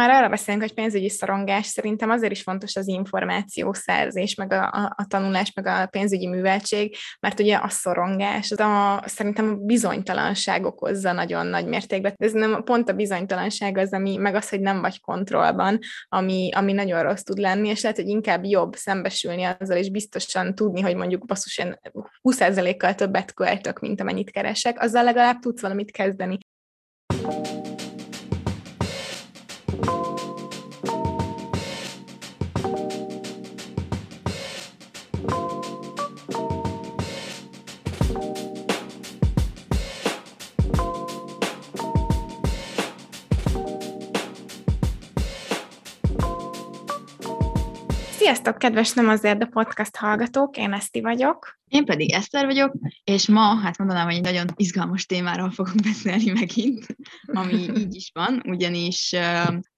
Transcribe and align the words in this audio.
már 0.00 0.10
arra 0.10 0.28
beszélünk, 0.28 0.62
hogy 0.62 0.74
pénzügyi 0.74 1.08
szorongás, 1.08 1.66
szerintem 1.66 2.10
azért 2.10 2.32
is 2.32 2.42
fontos 2.42 2.76
az 2.76 2.88
információszerzés, 2.88 4.34
meg 4.34 4.52
a, 4.52 4.94
a, 4.96 5.04
tanulás, 5.08 5.52
meg 5.52 5.66
a 5.66 5.86
pénzügyi 5.86 6.26
műveltség, 6.26 6.96
mert 7.20 7.40
ugye 7.40 7.56
a 7.56 7.68
szorongás, 7.68 8.50
az 8.50 8.60
a, 8.60 9.02
szerintem 9.06 9.48
a 9.48 9.54
bizonytalanság 9.54 10.64
okozza 10.64 11.12
nagyon 11.12 11.46
nagy 11.46 11.66
mértékben. 11.66 12.14
Ez 12.16 12.32
nem 12.32 12.62
pont 12.64 12.88
a 12.88 12.92
bizonytalanság 12.92 13.78
az, 13.78 13.92
ami, 13.92 14.16
meg 14.16 14.34
az, 14.34 14.48
hogy 14.48 14.60
nem 14.60 14.80
vagy 14.80 15.00
kontrollban, 15.00 15.78
ami, 16.08 16.50
ami 16.52 16.72
nagyon 16.72 17.02
rossz 17.02 17.22
tud 17.22 17.38
lenni, 17.38 17.68
és 17.68 17.82
lehet, 17.82 17.98
hogy 17.98 18.08
inkább 18.08 18.44
jobb 18.44 18.74
szembesülni 18.74 19.42
azzal, 19.42 19.76
és 19.76 19.90
biztosan 19.90 20.54
tudni, 20.54 20.80
hogy 20.80 20.96
mondjuk 20.96 21.26
basszus, 21.26 21.58
én 21.58 21.78
20%-kal 22.22 22.94
többet 22.94 23.34
költök, 23.34 23.80
mint 23.80 24.00
amennyit 24.00 24.30
keresek, 24.30 24.82
azzal 24.82 25.04
legalább 25.04 25.38
tudsz 25.38 25.60
valamit 25.60 25.90
kezdeni. 25.90 26.38
Sziasztok, 48.30 48.58
kedves 48.58 48.92
Nem 48.92 49.08
azért, 49.08 49.38
de 49.38 49.44
podcast 49.44 49.96
hallgatók, 49.96 50.56
én 50.56 50.72
Eszti 50.72 51.00
vagyok. 51.00 51.58
Én 51.68 51.84
pedig 51.84 52.12
Eszter 52.12 52.44
vagyok, 52.44 52.74
és 53.04 53.28
ma, 53.28 53.54
hát 53.54 53.78
mondanám, 53.78 54.04
hogy 54.04 54.14
egy 54.14 54.22
nagyon 54.22 54.46
izgalmas 54.56 55.06
témáról 55.06 55.50
fogunk 55.50 55.82
beszélni 55.82 56.30
megint, 56.30 56.86
ami 57.26 57.54
így 57.54 57.94
is 57.94 58.10
van, 58.14 58.42
ugyanis 58.46 59.16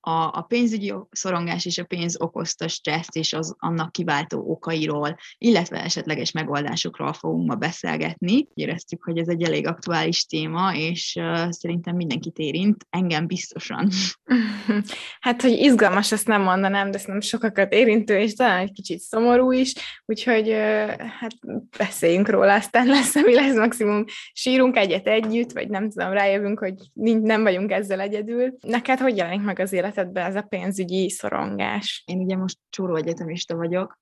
a, 0.04 0.10
a 0.10 0.44
pénzügyi 0.48 0.94
szorongás 1.10 1.66
és 1.66 1.78
a 1.78 1.84
pénz 1.84 2.20
okozta 2.20 2.68
stresszt 2.68 3.16
és 3.16 3.32
az 3.32 3.54
annak 3.58 3.92
kiváltó 3.92 4.50
okairól, 4.50 5.16
illetve 5.38 5.82
esetleges 5.84 6.32
megoldásokról 6.32 7.12
fogunk 7.12 7.48
ma 7.48 7.54
beszélgetni. 7.54 8.46
Éreztük, 8.54 9.04
hogy 9.04 9.18
ez 9.18 9.28
egy 9.28 9.42
elég 9.42 9.66
aktuális 9.66 10.24
téma, 10.24 10.74
és 10.74 11.16
uh, 11.20 11.50
szerintem 11.50 11.96
mindenkit 11.96 12.38
érint, 12.38 12.86
engem 12.90 13.26
biztosan. 13.26 13.88
Hát, 15.20 15.42
hogy 15.42 15.52
izgalmas, 15.52 16.12
ezt 16.12 16.26
nem 16.26 16.42
mondanám, 16.42 16.90
de 16.90 17.00
nem 17.06 17.20
sokakat 17.20 17.72
érintő, 17.72 18.18
és 18.18 18.34
talán 18.34 18.58
egy 18.58 18.72
kicsit 18.72 18.98
szomorú 18.98 19.52
is, 19.52 19.74
úgyhogy 20.06 20.48
uh, 20.48 20.90
hát 20.96 21.34
beszéljünk 21.78 22.28
róla, 22.28 22.54
aztán 22.54 22.86
lesz, 22.86 23.14
ami 23.14 23.34
lesz, 23.34 23.56
maximum 23.56 24.04
sírunk 24.32 24.76
egyet 24.76 25.06
együtt, 25.06 25.52
vagy 25.52 25.68
nem 25.68 25.90
tudom, 25.90 26.12
rájövünk, 26.12 26.58
hogy 26.58 26.74
nem 27.22 27.42
vagyunk 27.42 27.70
ezzel 27.70 28.00
egyedül. 28.00 28.54
Neked 28.60 28.98
hogy 28.98 29.16
jelenik 29.16 29.42
meg 29.42 29.58
az 29.58 29.72
életedben 29.92 30.26
ez 30.26 30.36
a 30.36 30.42
pénzügyi 30.42 31.10
szorongás? 31.10 32.02
Én 32.06 32.18
ugye 32.18 32.36
most 32.36 32.58
csóró 32.70 32.96
egyetemista 32.96 33.56
vagyok, 33.56 33.98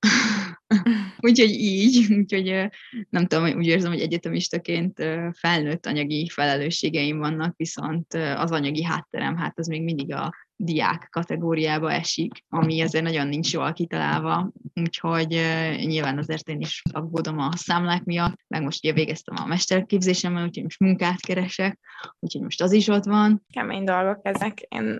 úgyhogy 1.27 1.49
így, 1.49 2.13
úgyhogy 2.13 2.69
nem 3.09 3.25
tudom, 3.27 3.57
úgy 3.57 3.65
érzem, 3.65 3.91
hogy 3.91 4.01
egyetemistaként 4.01 5.03
felnőtt 5.31 5.85
anyagi 5.85 6.29
felelősségeim 6.29 7.17
vannak, 7.17 7.53
viszont 7.57 8.13
az 8.13 8.51
anyagi 8.51 8.83
hátterem, 8.83 9.37
hát 9.37 9.59
az 9.59 9.67
még 9.67 9.83
mindig 9.83 10.13
a 10.13 10.33
diák 10.63 11.07
kategóriába 11.11 11.91
esik, 11.91 12.43
ami 12.49 12.81
azért 12.81 13.03
nagyon 13.03 13.27
nincs 13.27 13.53
jól 13.53 13.73
kitalálva, 13.73 14.51
úgyhogy 14.75 15.27
nyilván 15.75 16.17
azért 16.17 16.49
én 16.49 16.59
is 16.59 16.81
aggódom 16.91 17.39
a 17.39 17.49
számlák 17.55 18.03
miatt, 18.03 18.39
meg 18.47 18.63
most 18.63 18.83
ugye 18.83 18.93
végeztem 18.93 19.35
a 19.43 19.45
mesterképzésemmel, 19.45 20.43
úgyhogy 20.43 20.63
most 20.63 20.79
munkát 20.79 21.19
keresek, 21.19 21.79
úgyhogy 22.19 22.41
most 22.41 22.61
az 22.61 22.71
is 22.71 22.87
ott 22.87 23.05
van. 23.05 23.45
Kemény 23.53 23.83
dolgok 23.83 24.19
ezek. 24.23 24.59
Én 24.59 24.99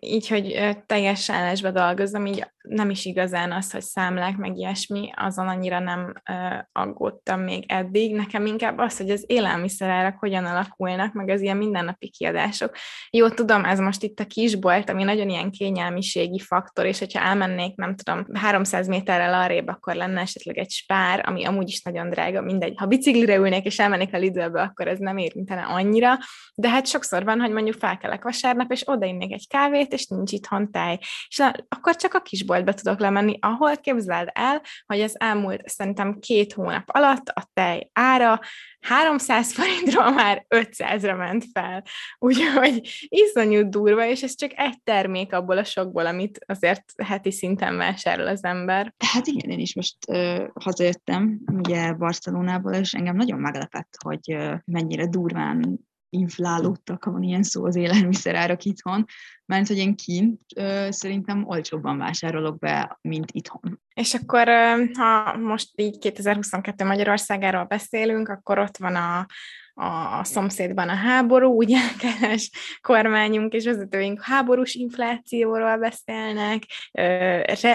így, 0.00 0.28
hogy 0.28 0.76
teljes 0.86 1.30
állásba 1.30 1.70
dolgozom, 1.70 2.26
így 2.26 2.46
nem 2.62 2.90
is 2.90 3.04
igazán 3.04 3.52
az, 3.52 3.70
hogy 3.70 3.82
számlák, 3.82 4.36
meg 4.36 4.56
ilyesmi, 4.56 5.10
azon 5.16 5.48
annyira 5.48 5.78
nem 5.78 6.12
uh, 6.30 6.58
aggódtam 6.72 7.40
még 7.40 7.64
eddig. 7.68 8.14
Nekem 8.14 8.46
inkább 8.46 8.78
az, 8.78 8.96
hogy 8.96 9.10
az 9.10 9.24
élelmiszerárak 9.26 10.16
hogyan 10.18 10.44
alakulnak, 10.44 11.12
meg 11.12 11.28
az 11.28 11.40
ilyen 11.40 11.56
mindennapi 11.56 12.08
kiadások. 12.08 12.76
Jó, 13.10 13.28
tudom, 13.28 13.64
ez 13.64 13.78
most 13.78 14.02
itt 14.02 14.20
a 14.20 14.26
kisbolt, 14.26 14.83
ami 14.90 15.02
nagyon 15.02 15.28
ilyen 15.28 15.50
kényelmiségi 15.50 16.38
faktor, 16.38 16.86
és 16.86 16.98
hogyha 16.98 17.20
elmennék, 17.20 17.76
nem 17.76 17.96
tudom, 17.96 18.24
300 18.34 18.88
méterrel 18.88 19.34
arrébb, 19.34 19.68
akkor 19.68 19.94
lenne 19.94 20.20
esetleg 20.20 20.58
egy 20.58 20.70
spár, 20.70 21.24
ami 21.26 21.44
amúgy 21.44 21.68
is 21.68 21.82
nagyon 21.82 22.10
drága, 22.10 22.40
mindegy. 22.40 22.74
Ha 22.76 22.86
biciklire 22.86 23.36
ülnék 23.36 23.64
és 23.64 23.78
elmennék 23.78 24.14
a 24.14 24.18
Lidlbe, 24.18 24.62
akkor 24.62 24.88
ez 24.88 24.98
nem 24.98 25.16
érintene 25.16 25.62
annyira, 25.62 26.18
de 26.54 26.68
hát 26.68 26.86
sokszor 26.86 27.24
van, 27.24 27.40
hogy 27.40 27.50
mondjuk 27.50 27.76
felkelek 27.78 28.24
vasárnap, 28.24 28.72
és 28.72 28.88
odainnék 28.88 29.32
egy 29.32 29.48
kávét, 29.48 29.92
és 29.92 30.06
nincs 30.06 30.32
itthon 30.32 30.70
tej. 30.70 30.98
És 31.28 31.42
akkor 31.68 31.96
csak 31.96 32.14
a 32.14 32.20
kisbolt 32.20 32.64
boltba 32.64 32.82
tudok 32.82 33.00
lemenni, 33.00 33.38
ahol 33.40 33.76
képzeld 33.76 34.28
el, 34.32 34.62
hogy 34.86 35.00
az 35.00 35.20
elmúlt 35.20 35.68
szerintem 35.68 36.18
két 36.18 36.52
hónap 36.52 36.82
alatt 36.86 37.28
a 37.28 37.48
tej 37.52 37.90
ára 37.92 38.40
300 38.80 39.52
forintról 39.52 40.10
már 40.10 40.44
500-ra 40.48 41.16
ment 41.16 41.44
fel. 41.52 41.84
Úgyhogy 42.18 43.06
iszonyú 43.08 43.68
durva, 43.68 44.06
és 44.06 44.22
ez 44.22 44.34
csak 44.34 44.50
egy 44.54 44.73
termék 44.84 45.32
abból 45.32 45.58
a 45.58 45.64
sokból, 45.64 46.06
amit 46.06 46.38
azért 46.46 46.84
heti 47.04 47.30
szinten 47.30 47.76
vásárol 47.76 48.26
az 48.26 48.44
ember. 48.44 48.94
Hát 49.12 49.26
igen, 49.26 49.50
én 49.50 49.58
is 49.58 49.74
most 49.74 49.96
uh, 50.08 50.46
hazajöttem, 50.54 51.40
ugye 51.46 51.92
Barcelonából, 51.92 52.72
és 52.72 52.92
engem 52.92 53.16
nagyon 53.16 53.38
meglepett, 53.38 53.96
hogy 54.02 54.34
uh, 54.34 54.54
mennyire 54.64 55.06
durván 55.06 55.78
inflálódtak, 56.14 57.04
ha 57.04 57.10
van 57.10 57.22
ilyen 57.22 57.42
szó 57.42 57.64
az 57.64 57.76
élelmiszerárak 57.76 58.64
itthon, 58.64 59.04
mert 59.46 59.68
hogy 59.68 59.78
én 59.78 59.96
kint 59.96 60.40
ö, 60.56 60.86
szerintem 60.90 61.44
olcsóbban 61.46 61.98
vásárolok 61.98 62.58
be, 62.58 62.98
mint 63.00 63.30
itthon. 63.32 63.80
És 63.94 64.14
akkor, 64.14 64.48
ha 64.92 65.36
most 65.36 65.70
így 65.80 65.98
2022 65.98 66.84
Magyarországáról 66.84 67.64
beszélünk, 67.64 68.28
akkor 68.28 68.58
ott 68.58 68.76
van 68.76 68.94
a, 68.96 69.26
a 69.74 70.24
szomszédban 70.24 70.88
a 70.88 70.94
háború, 70.94 71.56
ugye 71.56 71.78
keres 72.02 72.50
kormányunk 72.80 73.52
és 73.52 73.64
vezetőink 73.64 74.22
háborús 74.22 74.74
inflációról 74.74 75.78
beszélnek, 75.78 76.62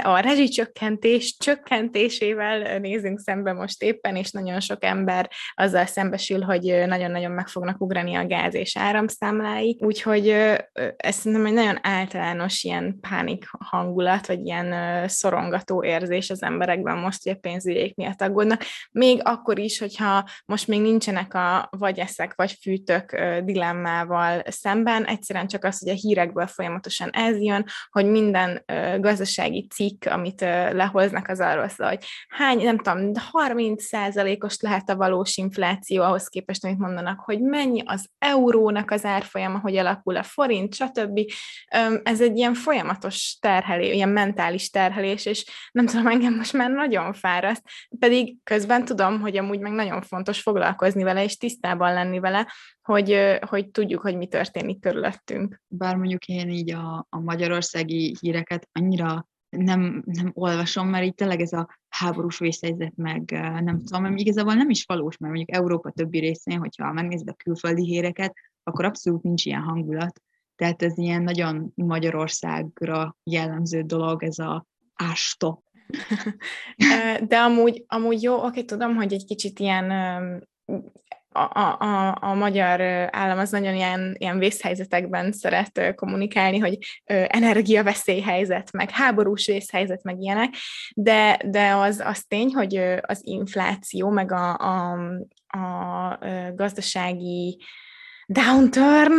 a 0.03 0.19
rezsicsökkentés 0.19 1.37
csökkentésével 1.37 2.79
nézünk 2.79 3.19
szembe 3.19 3.53
most 3.53 3.83
éppen, 3.83 4.15
és 4.15 4.31
nagyon 4.31 4.59
sok 4.59 4.83
ember 4.83 5.29
azzal 5.53 5.85
szembesül, 5.85 6.41
hogy 6.41 6.83
nagyon-nagyon 6.87 7.31
meg 7.31 7.47
fognak 7.47 7.81
ugrani 7.81 8.15
a 8.15 8.25
gáz 8.25 8.53
és 8.53 8.77
áramszámlái, 8.77 9.77
úgyhogy 9.81 10.27
ez 10.97 11.15
szerintem 11.15 11.45
egy 11.45 11.53
nagyon 11.53 11.79
általános 11.81 12.63
ilyen 12.63 12.99
pánik 13.09 13.45
hangulat, 13.59 14.27
vagy 14.27 14.45
ilyen 14.45 15.07
szorongató 15.07 15.83
érzés 15.83 16.29
az 16.29 16.43
emberekben 16.43 16.97
most, 16.97 17.23
hogy 17.23 17.31
a 17.31 17.39
pénzügyek 17.39 17.95
miatt 17.95 18.21
aggódnak, 18.21 18.63
még 18.91 19.19
akkor 19.23 19.59
is, 19.59 19.79
hogyha 19.79 20.29
most 20.45 20.67
még 20.67 20.81
nincsenek 20.81 21.33
a 21.33 21.69
vagy 21.89 21.99
eszek, 21.99 22.33
vagy 22.35 22.57
fűtök 22.61 23.19
dilemmával 23.43 24.43
szemben, 24.45 25.05
egyszerűen 25.05 25.47
csak 25.47 25.63
az, 25.63 25.79
hogy 25.79 25.89
a 25.89 25.93
hírekből 25.93 26.47
folyamatosan 26.47 27.09
ez 27.09 27.41
jön, 27.41 27.65
hogy 27.89 28.05
minden 28.05 28.63
gazdasági 28.99 29.67
cikk, 29.67 30.05
amit 30.05 30.41
lehoznak, 30.71 31.27
az 31.27 31.39
arról 31.39 31.67
szól, 31.67 31.87
hogy 31.87 32.03
hány, 32.27 32.63
nem 32.63 32.77
tudom, 32.77 33.11
30 33.31 33.85
os 34.39 34.59
lehet 34.59 34.89
a 34.89 34.95
valós 34.95 35.37
infláció 35.37 36.03
ahhoz 36.03 36.27
képest, 36.27 36.65
amit 36.65 36.77
mondanak, 36.77 37.19
hogy 37.19 37.41
mennyi 37.41 37.83
az 37.85 38.09
eurónak 38.17 38.91
az 38.91 39.05
árfolyama, 39.05 39.59
hogy 39.59 39.77
alakul 39.77 40.15
a 40.15 40.23
forint, 40.23 40.75
stb. 40.75 41.19
Ez 42.03 42.21
egy 42.21 42.37
ilyen 42.37 42.53
folyamatos 42.53 43.37
terhelés, 43.41 43.93
ilyen 43.93 44.09
mentális 44.09 44.69
terhelés, 44.69 45.25
és 45.25 45.45
nem 45.71 45.85
tudom, 45.85 46.07
engem 46.07 46.35
most 46.35 46.53
már 46.53 46.69
nagyon 46.69 47.13
fáraszt, 47.13 47.63
pedig 47.99 48.35
közben 48.43 48.85
tudom, 48.85 49.19
hogy 49.19 49.37
amúgy 49.37 49.59
meg 49.59 49.71
nagyon 49.71 50.01
fontos 50.01 50.41
foglalkozni 50.41 51.03
vele, 51.03 51.23
és 51.23 51.37
tisztában 51.37 51.78
tisztában 51.79 51.93
lenni 51.93 52.19
vele, 52.19 52.47
hogy, 52.81 53.37
hogy 53.47 53.69
tudjuk, 53.69 54.01
hogy 54.01 54.17
mi 54.17 54.27
történik 54.27 54.79
körülöttünk. 54.79 55.61
Bár 55.67 55.95
mondjuk 55.95 56.25
én 56.25 56.49
így 56.49 56.71
a, 56.71 57.05
a 57.09 57.19
magyarországi 57.19 58.15
híreket 58.19 58.69
annyira 58.71 59.27
nem, 59.49 60.03
nem 60.05 60.31
olvasom, 60.33 60.87
mert 60.87 61.05
így 61.05 61.13
tényleg 61.13 61.41
ez 61.41 61.53
a 61.53 61.67
háborús 61.89 62.39
vészhelyzet, 62.39 62.95
meg 62.95 63.31
nem 63.63 63.81
tudom, 63.83 64.01
mert 64.01 64.19
igazából 64.19 64.53
nem 64.53 64.69
is 64.69 64.85
valós, 64.85 65.17
mert 65.17 65.33
mondjuk 65.33 65.57
Európa 65.57 65.91
többi 65.91 66.19
részén, 66.19 66.59
hogyha 66.59 66.93
megnézed 66.93 67.29
a 67.29 67.33
külföldi 67.43 67.83
híreket, 67.83 68.33
akkor 68.63 68.85
abszolút 68.85 69.23
nincs 69.23 69.45
ilyen 69.45 69.61
hangulat. 69.61 70.21
Tehát 70.55 70.81
ez 70.81 70.97
ilyen 70.97 71.23
nagyon 71.23 71.71
Magyarországra 71.75 73.17
jellemző 73.23 73.81
dolog, 73.81 74.23
ez 74.23 74.39
a 74.39 74.65
ástop. 74.93 75.63
De 77.29 77.37
amúgy, 77.37 77.83
amúgy 77.87 78.21
jó, 78.21 78.45
oké, 78.45 78.63
tudom, 78.63 78.95
hogy 78.95 79.13
egy 79.13 79.25
kicsit 79.25 79.59
ilyen 79.59 79.91
a, 81.31 81.59
a, 81.85 82.17
a 82.21 82.33
magyar 82.33 82.81
állam 83.11 83.37
az 83.37 83.49
nagyon 83.49 83.75
ilyen, 83.75 84.15
ilyen 84.17 84.39
vészhelyzetekben 84.39 85.31
szeret 85.31 85.93
kommunikálni, 85.95 86.57
hogy 86.57 86.77
energiaveszélyhelyzet, 87.27 88.71
meg 88.71 88.89
háborús 88.89 89.45
vészhelyzet, 89.45 90.03
meg 90.03 90.21
ilyenek, 90.21 90.53
de, 90.95 91.39
de 91.45 91.71
az, 91.75 92.01
az 92.05 92.23
tény, 92.27 92.53
hogy 92.53 92.75
az 93.01 93.19
infláció, 93.23 94.09
meg 94.09 94.31
a, 94.31 94.57
a, 94.57 94.91
a 95.47 96.17
gazdasági 96.55 97.59
downturn, 98.31 99.13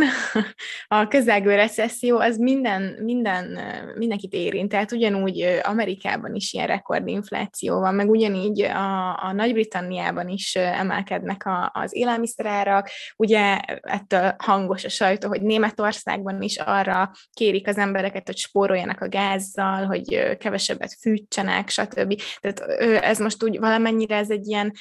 a 0.87 1.07
közelgő 1.07 1.55
recesszió, 1.55 2.19
az 2.19 2.37
minden, 2.37 2.97
minden, 3.03 3.59
mindenkit 3.97 4.33
érint. 4.33 4.69
Tehát 4.69 4.91
ugyanúgy 4.91 5.59
Amerikában 5.63 6.35
is 6.35 6.53
ilyen 6.53 6.67
rekordinfláció 6.67 7.79
van, 7.79 7.95
meg 7.95 8.09
ugyanígy 8.09 8.61
a, 8.61 9.23
a 9.23 9.31
Nagy-Britanniában 9.33 10.27
is 10.27 10.55
emelkednek 10.55 11.45
a, 11.45 11.71
az 11.73 11.95
élelmiszerárak. 11.95 12.89
Ugye 13.15 13.59
ettől 13.81 14.35
hangos 14.37 14.83
a 14.83 14.89
sajtó, 14.89 15.27
hogy 15.27 15.41
Németországban 15.41 16.41
is 16.41 16.57
arra 16.57 17.11
kérik 17.33 17.67
az 17.67 17.77
embereket, 17.77 18.25
hogy 18.25 18.37
spóroljanak 18.37 19.01
a 19.01 19.09
gázzal, 19.09 19.85
hogy 19.85 20.37
kevesebbet 20.37 20.97
fűtsenek, 21.01 21.69
stb. 21.69 22.21
Tehát 22.39 22.59
ez 23.03 23.19
most 23.19 23.43
úgy 23.43 23.59
valamennyire 23.59 24.15
ez 24.15 24.29
egy 24.29 24.47
ilyen 24.47 24.71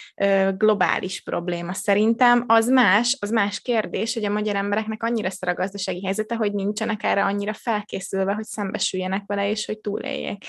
globális 0.56 1.22
probléma 1.22 1.72
szerintem. 1.72 2.44
Az 2.46 2.68
más, 2.68 3.16
az 3.20 3.30
más 3.30 3.60
kérdés, 3.60 4.18
hogy 4.20 4.28
a 4.28 4.32
magyar 4.32 4.56
embereknek 4.56 5.02
annyira 5.02 5.30
szar 5.30 5.48
a 5.48 5.54
gazdasági 5.54 6.04
helyzete, 6.04 6.34
hogy 6.34 6.52
nincsenek 6.52 7.02
erre 7.02 7.24
annyira 7.24 7.52
felkészülve, 7.52 8.34
hogy 8.34 8.44
szembesüljenek 8.44 9.22
vele, 9.26 9.50
és 9.50 9.66
hogy 9.66 9.78
túléljék. 9.78 10.44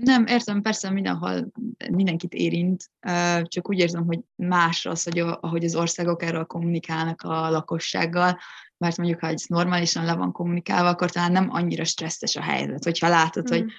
Nem, 0.00 0.26
értem, 0.26 0.62
persze 0.62 0.90
mindenhol 0.90 1.52
mindenkit 1.90 2.34
érint, 2.34 2.90
csak 3.42 3.68
úgy 3.68 3.78
érzem, 3.78 4.06
hogy 4.06 4.20
más 4.34 4.86
az, 4.86 5.02
hogy 5.02 5.18
ahogy 5.18 5.64
az 5.64 5.74
országok 5.74 6.22
erről 6.22 6.44
kommunikálnak 6.44 7.22
a 7.22 7.50
lakossággal, 7.50 8.38
mert 8.78 8.96
mondjuk, 8.96 9.20
ha 9.20 9.26
ez 9.26 9.44
normálisan 9.46 10.04
le 10.04 10.14
van 10.14 10.32
kommunikálva, 10.32 10.88
akkor 10.88 11.10
talán 11.10 11.32
nem 11.32 11.48
annyira 11.50 11.84
stresszes 11.84 12.36
a 12.36 12.42
helyzet. 12.42 12.84
Hogyha 12.84 13.08
látod, 13.08 13.44
mm. 13.50 13.56
hogy 13.56 13.72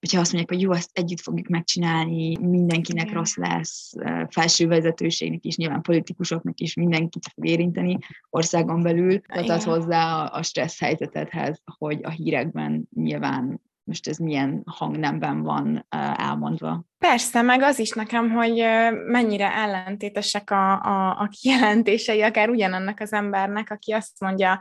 hogyha 0.00 0.20
azt 0.20 0.32
mondják, 0.32 0.58
hogy 0.58 0.62
jó, 0.62 0.72
ezt 0.72 0.90
együtt 0.92 1.20
fogjuk 1.20 1.46
megcsinálni, 1.46 2.36
mindenkinek 2.36 3.04
Igen. 3.04 3.16
rossz 3.16 3.34
lesz, 3.36 3.92
felső 4.28 4.66
vezetőségnek 4.66 5.44
is, 5.44 5.56
nyilván 5.56 5.82
politikusoknak 5.82 6.58
is 6.60 6.74
mindenkit 6.74 7.30
fog 7.34 7.46
érinteni 7.46 7.98
országon 8.30 8.82
belül, 8.82 9.20
tehát 9.20 9.62
hozzá 9.62 10.14
a, 10.14 10.32
a 10.32 10.42
stressz 10.42 10.80
helyzetedhez, 10.80 11.62
hogy 11.78 12.00
a 12.02 12.10
hírekben 12.10 12.88
nyilván 12.94 13.60
most 13.86 14.08
ez 14.08 14.16
milyen 14.16 14.62
hangnemben 14.66 15.42
van 15.42 15.86
elmondva. 16.16 16.84
Persze, 16.98 17.42
meg 17.42 17.62
az 17.62 17.78
is 17.78 17.90
nekem, 17.90 18.30
hogy 18.30 18.64
mennyire 19.06 19.52
ellentétesek 19.52 20.50
a, 20.50 20.72
a, 20.72 21.20
a 21.20 21.28
kijelentései, 21.40 22.22
akár 22.22 22.48
ugyanannak 22.48 23.00
az 23.00 23.12
embernek, 23.12 23.70
aki 23.70 23.92
azt 23.92 24.20
mondja 24.20 24.58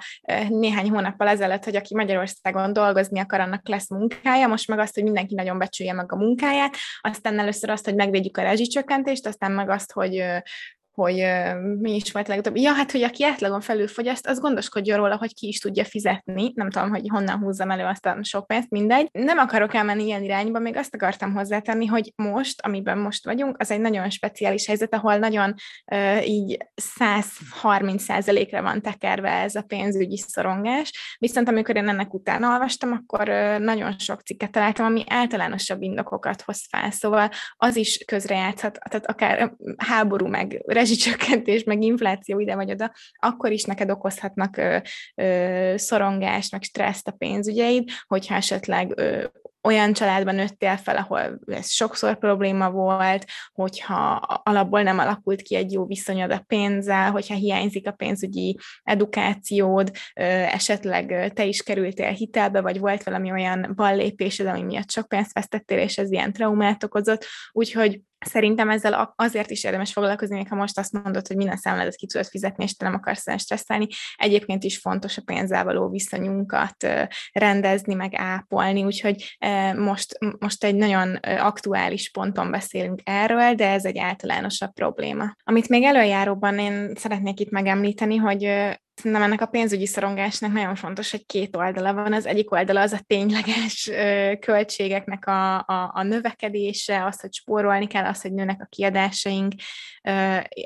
néhány 0.50 0.90
hónappal 0.90 1.28
ezelőtt, 1.28 1.64
hogy 1.64 1.76
aki 1.76 1.96
Magyarországon 1.96 2.74
dolgozni 2.74 3.20
akar, 3.20 3.40
annak 3.40 3.68
lesz 3.68 3.90
munkája, 3.90 4.48
most 4.48 4.68
meg 4.68 4.80
azt, 4.80 4.94
hogy 4.94 5.04
mindenki 5.04 5.36
nagyon 5.36 5.58
becsülje 5.58 5.94
meg 5.94 6.12
a 6.12 6.16
munkáját, 6.16 6.76
aztán 7.02 7.40
először 7.40 7.70
azt, 7.70 7.86
hogy 7.86 7.96
megvédjük 7.96 8.38
a 8.38 8.42
rezsicsökkentést, 8.42 9.28
aztán 9.28 9.52
meg 9.52 9.70
azt, 9.70 9.92
hogy, 9.92 10.24
hogy 10.96 11.22
uh, 11.22 11.62
mi 11.80 11.96
is 11.96 12.12
volt 12.12 12.28
legutóbb. 12.28 12.58
Ja, 12.58 12.74
hát, 12.74 12.92
hogy 12.92 13.04
aki 13.04 13.24
átlagon 13.24 13.62
felül 13.62 13.88
fogyaszt, 13.88 14.28
az 14.28 14.40
gondoskodjon 14.40 14.98
róla, 14.98 15.18
hogy 15.18 15.34
ki 15.34 15.48
is 15.48 15.60
tudja 15.60 15.86
fizetni. 15.86 16.52
Nem 16.56 16.70
tudom, 16.70 16.90
hogy 16.90 17.08
honnan 17.08 17.38
húzzam 17.38 17.72
elő 17.72 17.84
azt 17.84 18.06
a 18.06 18.18
sok 18.22 18.48
pénzt, 18.48 18.70
mindegy. 18.70 19.10
Nem 19.12 19.38
akarok 19.38 19.74
elmenni 19.74 20.04
ilyen 20.04 20.24
irányba, 20.24 20.60
még 20.60 20.76
azt 20.76 20.96
akartam 20.96 21.34
hozzátenni, 21.34 21.86
hogy 21.86 22.14
most, 22.16 22.62
amiben 22.62 22.98
most 22.98 23.26
vagyunk, 23.26 23.56
az 23.60 23.72
egy 23.72 23.80
nagyon 23.80 24.10
speciális 24.10 24.68
helyzet, 24.68 24.94
ahol 24.94 25.18
nagyon 25.18 25.54
uh, 25.92 26.28
így 26.28 26.58
130%-ra 27.00 28.62
van 28.62 28.82
tekerve 28.82 29.30
ez 29.30 29.56
a 29.56 29.62
pénzügyi 29.62 30.18
szorongás. 30.18 31.18
Viszont 31.20 31.48
amikor 31.48 31.76
én 31.76 31.90
ennek 31.90 32.14
utána 32.14 32.52
olvastam, 32.52 32.92
akkor 32.92 33.30
uh, 33.30 33.60
nagyon 33.60 34.00
sok 34.00 34.22
cikket 34.22 34.52
találtam, 34.52 34.86
ami 34.86 35.04
általánosabb 35.08 35.82
indokokat 35.82 36.42
hoz 36.42 36.66
fel. 36.70 36.92
Szóval 36.92 37.30
az 37.58 37.76
is 37.76 38.04
közrejátszhat, 38.06 38.80
tehát 38.90 39.06
akár 39.06 39.54
háború 39.78 40.28
meg 40.28 40.62
rezsicsökkentés, 40.86 41.64
meg 41.64 41.82
infláció 41.82 42.40
ide 42.40 42.56
vagy 42.56 42.72
oda, 42.72 42.94
akkor 43.20 43.52
is 43.52 43.64
neked 43.64 43.90
okozhatnak 43.90 44.58
ö, 44.58 44.78
ö, 45.16 45.74
szorongást, 45.78 46.52
meg 46.52 46.64
stresszt 46.64 47.08
a 47.08 47.12
pénzügyeid, 47.12 47.90
hogyha 48.08 48.36
esetleg 48.36 48.94
ö, 48.96 49.24
olyan 49.66 49.94
családban 49.94 50.36
nőttél 50.36 50.78
fel, 50.78 50.98
ahol 50.98 51.40
ez 51.48 51.70
sokszor 51.70 52.18
probléma 52.18 52.72
volt, 52.72 53.26
hogyha 53.54 54.12
alapból 54.44 54.82
nem 54.82 55.00
alakult 55.00 55.42
ki 55.42 55.56
egy 55.56 55.72
jó 55.72 55.86
viszonyod 55.86 56.32
a 56.32 56.44
pénzzel, 56.48 57.12
hogyha 57.12 57.36
hiányzik 57.36 57.88
a 57.88 57.92
pénzügyi 57.92 58.58
edukációd, 58.84 59.92
esetleg 60.14 61.32
te 61.34 61.46
is 61.46 61.64
kerültél 61.64 62.12
hitelbe, 62.12 62.62
vagy 62.62 62.80
volt 62.80 63.04
valami 63.04 63.32
olyan 63.32 63.72
ballépésed, 63.76 64.48
ami 64.48 64.62
miatt 64.62 64.92
sok 64.92 65.08
pénzt 65.08 65.34
vesztettél, 65.34 65.78
és 65.78 65.98
ez 65.98 66.12
ilyen 66.12 66.34
traumát 66.34 66.84
okozott, 66.84 67.26
úgyhogy 67.52 68.02
Szerintem 68.26 68.70
ezzel 68.70 69.14
azért 69.16 69.50
is 69.50 69.64
érdemes 69.64 69.92
foglalkozni, 69.92 70.36
még 70.36 70.48
ha 70.48 70.56
most 70.56 70.78
azt 70.78 70.92
mondod, 70.92 71.28
hogy 71.28 71.36
minden 71.36 71.58
számládat 71.58 71.96
ki 71.96 72.06
tudod 72.06 72.28
fizetni, 72.28 72.64
és 72.64 72.76
te 72.76 72.86
nem 72.86 72.94
akarsz 72.94 73.28
olyan 73.28 73.40
stresszelni. 73.40 73.88
Egyébként 74.16 74.64
is 74.64 74.78
fontos 74.78 75.18
a 75.18 75.22
pénzzel 75.26 75.64
való 75.64 75.90
viszonyunkat 75.90 76.88
rendezni, 77.32 77.94
meg 77.94 78.14
ápolni, 78.16 78.84
úgyhogy 78.84 79.38
most, 79.78 80.18
most 80.40 80.64
egy 80.64 80.76
nagyon 80.76 81.16
aktuális 81.24 82.12
ponton 82.12 82.52
beszélünk 82.52 83.02
erről, 83.04 83.54
de 83.54 83.70
ez 83.70 83.86
egy 83.86 83.98
általánosabb 83.98 84.74
probléma. 84.74 85.36
Amit 85.44 85.70
még 85.70 85.84
előjáróban 85.84 86.60
én 86.60 86.92
szeretnék 86.96 87.40
itt 87.40 87.50
megemlíteni, 87.52 88.16
hogy 88.16 88.44
Szerintem 88.96 89.22
ennek 89.22 89.42
a 89.42 89.46
pénzügyi 89.46 89.86
szorongásnak 89.86 90.52
nagyon 90.52 90.76
fontos, 90.76 91.12
hogy 91.12 91.26
két 91.26 91.56
oldala 91.56 91.94
van. 91.94 92.14
Az 92.14 92.26
egyik 92.26 92.52
oldala 92.52 92.82
az 92.82 92.92
a 92.92 93.04
tényleges 93.08 93.92
költségeknek 94.40 95.28
a, 95.28 95.56
a, 95.58 95.92
a 95.94 96.04
növekedése, 96.04 97.06
az, 97.06 97.20
hogy 97.20 97.34
spórolni 97.34 97.88
kell, 97.88 98.06
az, 98.06 98.22
hogy 98.22 98.34
nőnek 98.34 98.62
a 98.62 98.68
kiadásaink. 98.70 99.54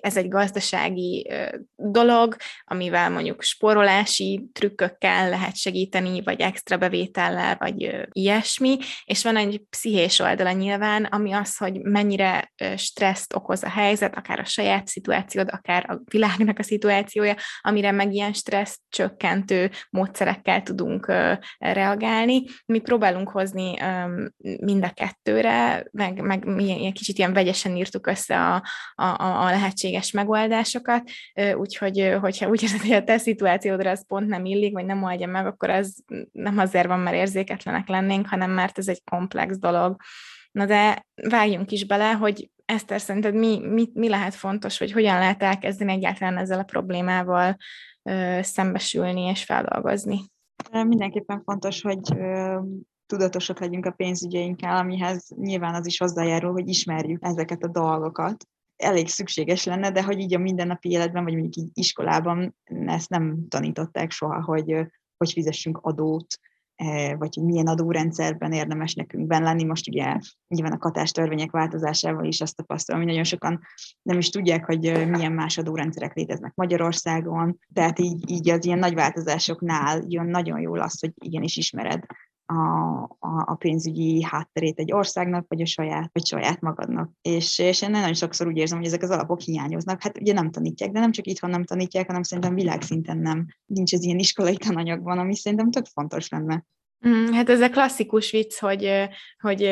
Ez 0.01 0.17
egy 0.17 0.27
gazdasági 0.27 1.31
dolog, 1.75 2.35
amivel 2.63 3.09
mondjuk 3.09 3.41
spórolási 3.41 4.49
trükkökkel 4.53 5.29
lehet 5.29 5.55
segíteni, 5.55 6.21
vagy 6.21 6.41
extra 6.41 6.77
bevétellel, 6.77 7.55
vagy 7.59 8.07
ilyesmi. 8.11 8.77
És 9.05 9.23
van 9.23 9.35
egy 9.35 9.61
pszichés 9.69 10.19
oldala 10.19 10.51
nyilván, 10.51 11.03
ami 11.03 11.31
az, 11.31 11.57
hogy 11.57 11.81
mennyire 11.81 12.53
stresszt 12.75 13.35
okoz 13.35 13.63
a 13.63 13.69
helyzet, 13.69 14.15
akár 14.15 14.39
a 14.39 14.45
saját 14.45 14.87
szituációd, 14.87 15.49
akár 15.51 15.85
a 15.89 16.01
világnak 16.03 16.59
a 16.59 16.63
szituációja, 16.63 17.35
amire 17.61 17.91
meg 17.91 18.13
ilyen 18.19 18.33
stressz 18.33 18.79
csökkentő 18.89 19.69
módszerekkel 19.89 20.63
tudunk 20.63 21.13
reagálni. 21.57 22.43
Mi 22.65 22.79
próbálunk 22.79 23.29
hozni 23.29 23.73
mind 24.37 24.83
a 24.83 24.93
kettőre, 24.93 25.87
meg, 25.91 26.21
meg 26.21 26.45
mi 26.45 26.91
kicsit 26.93 27.17
ilyen 27.17 27.33
vegyesen 27.33 27.75
írtuk 27.75 28.07
össze 28.07 28.39
a, 28.39 28.63
a, 28.95 29.43
a 29.45 29.45
lehetséges 29.45 30.11
megoldásokat, 30.11 31.09
úgyhogy 31.53 32.15
hogyha 32.21 32.49
úgy 32.49 32.63
érzed, 32.63 32.81
hogy 32.81 32.91
a 32.91 33.03
te 33.03 33.17
szituációdra 33.17 33.89
ez 33.89 34.07
pont 34.07 34.27
nem 34.27 34.45
illik, 34.45 34.73
vagy 34.73 34.85
nem 34.85 35.03
oldja 35.03 35.27
meg, 35.27 35.45
akkor 35.45 35.69
az 35.69 36.03
nem 36.31 36.57
azért 36.57 36.87
van, 36.87 36.99
mert 36.99 37.15
érzéketlenek 37.15 37.87
lennénk, 37.87 38.27
hanem 38.27 38.51
mert 38.51 38.77
ez 38.77 38.87
egy 38.87 39.01
komplex 39.11 39.57
dolog. 39.57 39.95
Na 40.51 40.65
de 40.65 41.05
vágjunk 41.29 41.71
is 41.71 41.85
bele, 41.85 42.11
hogy 42.11 42.49
Eszter, 42.65 43.01
szerinted 43.01 43.33
mi, 43.33 43.59
mi, 43.59 43.89
mi 43.93 44.09
lehet 44.09 44.35
fontos, 44.35 44.79
vagy 44.79 44.91
hogyan 44.91 45.19
lehet 45.19 45.43
elkezdeni 45.43 45.91
egyáltalán 45.91 46.37
ezzel 46.37 46.59
a 46.59 46.63
problémával 46.63 47.57
szembesülni 48.41 49.21
és 49.21 49.43
feldolgozni. 49.43 50.19
Mindenképpen 50.71 51.41
fontos, 51.43 51.81
hogy 51.81 51.99
tudatosak 53.05 53.59
legyünk 53.59 53.85
a 53.85 53.91
pénzügyeinkkel, 53.91 54.75
amihez 54.75 55.27
nyilván 55.35 55.75
az 55.75 55.87
is 55.87 55.97
hozzájárul, 55.97 56.51
hogy 56.51 56.67
ismerjük 56.67 57.23
ezeket 57.23 57.63
a 57.63 57.67
dolgokat. 57.67 58.45
Elég 58.75 59.07
szükséges 59.07 59.63
lenne, 59.63 59.91
de 59.91 60.03
hogy 60.03 60.19
így 60.19 60.33
a 60.33 60.39
mindennapi 60.39 60.89
életben, 60.89 61.23
vagy 61.23 61.33
mondjuk 61.33 61.55
így 61.55 61.69
iskolában 61.73 62.55
ezt 62.85 63.09
nem 63.09 63.47
tanították 63.47 64.11
soha, 64.11 64.43
hogy 64.43 64.87
hogy 65.17 65.31
fizessünk 65.31 65.77
adót, 65.81 66.39
vagy 67.17 67.35
hogy 67.35 67.43
milyen 67.43 67.67
adórendszerben 67.67 68.51
érdemes 68.51 68.93
nekünk 68.93 69.27
benn 69.27 69.43
lenni. 69.43 69.63
Most 69.63 69.87
ugye 69.87 70.17
nyilván 70.47 70.71
a 70.71 70.77
katás 70.77 71.11
törvények 71.11 71.51
változásával 71.51 72.25
is 72.25 72.41
azt 72.41 72.55
tapasztalom, 72.55 73.01
hogy 73.01 73.09
nagyon 73.09 73.25
sokan 73.25 73.59
nem 74.01 74.17
is 74.17 74.29
tudják, 74.29 74.65
hogy 74.65 74.85
eh, 74.85 75.07
milyen 75.07 75.31
más 75.31 75.57
adórendszerek 75.57 76.13
léteznek 76.13 76.55
Magyarországon, 76.55 77.59
tehát 77.73 77.99
így, 77.99 78.29
így 78.29 78.49
az 78.49 78.65
ilyen 78.65 78.79
nagy 78.79 78.93
változásoknál 78.93 80.03
jön 80.07 80.25
nagyon 80.25 80.59
jól 80.59 80.79
az, 80.79 80.99
hogy 80.99 81.11
igenis 81.15 81.57
ismered 81.57 82.05
a, 82.49 83.01
a, 83.03 83.43
a 83.45 83.55
pénzügyi 83.55 84.23
hátterét 84.23 84.79
egy 84.79 84.91
országnak, 84.91 85.45
vagy 85.47 85.61
a 85.61 85.65
saját, 85.65 86.09
vagy 86.13 86.25
saját 86.25 86.61
magadnak. 86.61 87.11
És, 87.21 87.59
és 87.59 87.81
én 87.81 87.89
nagyon 87.89 88.13
sokszor 88.13 88.47
úgy 88.47 88.57
érzem, 88.57 88.77
hogy 88.77 88.87
ezek 88.87 89.03
az 89.03 89.09
alapok 89.09 89.39
hiányoznak. 89.39 90.01
Hát 90.01 90.19
ugye 90.19 90.33
nem 90.33 90.51
tanítják, 90.51 90.91
de 90.91 90.99
nem 90.99 91.11
csak 91.11 91.27
itthon 91.27 91.49
nem 91.49 91.63
tanítják, 91.63 92.07
hanem 92.07 92.23
szerintem 92.23 92.53
világszinten 92.53 93.17
nem. 93.17 93.45
Nincs 93.65 93.93
ez 93.93 94.03
ilyen 94.03 94.19
iskolai 94.19 94.57
tananyagban, 94.57 95.19
ami 95.19 95.35
szerintem 95.35 95.71
tök 95.71 95.85
fontos 95.85 96.29
lenne. 96.29 96.65
Mm, 97.07 97.31
hát 97.31 97.49
ez 97.49 97.61
a 97.61 97.69
klasszikus 97.69 98.31
vicc, 98.31 98.59
hogy, 98.59 99.07
hogy 99.39 99.69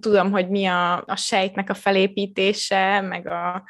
tudom, 0.00 0.30
hogy 0.30 0.48
mi 0.48 0.66
a, 0.66 1.04
a 1.04 1.16
sejtnek 1.16 1.70
a 1.70 1.74
felépítése, 1.74 3.00
meg 3.00 3.26
a, 3.26 3.64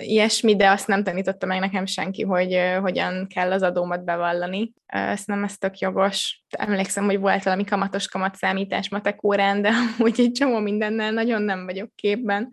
ilyesmi, 0.00 0.56
de 0.56 0.70
azt 0.70 0.86
nem 0.86 1.02
tanította 1.02 1.46
meg 1.46 1.60
nekem 1.60 1.86
senki, 1.86 2.22
hogy 2.22 2.58
hogyan 2.80 3.26
kell 3.26 3.52
az 3.52 3.62
adómat 3.62 4.04
bevallani. 4.04 4.72
Ezt 4.86 5.26
nem 5.26 5.44
ez 5.44 5.58
tök 5.58 5.78
jogos. 5.78 6.44
Emlékszem, 6.50 7.04
hogy 7.04 7.18
volt 7.18 7.42
valami 7.42 7.64
kamatos 7.64 8.08
kamatszámítás 8.08 8.88
matek 8.88 9.24
órán, 9.24 9.62
de 9.62 9.70
amúgy 9.98 10.20
egy 10.20 10.32
csomó 10.32 10.58
mindennel 10.58 11.12
nagyon 11.12 11.42
nem 11.42 11.64
vagyok 11.64 11.90
képben. 11.94 12.52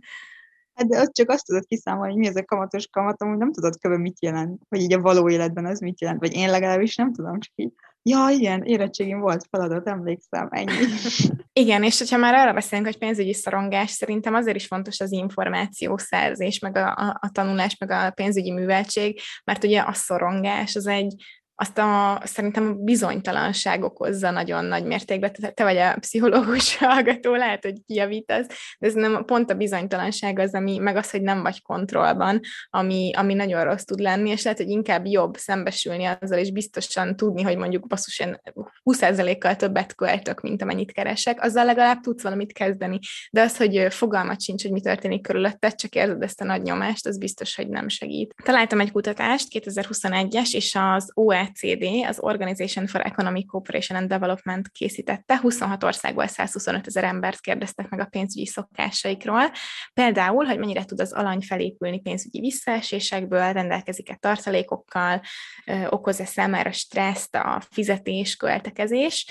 Hát 0.74 0.88
de 0.88 1.02
ott 1.02 1.14
csak 1.14 1.30
azt 1.30 1.46
tudod 1.46 1.66
kiszámolni, 1.66 2.12
hogy 2.12 2.20
mi 2.22 2.28
ez 2.28 2.36
a 2.36 2.46
kamatos 2.46 2.88
kamat, 2.88 3.22
amúgy 3.22 3.38
nem 3.38 3.52
tudod 3.52 3.76
kb. 3.78 3.94
mit 3.94 4.22
jelent, 4.22 4.62
vagy 4.70 4.82
így 4.82 4.94
a 4.94 5.02
való 5.02 5.30
életben 5.30 5.66
az 5.66 5.80
mit 5.80 6.02
jelent, 6.02 6.20
vagy 6.20 6.34
én 6.34 6.50
legalábbis 6.50 6.96
nem 6.96 7.14
tudom, 7.14 7.40
csak 7.40 7.54
így 7.56 7.72
Ja, 8.02 8.30
igen, 8.30 8.64
érettségén 8.64 9.20
volt 9.20 9.48
feladat, 9.50 9.88
emlékszem, 9.88 10.48
ennyi. 10.52 10.72
Igen, 11.54 11.84
és 11.84 11.98
hogyha 11.98 12.18
már 12.18 12.34
arra 12.34 12.54
beszélünk, 12.54 12.88
hogy 12.88 12.98
pénzügyi 12.98 13.34
szorongás, 13.34 13.90
szerintem 13.90 14.34
azért 14.34 14.56
is 14.56 14.66
fontos 14.66 15.00
az 15.00 15.12
információszerzés, 15.12 16.60
meg 16.60 16.76
a, 16.78 16.88
a, 16.88 17.18
a 17.22 17.30
tanulás, 17.32 17.78
meg 17.78 17.92
a 17.92 18.12
pénzügyi 18.12 18.52
műveltség, 18.52 19.20
mert 19.44 19.64
ugye 19.64 19.82
a 19.82 19.94
szorongás 19.94 20.76
az 20.76 20.88
egy, 20.88 21.24
azt 21.62 21.78
a, 21.78 22.22
szerintem 22.24 22.68
a 22.68 22.74
bizonytalanság 22.74 23.84
okozza 23.84 24.32
nagyon 24.32 24.66
nagy 24.66 24.84
mértékben. 24.84 25.34
Te, 25.34 25.50
te 25.50 25.64
vagy 25.64 25.78
a 25.78 25.96
pszichológus 26.00 26.78
hallgató, 26.78 27.36
lehet, 27.36 27.64
hogy 27.64 27.76
kijavítasz, 27.86 28.48
de 28.80 28.88
ez 28.88 28.94
nem 28.94 29.26
pont 29.26 29.52
a 29.52 29.54
bizonytalanság 29.54 30.40
az, 30.40 30.54
ami, 30.54 30.78
meg 30.78 30.96
az, 30.96 31.12
hogy 31.12 31.22
nem 31.22 31.42
vagy 31.42 31.62
kontrollban, 31.62 32.40
ami, 32.70 33.12
ami 33.16 33.34
nagyon 33.34 33.64
rossz 33.64 33.84
tud 33.84 34.00
lenni, 34.00 34.30
és 34.30 34.44
lehet, 34.44 34.60
hogy 34.60 34.70
inkább 34.70 35.06
jobb 35.06 35.38
szembesülni 35.38 36.06
azzal, 36.06 36.38
és 36.38 36.52
biztosan 36.52 37.16
tudni, 37.16 37.42
hogy 37.42 37.58
mondjuk 37.58 37.88
basszus, 37.88 38.20
én 38.20 38.42
20%-kal 38.84 39.56
többet 39.56 39.96
költök, 39.96 40.42
mint 40.42 40.62
amennyit 40.62 40.92
keresek, 40.92 41.44
azzal 41.44 41.66
legalább 41.66 42.00
tudsz 42.00 42.24
valamit 42.24 42.54
kezdeni. 42.54 43.00
De 43.32 43.42
az, 43.42 43.58
hogy 43.58 43.88
fogalmat 43.90 44.42
sincs, 44.42 44.62
hogy 44.62 44.72
mi 44.72 44.82
történik 44.82 45.22
körülötted, 45.22 45.76
csak 45.76 45.96
érzed 45.96 46.22
ezt 46.22 46.42
a 46.42 46.46
nagy 46.46 46.62
nyomást, 46.62 47.08
az 47.08 47.18
biztos, 47.18 47.56
hogy 47.56 47.70
nem 47.70 47.88
segít. 47.88 48.34
Találtam 48.44 48.80
egy 48.80 48.92
kutatást, 48.92 49.48
2021-es, 49.52 50.54
és 50.54 50.78
az 50.80 51.12
OE 51.14 51.49
OECD, 51.50 52.06
az 52.08 52.20
Organization 52.20 52.88
for 52.88 53.02
Economic 53.06 53.46
Cooperation 53.48 53.98
and 53.98 54.10
Development 54.10 54.68
készítette, 54.68 55.38
26 55.38 55.84
országból 55.84 56.28
125 56.28 56.88
ezer 56.88 57.04
embert 57.04 57.40
kérdeztek 57.40 57.90
meg 57.90 58.00
a 58.00 58.06
pénzügyi 58.06 58.46
szokásaikról. 58.46 59.52
Például, 59.94 60.46
hogy 60.46 60.60
mennyire 60.60 60.86
tud 60.86 61.00
az 61.00 61.14
alany 61.14 61.42
felépülni 61.42 62.00
pénzügyi 62.02 62.40
visszaesésekből, 62.40 63.54
rendelkezik-e 63.54 64.16
tartalékokkal, 64.16 65.22
okoz-e 65.90 66.26
számára 66.26 66.72
stresszt 66.72 67.36
a 67.36 67.62
fizetés, 67.72 68.36
költekezés, 68.36 69.26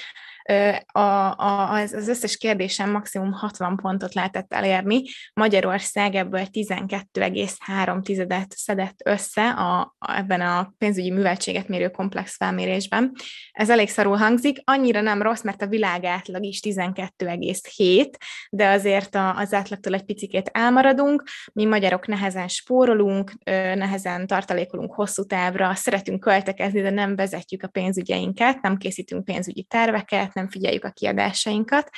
a, 0.87 1.01
a, 1.01 1.73
az, 1.73 1.93
az 1.93 2.09
összes 2.09 2.37
kérdésen 2.37 2.91
maximum 2.91 3.33
60 3.33 3.77
pontot 3.77 4.15
lehetett 4.15 4.53
elérni. 4.53 5.03
Magyarország 5.33 6.15
ebből 6.15 6.47
12,3 6.53 8.45
szedett 8.55 9.01
össze 9.05 9.49
a, 9.49 9.95
a, 9.99 10.17
ebben 10.17 10.41
a 10.41 10.73
pénzügyi 10.79 11.11
műveltséget 11.11 11.69
mérő 11.69 11.89
komplex 11.89 12.37
felmérésben. 12.37 13.13
Ez 13.53 13.71
elég 13.71 13.89
szarul 13.89 14.17
hangzik, 14.17 14.59
annyira 14.65 15.01
nem 15.01 15.23
rossz, 15.23 15.43
mert 15.43 15.63
a 15.63 15.67
világ 15.67 16.05
átlag 16.05 16.45
is 16.45 16.61
12,7, 16.65 18.11
de 18.51 18.69
azért 18.69 19.15
a, 19.15 19.37
az 19.37 19.53
átlagtól 19.53 19.95
egy 19.95 20.05
picikét 20.05 20.51
elmaradunk. 20.53 21.23
Mi 21.53 21.65
magyarok 21.65 22.07
nehezen 22.07 22.49
spórolunk, 22.49 23.33
nehezen 23.75 24.27
tartalékolunk 24.27 24.95
hosszú 24.95 25.25
távra, 25.25 25.75
szeretünk 25.75 26.21
költekezni, 26.21 26.81
de 26.81 26.91
nem 26.91 27.17
vezetjük 27.17 27.63
a 27.63 27.69
pénzügyeinket, 27.69 28.61
nem 28.61 28.77
készítünk 28.77 29.25
pénzügyi 29.25 29.63
terveket, 29.63 30.37
nem 30.39 30.49
figyeljük 30.49 30.85
a 30.85 30.91
kiadásainkat, 30.91 31.91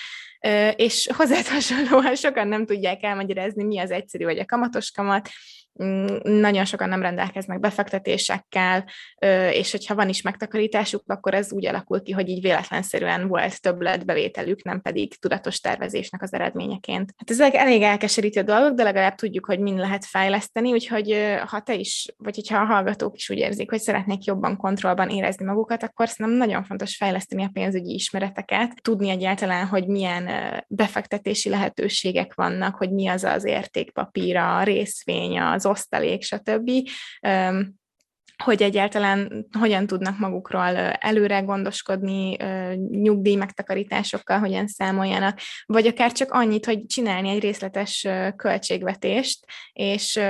és 0.77 1.09
hozzá 1.17 1.41
hasonlóan 1.49 2.15
sokan 2.15 2.49
nem 2.49 2.67
tudják 2.67 3.03
elmagyarázni, 3.03 3.65
mi 3.65 3.79
az 3.79 3.91
egyszerű 3.91 4.25
vagy 4.25 4.39
a 4.39 4.45
kamatos 4.45 4.91
kamat, 4.91 5.29
nagyon 6.23 6.65
sokan 6.65 6.89
nem 6.89 7.03
rendelkeznek 7.03 7.61
befektetésekkel, 7.61 8.85
és 9.53 9.71
hogyha 9.71 9.95
van 9.95 10.09
is 10.09 10.23
megtakarításuk, 10.23 11.03
akkor 11.07 11.35
ez 11.35 11.53
úgy 11.53 11.67
alakul 11.67 12.03
ki, 12.03 12.13
hogy 12.13 12.29
így 12.29 12.43
véletlenszerűen 12.43 13.29
volt 13.29 13.61
többletbevételük, 13.61 14.65
nem 14.65 14.81
pedig 14.81 15.19
tudatos 15.19 15.61
tervezésnek 15.61 16.23
az 16.23 16.33
eredményeként. 16.33 17.15
Hát 17.17 17.31
ezek 17.31 17.55
elég 17.55 17.83
elkeserítő 17.83 18.43
dolgok, 18.43 18.75
de 18.75 18.83
legalább 18.83 19.15
tudjuk, 19.15 19.47
hogy 19.47 19.59
mind 19.59 19.79
lehet 19.79 20.05
fejleszteni, 20.05 20.73
úgyhogy 20.73 21.39
ha 21.47 21.61
te 21.61 21.75
is, 21.75 22.15
vagy 22.17 22.35
hogyha 22.35 22.59
a 22.59 22.65
hallgatók 22.65 23.17
is 23.17 23.31
úgy 23.31 23.39
érzik, 23.39 23.71
hogy 23.71 23.81
szeretnék 23.81 24.25
jobban 24.25 24.57
kontrollban 24.57 25.09
érezni 25.09 25.45
magukat, 25.45 25.83
akkor 25.83 26.09
szerintem 26.09 26.37
nagyon 26.37 26.65
fontos 26.65 26.97
fejleszteni 26.97 27.45
a 27.45 27.51
pénzügyi 27.53 27.95
ismereteket, 27.95 28.83
tudni 28.83 29.11
egyáltalán, 29.11 29.67
hogy 29.67 29.87
milyen 29.87 30.31
befektetési 30.69 31.49
lehetőségek 31.49 32.35
vannak, 32.35 32.77
hogy 32.77 32.91
mi 32.91 33.09
az 33.09 33.25
az 33.25 33.45
értékpapíra, 33.45 34.57
a 34.57 34.63
részvény, 34.63 35.41
az 35.41 35.67
osztalék, 35.71 36.23
stb. 36.23 36.71
Hogy 38.45 38.63
egyáltalán 38.63 39.47
hogyan 39.59 39.87
tudnak 39.87 40.19
magukról 40.19 40.77
előre 40.79 41.41
gondoskodni, 41.41 42.37
nyugdíj 42.91 43.35
megtakarításokkal, 43.35 44.39
hogyan 44.39 44.67
számoljanak, 44.67 45.39
vagy 45.67 45.87
akár 45.87 46.13
csak 46.13 46.33
annyit, 46.33 46.65
hogy 46.65 46.87
csinálni 46.87 47.29
egy 47.29 47.41
részletes 47.41 48.07
költségvetést, 48.37 49.45
és 49.73 50.21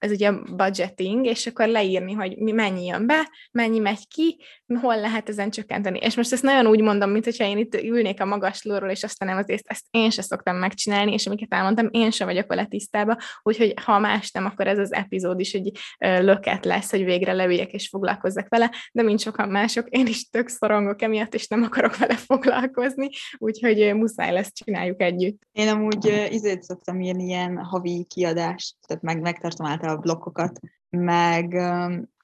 ez 0.00 0.10
ugye 0.10 0.32
budgeting, 0.32 1.26
és 1.26 1.46
akkor 1.46 1.66
leírni, 1.66 2.12
hogy 2.12 2.36
mi 2.36 2.52
mennyi 2.52 2.86
jön 2.86 3.06
be, 3.06 3.30
mennyi 3.50 3.78
megy 3.78 4.08
ki, 4.08 4.38
hol 4.80 5.00
lehet 5.00 5.28
ezen 5.28 5.50
csökkenteni. 5.50 5.98
És 5.98 6.16
most 6.16 6.32
ezt 6.32 6.42
nagyon 6.42 6.66
úgy 6.66 6.80
mondom, 6.80 7.10
mint 7.10 7.24
hogyha 7.24 7.44
én 7.44 7.58
itt 7.58 7.74
ülnék 7.74 8.20
a 8.20 8.24
magaslóról, 8.24 8.90
és 8.90 9.02
aztán 9.02 9.28
nem 9.28 9.38
azért 9.38 9.62
ezt 9.66 9.84
én 9.90 10.10
se 10.10 10.22
szoktam 10.22 10.56
megcsinálni, 10.56 11.12
és 11.12 11.26
amiket 11.26 11.52
elmondtam, 11.52 11.88
én 11.90 12.10
sem 12.10 12.26
vagyok 12.26 12.46
vele 12.46 12.64
tisztában, 12.64 13.16
úgyhogy 13.42 13.74
ha 13.84 13.98
más 13.98 14.30
nem, 14.30 14.44
akkor 14.44 14.66
ez 14.66 14.78
az 14.78 14.92
epizód 14.92 15.40
is 15.40 15.54
egy 15.54 15.78
löket 15.98 16.64
lesz, 16.64 16.90
hogy 16.90 17.04
végre 17.04 17.32
leüljek 17.32 17.72
és 17.72 17.88
foglalkozzak 17.88 18.48
vele, 18.48 18.70
de 18.92 19.02
mint 19.02 19.20
sokan 19.20 19.48
mások, 19.48 19.88
én 19.88 20.06
is 20.06 20.28
tök 20.28 20.48
szorongok 20.48 21.02
emiatt, 21.02 21.34
és 21.34 21.48
nem 21.48 21.62
akarok 21.62 21.96
vele 21.96 22.16
foglalkozni, 22.16 23.08
úgyhogy 23.38 23.94
muszáj 23.94 24.32
lesz, 24.32 24.52
csináljuk 24.52 25.02
együtt. 25.02 25.42
Én 25.52 25.68
amúgy 25.68 26.28
izét 26.30 26.62
szoktam 26.62 27.00
írni 27.00 27.24
ilyen 27.24 27.56
havi 27.56 28.06
kiadást, 28.08 28.76
tehát 28.86 29.02
meg, 29.02 29.20
megtartom 29.20 29.66
általában 29.66 29.89
a 29.90 29.96
blokkokat, 29.96 30.60
meg 30.88 31.52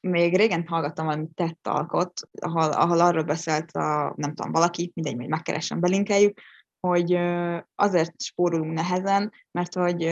még 0.01 0.37
régen 0.37 0.67
hallgattam 0.67 1.07
valami 1.07 1.27
tett 1.35 1.67
alkot, 1.67 2.13
ahol, 2.41 2.71
ahol 2.71 3.01
arról 3.01 3.23
beszélt 3.23 3.71
a, 3.71 4.15
nem 4.17 4.35
tudom, 4.35 4.53
valaki, 4.53 4.93
mindegy, 4.95 5.17
majd 5.17 5.29
megkeresem, 5.29 5.81
belinkeljük, 5.81 6.41
hogy 6.81 7.19
azért 7.75 8.21
spórolunk 8.23 8.73
nehezen, 8.73 9.33
mert 9.51 9.75
hogy 9.75 10.05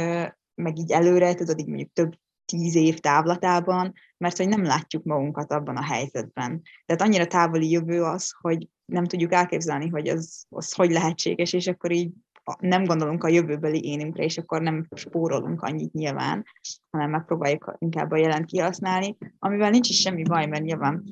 meg 0.55 0.79
így 0.79 0.91
előre, 0.91 1.35
tudod, 1.35 1.59
így 1.59 1.67
mondjuk 1.67 1.93
több 1.93 2.13
tíz 2.45 2.75
év 2.75 2.99
távlatában, 2.99 3.93
mert 4.17 4.37
hogy 4.37 4.49
nem 4.49 4.65
látjuk 4.65 5.05
magunkat 5.05 5.53
abban 5.53 5.77
a 5.77 5.85
helyzetben. 5.85 6.63
Tehát 6.87 7.03
annyira 7.03 7.27
távoli 7.27 7.71
jövő 7.71 8.03
az, 8.03 8.35
hogy 8.41 8.69
nem 8.85 9.05
tudjuk 9.05 9.33
elképzelni, 9.33 9.89
hogy 9.89 10.09
az, 10.09 10.45
az 10.49 10.73
hogy 10.73 10.91
lehetséges, 10.91 11.53
és 11.53 11.67
akkor 11.67 11.93
így 11.93 12.13
nem 12.59 12.85
gondolunk 12.85 13.25
a 13.25 13.29
jövőbeli 13.29 13.85
énünkre, 13.85 14.25
és 14.25 14.39
akkor 14.39 14.63
nem 14.63 14.87
spórolunk 14.95 15.63
annyit 15.63 15.93
nyilván, 15.93 16.45
hanem 16.91 17.11
megpróbáljuk 17.11 17.77
inkább 17.79 18.11
a 18.11 18.17
jelent 18.17 18.47
kihasználni, 18.47 19.17
amivel 19.39 19.71
nincs 19.71 19.89
is 19.89 20.01
semmi 20.01 20.23
baj, 20.23 20.47
mert 20.47 20.63
nyilván 20.63 21.05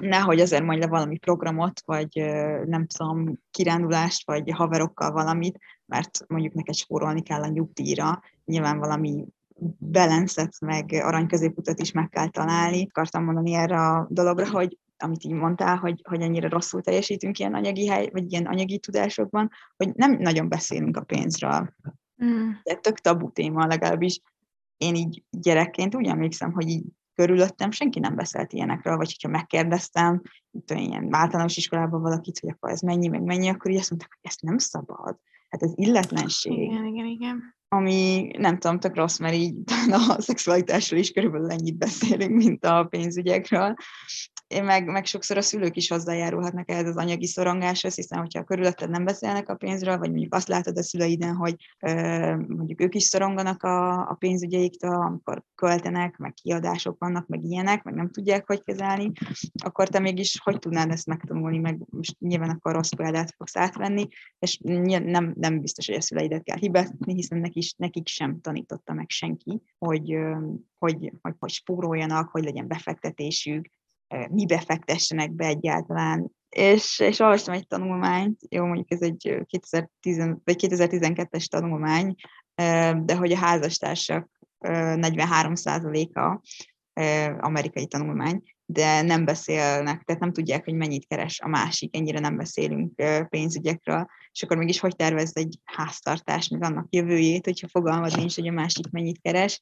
nehogy 0.00 0.40
azért 0.40 0.64
mondj 0.64 0.86
valami 0.86 1.18
programot, 1.18 1.82
vagy 1.84 2.08
nem 2.64 2.86
tudom, 2.86 3.38
kirándulást, 3.50 4.26
vagy 4.26 4.50
haverokkal 4.50 5.12
valamit, 5.12 5.58
mert 5.86 6.24
mondjuk 6.28 6.54
neked 6.54 6.74
spórolni 6.74 7.22
kell 7.22 7.42
a 7.42 7.48
nyugdíjra, 7.48 8.22
nyilván 8.44 8.78
valami 8.78 9.24
balancet, 9.78 10.60
meg 10.60 10.90
aranyközéputat 10.92 11.80
is 11.80 11.92
meg 11.92 12.08
kell 12.08 12.28
találni. 12.28 12.86
Akartam 12.90 13.24
mondani 13.24 13.52
erre 13.54 13.80
a 13.80 14.06
dologra, 14.10 14.50
hogy 14.50 14.78
amit 15.02 15.24
így 15.24 15.32
mondtál, 15.32 15.76
hogy, 15.76 16.00
hogy 16.08 16.20
ennyire 16.20 16.48
rosszul 16.48 16.82
teljesítünk 16.82 17.38
ilyen 17.38 17.54
anyagi 17.54 17.86
hely, 17.86 18.08
vagy 18.12 18.32
ilyen 18.32 18.46
anyagi 18.46 18.78
tudásokban, 18.78 19.50
hogy 19.76 19.94
nem 19.94 20.12
nagyon 20.12 20.48
beszélünk 20.48 20.96
a 20.96 21.02
pénzről. 21.02 21.74
Mm. 22.24 22.50
De 22.62 22.74
tök 22.74 22.98
tabu 22.98 23.32
téma 23.32 23.66
legalábbis. 23.66 24.20
Én 24.76 24.94
így 24.94 25.24
gyerekként 25.30 25.94
úgy 25.94 26.06
emlékszem, 26.06 26.52
hogy 26.52 26.68
így 26.68 26.84
körülöttem 27.14 27.70
senki 27.70 27.98
nem 27.98 28.14
beszélt 28.14 28.52
ilyenekről, 28.52 28.96
vagy 28.96 29.12
hogyha 29.12 29.38
megkérdeztem, 29.38 30.22
itt 30.50 30.70
ilyen 30.70 31.08
általános 31.10 31.56
iskolában 31.56 32.00
valakit, 32.00 32.38
hogy 32.38 32.50
akkor 32.50 32.70
ez 32.70 32.80
mennyi, 32.80 33.08
meg 33.08 33.22
mennyi, 33.22 33.48
akkor 33.48 33.70
így 33.70 33.78
azt 33.78 33.90
mondták, 33.90 34.18
hogy 34.20 34.30
ezt 34.30 34.42
nem 34.42 34.58
szabad. 34.58 35.18
Hát 35.48 35.62
ez 35.62 35.72
illetlenség. 35.74 36.52
Igen, 36.52 36.84
igen, 36.84 37.06
igen 37.06 37.54
ami 37.72 38.30
nem 38.38 38.58
tudom, 38.58 38.78
tök 38.78 38.96
rossz, 38.96 39.18
mert 39.18 39.34
így 39.34 39.54
a 40.08 40.20
szexualitásról 40.20 41.00
is 41.00 41.10
körülbelül 41.10 41.50
ennyit 41.50 41.78
beszélünk, 41.78 42.42
mint 42.42 42.64
a 42.64 42.84
pénzügyekről 42.84 43.74
meg, 44.60 44.86
meg 44.86 45.04
sokszor 45.04 45.36
a 45.36 45.42
szülők 45.42 45.76
is 45.76 45.88
hozzájárulhatnak 45.88 46.70
ehhez 46.70 46.86
az 46.86 46.96
anyagi 46.96 47.26
szorongáshoz, 47.26 47.94
hiszen 47.94 48.18
hogyha 48.18 48.44
körülötted 48.44 48.90
nem 48.90 49.04
beszélnek 49.04 49.48
a 49.48 49.54
pénzről, 49.54 49.98
vagy 49.98 50.10
mondjuk 50.10 50.34
azt 50.34 50.48
látod 50.48 50.78
a 50.78 50.82
szüleiden, 50.82 51.34
hogy 51.34 51.56
mondjuk 52.46 52.80
ők 52.80 52.94
is 52.94 53.02
szoronganak 53.02 53.62
a, 53.62 54.08
a 54.08 54.14
pénzügyeiktől, 54.14 54.94
amikor 54.94 55.42
költenek, 55.54 56.16
meg 56.16 56.34
kiadások 56.34 56.98
vannak, 56.98 57.26
meg 57.26 57.44
ilyenek, 57.44 57.82
meg 57.82 57.94
nem 57.94 58.10
tudják, 58.10 58.46
hogy 58.46 58.62
kezelni, 58.62 59.12
akkor 59.64 59.88
te 59.88 59.98
mégis 59.98 60.40
hogy 60.44 60.58
tudnád 60.58 60.90
ezt 60.90 61.06
megtanulni, 61.06 61.58
meg 61.58 61.78
most 61.90 62.16
nyilván 62.18 62.50
akkor 62.50 62.72
rossz 62.72 62.92
példát 62.92 63.34
fogsz 63.36 63.56
átvenni, 63.56 64.08
és 64.38 64.58
nem, 64.62 65.32
nem 65.36 65.60
biztos, 65.60 65.86
hogy 65.86 65.96
a 65.96 66.00
szüleidet 66.00 66.42
kell 66.42 66.58
hibázni, 66.58 67.14
hiszen 67.14 67.38
nekik, 67.38 67.76
nekik 67.76 68.08
sem 68.08 68.40
tanította 68.40 68.92
meg 68.92 69.10
senki, 69.10 69.62
hogy, 69.78 70.18
hogy, 70.78 71.12
hogy, 71.22 71.34
hogy 71.38 71.50
spóroljanak, 71.50 72.28
hogy 72.28 72.44
legyen 72.44 72.68
befektetésük, 72.68 73.70
mibe 74.30 74.60
fektessenek 74.60 75.32
be 75.32 75.46
egyáltalán. 75.46 76.30
És, 76.48 76.98
és 76.98 77.18
olvastam 77.18 77.54
egy 77.54 77.66
tanulmányt, 77.66 78.40
jó, 78.48 78.64
mondjuk 78.64 78.90
ez 78.90 79.02
egy 79.02 79.42
2010, 79.46 80.18
vagy 80.44 80.66
2012-es 80.66 81.46
tanulmány, 81.46 82.14
de 83.04 83.16
hogy 83.16 83.32
a 83.32 83.36
házastársak 83.36 84.28
43%-a 84.60 86.40
amerikai 87.40 87.86
tanulmány, 87.86 88.42
de 88.72 89.02
nem 89.02 89.24
beszélnek, 89.24 90.02
tehát 90.02 90.20
nem 90.20 90.32
tudják, 90.32 90.64
hogy 90.64 90.74
mennyit 90.74 91.06
keres 91.06 91.40
a 91.40 91.48
másik, 91.48 91.96
ennyire 91.96 92.18
nem 92.18 92.36
beszélünk 92.36 93.02
pénzügyekről, 93.28 94.06
és 94.32 94.42
akkor 94.42 94.56
mégis 94.56 94.80
hogy 94.80 94.96
tervezd 94.96 95.38
egy 95.38 95.58
háztartást, 95.64 96.50
meg 96.50 96.62
annak 96.62 96.86
jövőjét, 96.90 97.44
hogyha 97.44 97.68
fogalmad 97.68 98.16
nincs, 98.16 98.34
hogy 98.34 98.48
a 98.48 98.52
másik 98.52 98.90
mennyit 98.90 99.20
keres, 99.22 99.60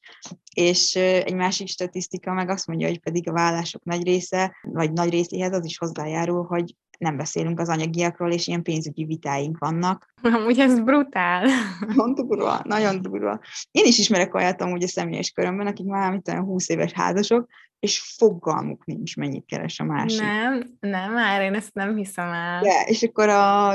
és 0.55 0.95
egy 0.95 1.35
másik 1.35 1.67
statisztika 1.67 2.33
meg 2.33 2.49
azt 2.49 2.67
mondja, 2.67 2.87
hogy 2.87 2.99
pedig 2.99 3.29
a 3.29 3.33
vállások 3.33 3.83
nagy 3.83 4.03
része, 4.03 4.55
vagy 4.61 4.91
nagy 4.91 5.09
részéhez 5.09 5.53
az 5.53 5.65
is 5.65 5.77
hozzájárul, 5.77 6.43
hogy 6.43 6.75
nem 7.01 7.17
beszélünk 7.17 7.59
az 7.59 7.69
anyagiakról, 7.69 8.31
és 8.31 8.47
ilyen 8.47 8.63
pénzügyi 8.63 9.05
vitáink 9.05 9.57
vannak. 9.57 10.13
Amúgy 10.21 10.59
ez 10.59 10.79
brutál. 10.79 11.47
Nagyon 11.87 12.13
durva, 12.13 12.61
nagyon 12.63 13.01
durva. 13.01 13.39
Én 13.71 13.85
is 13.85 13.97
ismerek 13.97 14.33
olyat 14.33 14.61
amúgy 14.61 14.83
a 14.83 14.87
személyes 14.87 15.29
körömben, 15.29 15.67
akik 15.67 15.85
már 15.85 16.11
mint 16.11 16.27
olyan 16.27 16.43
20 16.43 16.69
éves 16.69 16.91
házasok, 16.91 17.47
és 17.79 17.99
fogalmuk 18.17 18.85
nincs, 18.85 19.15
mennyit 19.15 19.45
keres 19.45 19.79
a 19.79 19.83
másik. 19.83 20.21
Nem, 20.21 20.63
nem, 20.79 21.13
már 21.13 21.41
én 21.41 21.53
ezt 21.53 21.73
nem 21.73 21.95
hiszem 21.95 22.31
el. 22.31 22.61
De, 22.61 22.83
és 22.87 23.03
akkor 23.03 23.29
a, 23.29 23.69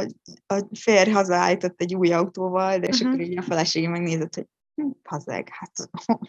a 0.47 0.69
férj 0.79 1.11
hazaállított 1.11 1.81
egy 1.81 1.95
új 1.95 2.13
autóval, 2.13 2.79
de 2.79 2.87
és 2.87 2.97
uh-huh. 2.97 3.13
akkor 3.13 3.25
így 3.25 3.39
a 3.39 3.43
felesége 3.43 3.89
megnézett, 3.89 4.35
hogy 4.35 4.47
hazeg, 5.05 5.49
hát 5.51 5.71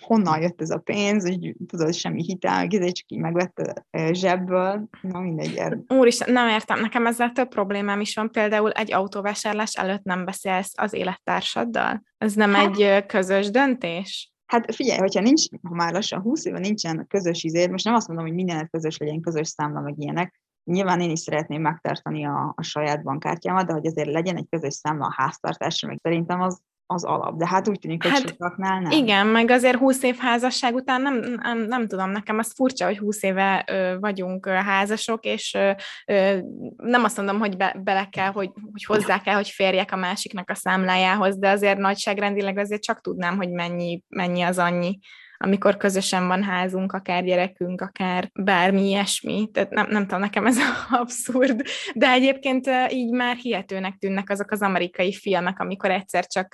honnan 0.02 0.42
jött 0.42 0.62
ez 0.62 0.70
a 0.70 0.78
pénz, 0.78 1.28
hogy 1.28 1.56
tudod, 1.68 1.94
semmi 1.94 2.24
hitel, 2.24 2.68
ezért 2.70 2.96
csak 2.96 3.10
így 3.10 3.20
megvette 3.20 3.86
zsebből, 4.12 4.90
na 5.02 5.20
mindegy. 5.20 5.62
Úristen, 5.88 6.34
nem 6.34 6.48
értem, 6.48 6.80
nekem 6.80 7.08
ezzel 7.08 7.32
több 7.32 7.48
problémám 7.48 8.00
is 8.00 8.16
van, 8.16 8.32
például 8.32 8.72
egy 8.72 8.94
autóvásárlás 8.94 9.74
előtt 9.74 10.04
nem 10.04 10.26
beszélsz 10.26 10.74
az 10.76 10.94
élettársaddal? 10.94 12.04
Ez 12.18 12.34
nem 12.34 12.54
hát, 12.54 12.78
egy 12.78 13.06
közös 13.06 13.50
döntés? 13.50 14.32
Hát 14.46 14.76
figyelj, 14.76 15.00
hogyha 15.00 15.22
nincs, 15.22 15.46
ha 15.62 15.76
már 15.76 15.94
lassan 15.94 16.22
20 16.22 16.46
éve 16.46 16.60
nincsen 16.60 17.06
közös 17.08 17.44
izér, 17.44 17.70
most 17.70 17.86
nem 17.86 17.94
azt 17.94 18.08
mondom, 18.08 18.26
hogy 18.26 18.36
mindenet 18.36 18.70
közös 18.70 18.98
legyen, 18.98 19.22
közös 19.22 19.48
számla, 19.48 19.82
meg 19.82 19.94
ilyenek, 19.98 20.42
Nyilván 20.64 21.02
én 21.02 21.10
is 21.10 21.20
szeretném 21.20 21.62
megtartani 21.62 22.26
a, 22.26 22.54
a 22.56 22.64
saját 22.64 23.04
bankkártyámat, 23.04 23.66
de 23.66 23.74
hogy 23.74 23.86
azért 23.86 24.12
legyen 24.12 24.38
egy 24.38 24.48
közös 24.50 24.74
számla 24.74 25.06
a 25.06 25.14
háztartásra, 25.16 25.88
meg 25.88 26.00
szerintem 26.02 26.42
az, 26.42 26.62
az 26.88 27.04
alap, 27.04 27.38
de 27.38 27.48
hát 27.48 27.68
úgy 27.68 27.80
tűnik, 27.80 28.04
hogy 28.04 28.12
hát, 28.12 28.30
sokaknál 28.30 28.80
nem. 28.80 28.92
Igen, 28.92 29.28
meg 29.28 29.52
azért 29.52 29.78
20 29.78 30.04
év 30.04 30.18
házasság 30.18 30.76
után 30.76 31.02
nem, 31.02 31.20
nem, 31.42 31.58
nem 31.58 31.88
tudom, 31.88 32.10
nekem 32.10 32.38
az 32.38 32.54
furcsa, 32.56 32.86
hogy 32.86 32.98
20 32.98 33.24
éve 33.24 33.64
ö, 33.68 33.96
vagyunk 34.00 34.46
ö, 34.46 34.52
házasok, 34.52 35.26
és 35.26 35.54
ö, 35.54 35.72
ö, 36.06 36.38
nem 36.78 37.04
azt 37.04 37.18
mondom, 37.18 37.40
hogy 37.40 37.58
be, 37.58 37.76
bele 37.84 38.08
kell, 38.12 38.32
hogy, 38.32 38.50
hogy 38.72 38.84
hozzá 38.84 39.22
kell, 39.22 39.36
hogy 39.36 39.50
férjek 39.50 39.92
a 39.92 39.96
másiknak 39.96 40.50
a 40.50 40.56
számlájához, 40.56 41.38
de 41.38 41.50
azért 41.50 41.78
nagyságrendileg 41.78 42.58
azért 42.58 42.84
csak 42.84 43.02
tudnám, 43.02 43.38
hogy 43.38 43.52
mennyi, 43.52 44.04
mennyi 44.08 44.42
az 44.42 44.58
annyi 44.58 45.00
amikor 45.38 45.78
közösen 45.78 46.28
van 46.28 46.44
házunk, 46.44 46.92
akár 46.92 47.24
gyerekünk, 47.24 47.82
akár 47.82 48.30
bármi 48.34 48.88
ilyesmi. 48.88 49.50
Tehát 49.54 49.70
nem, 49.70 49.88
nem 49.90 50.02
tudom, 50.02 50.20
nekem 50.20 50.46
ez 50.46 50.58
abszurd. 50.90 51.62
De 51.94 52.10
egyébként 52.10 52.70
így 52.90 53.12
már 53.12 53.36
hihetőnek 53.36 53.96
tűnnek 53.96 54.30
azok 54.30 54.52
az 54.52 54.62
amerikai 54.62 55.14
filmek, 55.14 55.60
amikor 55.60 55.92
egyszer 55.92 56.26
csak, 56.28 56.54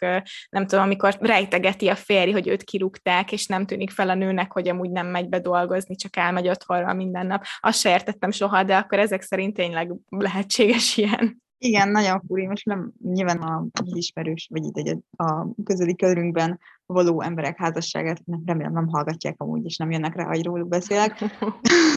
nem 0.49 0.67
tudom, 0.67 0.83
amikor 0.83 1.17
rejtegeti 1.19 1.87
a 1.87 1.95
férj, 1.95 2.31
hogy 2.31 2.47
őt 2.47 2.63
kirúgták, 2.63 3.31
és 3.31 3.45
nem 3.45 3.65
tűnik 3.65 3.91
fel 3.91 4.09
a 4.09 4.15
nőnek, 4.15 4.51
hogy 4.51 4.67
amúgy 4.67 4.91
nem 4.91 5.07
megy 5.07 5.29
be 5.29 5.39
dolgozni, 5.39 5.95
csak 5.95 6.17
elmegy 6.17 6.49
otthonra 6.49 6.93
minden 6.93 7.27
nap. 7.27 7.43
Azt 7.59 7.79
se 7.79 7.89
értettem 7.89 8.31
soha, 8.31 8.63
de 8.63 8.75
akkor 8.75 8.99
ezek 8.99 9.21
szerint 9.21 9.53
tényleg 9.53 9.91
lehetséges 10.09 10.97
ilyen. 10.97 11.42
Igen, 11.63 11.89
nagyon 11.89 12.21
furi, 12.27 12.45
most 12.45 12.65
nem 12.65 12.91
nyilván 13.03 13.37
a 13.37 13.67
ismerős, 13.83 14.47
vagy 14.51 14.65
itt 14.65 14.77
egy 14.77 14.97
a 15.17 15.47
közeli 15.63 15.95
körünkben 15.95 16.59
való 16.85 17.21
emberek 17.21 17.57
házasságát, 17.57 18.21
remélem 18.45 18.73
nem 18.73 18.87
hallgatják 18.87 19.41
amúgy, 19.41 19.65
és 19.65 19.77
nem 19.77 19.91
jönnek 19.91 20.15
rá, 20.15 20.25
hogy 20.25 20.43
róluk 20.43 20.67
beszélek, 20.67 21.23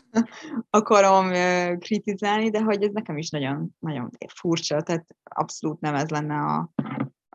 akarom 0.70 1.30
kritizálni, 1.78 2.50
de 2.50 2.62
hogy 2.62 2.82
ez 2.82 2.92
nekem 2.92 3.16
is 3.16 3.30
nagyon, 3.30 3.76
nagyon 3.78 4.11
furcsa, 4.35 4.82
tehát 4.82 5.06
abszolút 5.23 5.80
nem 5.80 5.94
ez 5.94 6.08
lenne 6.08 6.35
a, 6.35 6.70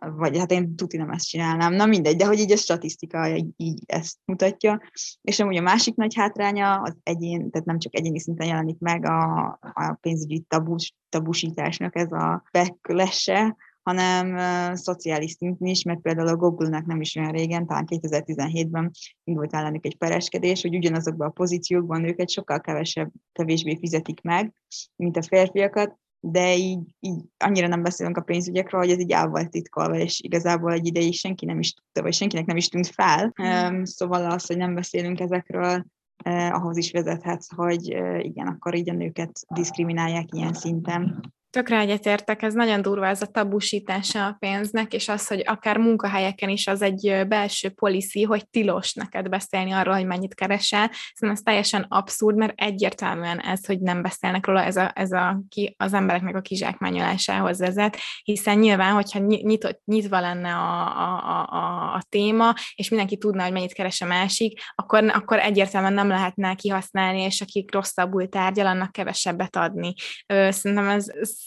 vagy 0.09 0.37
hát 0.37 0.51
én 0.51 0.75
tuti 0.75 0.97
nem 0.97 1.09
ezt 1.09 1.27
csinálnám, 1.27 1.73
na 1.73 1.85
mindegy, 1.85 2.15
de 2.15 2.25
hogy 2.25 2.39
így 2.39 2.51
a 2.51 2.55
statisztika 2.55 3.35
így, 3.35 3.49
így 3.57 3.83
ezt 3.85 4.17
mutatja, 4.25 4.81
és 5.21 5.39
amúgy 5.39 5.57
a 5.57 5.61
másik 5.61 5.95
nagy 5.95 6.15
hátránya 6.15 6.81
az 6.81 6.95
egyén, 7.03 7.49
tehát 7.49 7.67
nem 7.67 7.79
csak 7.79 7.95
egyéni 7.95 8.19
szinten 8.19 8.47
jelenik 8.47 8.79
meg 8.79 9.05
a, 9.05 9.43
a 9.59 9.97
pénzügyi 10.01 10.39
tabus, 10.47 10.95
tabusításnak 11.09 11.95
ez 11.95 12.11
a 12.11 12.43
beklesse, 12.51 13.55
hanem 13.83 14.33
uh, 14.33 14.75
szociális 14.75 15.31
szinten 15.31 15.67
is, 15.67 15.83
mert 15.83 16.01
például 16.01 16.27
a 16.27 16.35
Google-nek 16.35 16.85
nem 16.85 17.01
is 17.01 17.15
olyan 17.15 17.31
régen, 17.31 17.67
talán 17.67 17.87
2017-ben 17.89 18.91
indult 19.23 19.53
ellenük 19.53 19.85
egy 19.85 19.97
pereskedés, 19.97 20.61
hogy 20.61 20.75
ugyanazokban 20.75 21.27
a 21.27 21.31
pozíciókban 21.31 22.05
őket 22.05 22.29
sokkal 22.29 22.61
kevesebb, 22.61 23.11
kevésbé 23.31 23.77
fizetik 23.77 24.21
meg, 24.21 24.53
mint 24.95 25.17
a 25.17 25.21
férfiakat, 25.21 25.99
de 26.23 26.55
így, 26.55 26.79
így 26.99 27.19
annyira 27.37 27.67
nem 27.67 27.83
beszélünk 27.83 28.17
a 28.17 28.21
pénzügyekről, 28.21 28.81
hogy 28.81 28.89
ez 28.89 28.99
így 28.99 29.11
el 29.11 29.27
volt 29.27 29.49
titkolva, 29.49 29.97
és 29.97 30.19
igazából 30.19 30.71
egy 30.71 30.85
ideig 30.85 31.13
senki 31.13 31.45
nem 31.45 31.59
is 31.59 31.73
tudta, 31.73 32.01
vagy 32.01 32.13
senkinek 32.13 32.45
nem 32.45 32.57
is 32.57 32.67
tűnt 32.67 32.87
fel. 32.87 33.33
Um, 33.41 33.85
szóval 33.85 34.31
az, 34.31 34.45
hogy 34.45 34.57
nem 34.57 34.75
beszélünk 34.75 35.19
ezekről, 35.19 35.85
eh, 36.23 36.53
ahhoz 36.53 36.77
is 36.77 36.91
vezethet, 36.91 37.45
hogy 37.55 37.91
eh, 37.91 38.23
igen, 38.25 38.47
akkor 38.47 38.75
így 38.75 38.89
a 38.89 38.93
nőket 38.93 39.39
diszkriminálják 39.49 40.27
ilyen 40.35 40.53
szinten. 40.53 41.33
Tökre 41.51 41.77
egyetértek, 41.77 42.41
ez 42.41 42.53
nagyon 42.53 42.81
durva 42.81 43.07
ez 43.07 43.21
a 43.21 43.25
tabusítása 43.25 44.25
a 44.25 44.35
pénznek, 44.39 44.93
és 44.93 45.09
az, 45.09 45.27
hogy 45.27 45.43
akár 45.45 45.77
munkahelyeken 45.77 46.49
is 46.49 46.67
az 46.67 46.81
egy 46.81 47.25
belső 47.27 47.69
policy, 47.69 48.23
hogy 48.23 48.49
tilos 48.49 48.93
neked 48.93 49.29
beszélni 49.29 49.71
arról, 49.71 49.93
hogy 49.93 50.05
mennyit 50.05 50.33
keresel. 50.33 50.89
Szerintem 51.13 51.29
ez 51.29 51.39
teljesen 51.39 51.85
abszurd, 51.89 52.35
mert 52.35 52.53
egyértelműen 52.55 53.39
ez, 53.39 53.65
hogy 53.65 53.79
nem 53.79 54.01
beszélnek 54.01 54.45
róla, 54.45 54.63
ez, 54.63 54.75
a, 54.75 54.91
ez 54.95 55.11
a, 55.11 55.41
ki, 55.49 55.75
az 55.77 55.93
embereknek 55.93 56.35
a 56.35 56.41
kizsákmányolásához 56.41 57.59
vezet, 57.59 57.97
hiszen 58.23 58.57
nyilván, 58.57 58.93
hogyha 58.93 59.19
nyitott, 59.19 59.81
nyitva 59.85 60.19
lenne 60.19 60.53
a, 60.53 60.81
a, 60.97 61.47
a, 61.49 61.93
a 61.93 62.01
téma, 62.09 62.53
és 62.75 62.89
mindenki 62.89 63.17
tudná, 63.17 63.43
hogy 63.43 63.53
mennyit 63.53 63.73
keres 63.73 64.01
a 64.01 64.05
másik, 64.05 64.59
akkor, 64.75 65.03
akkor 65.13 65.39
egyértelműen 65.39 65.93
nem 65.93 66.07
lehetne 66.07 66.55
kihasználni, 66.55 67.21
és 67.21 67.41
akik 67.41 67.73
rosszabbul 67.73 68.29
tárgyal, 68.29 68.65
annak 68.65 68.91
kevesebbet 68.91 69.55
adni. 69.55 69.93
Szerintem 70.27 70.89
ez 70.89 71.05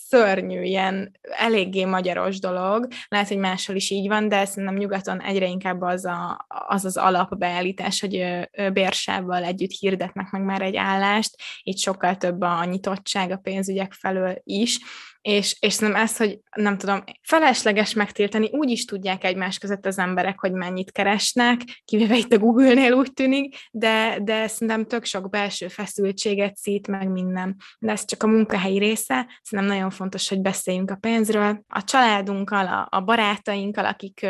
szörnyű, 0.09 0.63
ilyen 0.63 1.19
eléggé 1.23 1.85
magyaros 1.85 2.39
dolog. 2.39 2.89
Lehet, 3.09 3.29
hogy 3.29 3.37
máshol 3.39 3.77
is 3.77 3.91
így 3.91 4.09
van, 4.09 4.29
de 4.29 4.45
szerintem 4.45 4.79
nyugaton 4.79 5.23
egyre 5.23 5.47
inkább 5.47 5.81
az 5.81 6.05
a, 6.05 6.47
az, 6.49 6.85
az 6.85 6.97
alapbeállítás, 6.97 8.01
hogy 8.01 8.25
bérsával 8.73 9.45
együtt 9.45 9.71
hirdetnek 9.71 10.31
meg 10.31 10.43
már 10.43 10.63
egy 10.63 10.77
állást, 10.77 11.37
így 11.63 11.79
sokkal 11.79 12.17
több 12.17 12.41
a 12.41 12.65
nyitottság 12.65 13.31
a 13.31 13.37
pénzügyek 13.37 13.93
felől 13.93 14.41
is, 14.45 14.79
és, 15.25 15.57
és 15.61 15.73
szerintem 15.73 16.03
ez, 16.03 16.17
hogy 16.17 16.39
nem 16.57 16.79
tudom, 16.79 17.05
felesleges 17.23 17.95
megtiltani, 17.95 18.49
úgy 18.53 18.71
is 18.71 18.85
tudják 18.85 19.25
egymás 19.25 19.59
között 19.59 19.87
az 19.87 19.99
emberek, 19.99 20.41
hogy 20.41 20.53
mennyit 20.53 20.93
keresnek, 20.93 21.61
kivéve 21.85 22.17
itt 22.17 22.33
a 22.33 22.39
Google-nél 22.39 22.93
úgy 22.93 23.13
tűnik, 23.13 23.57
de, 23.71 24.19
de 24.23 24.47
szerintem 24.47 24.87
tök 24.87 25.05
sok 25.05 25.31
belső 25.31 25.69
feszültséget 25.69 26.57
szít 26.57 26.89
meg 26.89 27.09
minden. 27.09 27.57
De 27.79 27.93
ez 27.93 28.05
csak 28.05 28.23
a 28.23 28.27
munkahelyi 28.27 28.79
része, 28.79 29.27
szerintem 29.43 29.77
nagyon 29.77 29.91
fontos, 29.91 30.29
hogy 30.29 30.41
beszéljünk 30.41 30.91
a 30.91 30.99
pénzről, 31.01 31.65
a 31.69 31.85
családunkkal, 31.85 32.67
a, 32.67 32.97
a 32.97 33.01
barátainkkal, 33.01 33.85
akik 33.85 34.27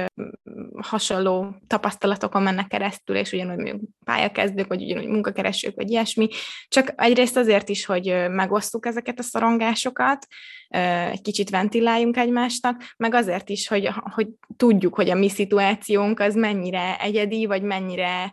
hasonló 0.80 1.54
tapasztalatokon 1.66 2.42
mennek 2.42 2.66
keresztül, 2.66 3.16
és 3.16 3.33
ugyanúgy 3.33 3.57
mondjuk 3.57 3.80
pályakezdők, 4.04 4.66
vagy 4.66 4.83
ugyanúgy 4.83 5.09
munkakeresők, 5.09 5.74
vagy 5.74 5.90
ilyesmi, 5.90 6.28
csak 6.68 6.92
egyrészt 6.96 7.37
azért 7.37 7.68
is, 7.68 7.85
hogy 7.85 8.28
megosztuk 8.30 8.87
ezeket 8.87 9.18
a 9.18 9.22
szorongásokat, 9.22 10.26
egy 10.68 11.20
kicsit 11.20 11.50
ventiláljunk 11.50 12.16
egymásnak, 12.16 12.83
meg 12.96 13.14
azért 13.14 13.48
is, 13.48 13.68
hogy, 13.68 13.90
hogy 14.14 14.29
tudjuk, 14.57 14.94
hogy 14.94 15.11
a 15.11 15.14
mi 15.14 15.29
szituációnk 15.29 16.20
az 16.20 16.35
mennyire 16.35 17.00
egyedi, 17.00 17.46
vagy 17.46 17.62
mennyire 17.62 18.33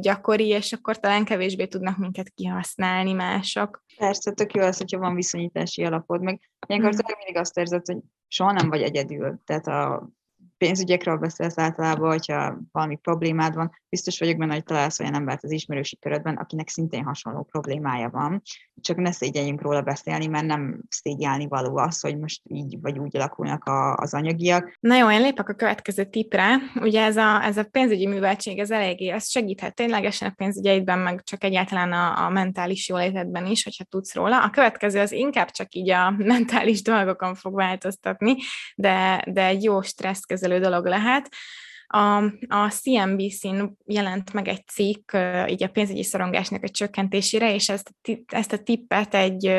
gyakori, 0.00 0.46
és 0.46 0.72
akkor 0.72 1.00
talán 1.00 1.24
kevésbé 1.24 1.66
tudnak 1.66 1.96
minket 1.96 2.30
kihasználni 2.34 3.12
mások. 3.12 3.84
Persze, 3.96 4.32
tök 4.32 4.54
jó 4.54 4.62
az, 4.62 4.78
hogyha 4.78 4.98
van 4.98 5.14
viszonyítási 5.14 5.84
alapod, 5.84 6.22
meg 6.22 6.40
ilyenkor 6.66 6.92
mm. 6.92 7.16
mindig 7.16 7.36
azt 7.36 7.58
érzed, 7.58 7.86
hogy 7.86 7.98
soha 8.28 8.52
nem 8.52 8.68
vagy 8.68 8.82
egyedül. 8.82 9.40
Tehát 9.44 9.66
a 9.66 10.08
pénzügyekről 10.60 11.16
beszélsz 11.16 11.58
általában, 11.58 12.10
hogyha 12.10 12.58
valami 12.72 12.96
problémád 12.96 13.54
van, 13.54 13.70
biztos 13.88 14.18
vagyok 14.18 14.36
benne, 14.36 14.52
hogy 14.52 14.64
találsz 14.64 15.00
olyan 15.00 15.14
embert 15.14 15.44
az 15.44 15.50
ismerősi 15.50 15.98
körödben, 15.98 16.36
akinek 16.36 16.68
szintén 16.68 17.04
hasonló 17.04 17.42
problémája 17.42 18.08
van. 18.08 18.42
Csak 18.80 18.96
ne 18.96 19.10
szégyeljünk 19.12 19.62
róla 19.62 19.82
beszélni, 19.82 20.26
mert 20.26 20.46
nem 20.46 20.80
szégyelni 20.88 21.46
való 21.46 21.76
az, 21.76 22.00
hogy 22.00 22.18
most 22.18 22.40
így 22.44 22.80
vagy 22.80 22.98
úgy 22.98 23.16
alakulnak 23.16 23.64
a, 23.64 23.94
az 23.94 24.14
anyagiak. 24.14 24.76
Na 24.80 24.96
jó, 24.96 25.10
én 25.10 25.20
lépek 25.20 25.48
a 25.48 25.54
következő 25.54 26.04
tipre. 26.04 26.56
Ugye 26.74 27.02
ez 27.02 27.16
a, 27.16 27.44
ez 27.44 27.56
a 27.56 27.64
pénzügyi 27.64 28.06
műveltség, 28.06 28.58
ez 28.58 28.70
eléggé, 28.70 29.08
ez 29.08 29.30
segíthet 29.30 29.74
ténylegesen 29.74 30.28
a 30.28 30.34
pénzügyeidben, 30.36 30.98
meg 30.98 31.22
csak 31.22 31.44
egyáltalán 31.44 31.92
a, 31.92 32.24
a 32.24 32.28
mentális 32.28 32.88
jólétedben 32.88 33.46
is, 33.46 33.64
hogyha 33.64 33.84
tudsz 33.84 34.14
róla. 34.14 34.42
A 34.42 34.50
következő 34.50 35.00
az 35.00 35.12
inkább 35.12 35.50
csak 35.50 35.74
így 35.74 35.90
a 35.90 36.10
mentális 36.10 36.82
dolgokon 36.82 37.34
fog 37.34 37.54
változtatni, 37.54 38.36
de, 38.74 39.24
de 39.26 39.46
egy 39.46 39.62
jó 39.62 39.82
stresszkezelő 39.82 40.49
dolog 40.58 40.86
lehet 40.86 41.28
A, 41.92 42.22
a 42.48 42.68
CNBC-n 42.68 43.62
jelent 43.86 44.32
meg 44.32 44.48
egy 44.48 44.66
cikk 44.66 45.12
így 45.46 45.62
a 45.62 45.68
pénzügyi 45.68 46.02
szorongásnak 46.02 46.62
a 46.62 46.68
csökkentésére, 46.68 47.54
és 47.54 47.68
ezt, 47.68 47.94
ezt 48.26 48.52
a 48.52 48.58
tippet 48.58 49.14
egy 49.14 49.52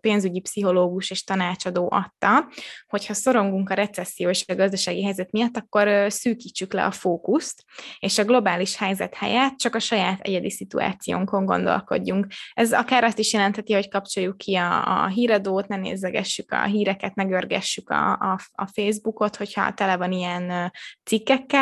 pénzügyi 0.00 0.40
pszichológus 0.40 1.10
és 1.10 1.24
tanácsadó 1.24 1.88
adta, 1.90 2.48
hogyha 2.86 3.14
szorongunk 3.14 3.70
a 3.70 3.74
recesszió 3.74 4.28
és 4.28 4.44
a 4.46 4.54
gazdasági 4.54 5.02
helyzet 5.02 5.32
miatt, 5.32 5.56
akkor 5.56 6.12
szűkítsük 6.12 6.72
le 6.72 6.84
a 6.84 6.90
fókuszt, 6.90 7.64
és 7.98 8.18
a 8.18 8.24
globális 8.24 8.76
helyzet 8.76 9.14
helyett 9.14 9.56
csak 9.56 9.74
a 9.74 9.78
saját 9.78 10.20
egyedi 10.20 10.50
szituációnkon 10.50 11.44
gondolkodjunk. 11.44 12.26
Ez 12.52 12.72
akár 12.72 13.04
azt 13.04 13.18
is 13.18 13.32
jelentheti, 13.32 13.72
hogy 13.72 13.88
kapcsoljuk 13.88 14.36
ki 14.36 14.54
a, 14.54 15.02
a 15.02 15.06
híradót, 15.06 15.68
ne 15.68 15.76
nézegessük 15.76 16.52
a 16.52 16.64
híreket, 16.64 17.14
ne 17.14 17.24
görgessük 17.24 17.90
a, 17.90 18.12
a, 18.12 18.38
a 18.52 18.66
Facebookot, 18.66 19.36
hogyha 19.36 19.72
tele 19.72 19.96
van 19.96 20.12
ilyen 20.12 20.72
cikkekkel. 21.04 21.52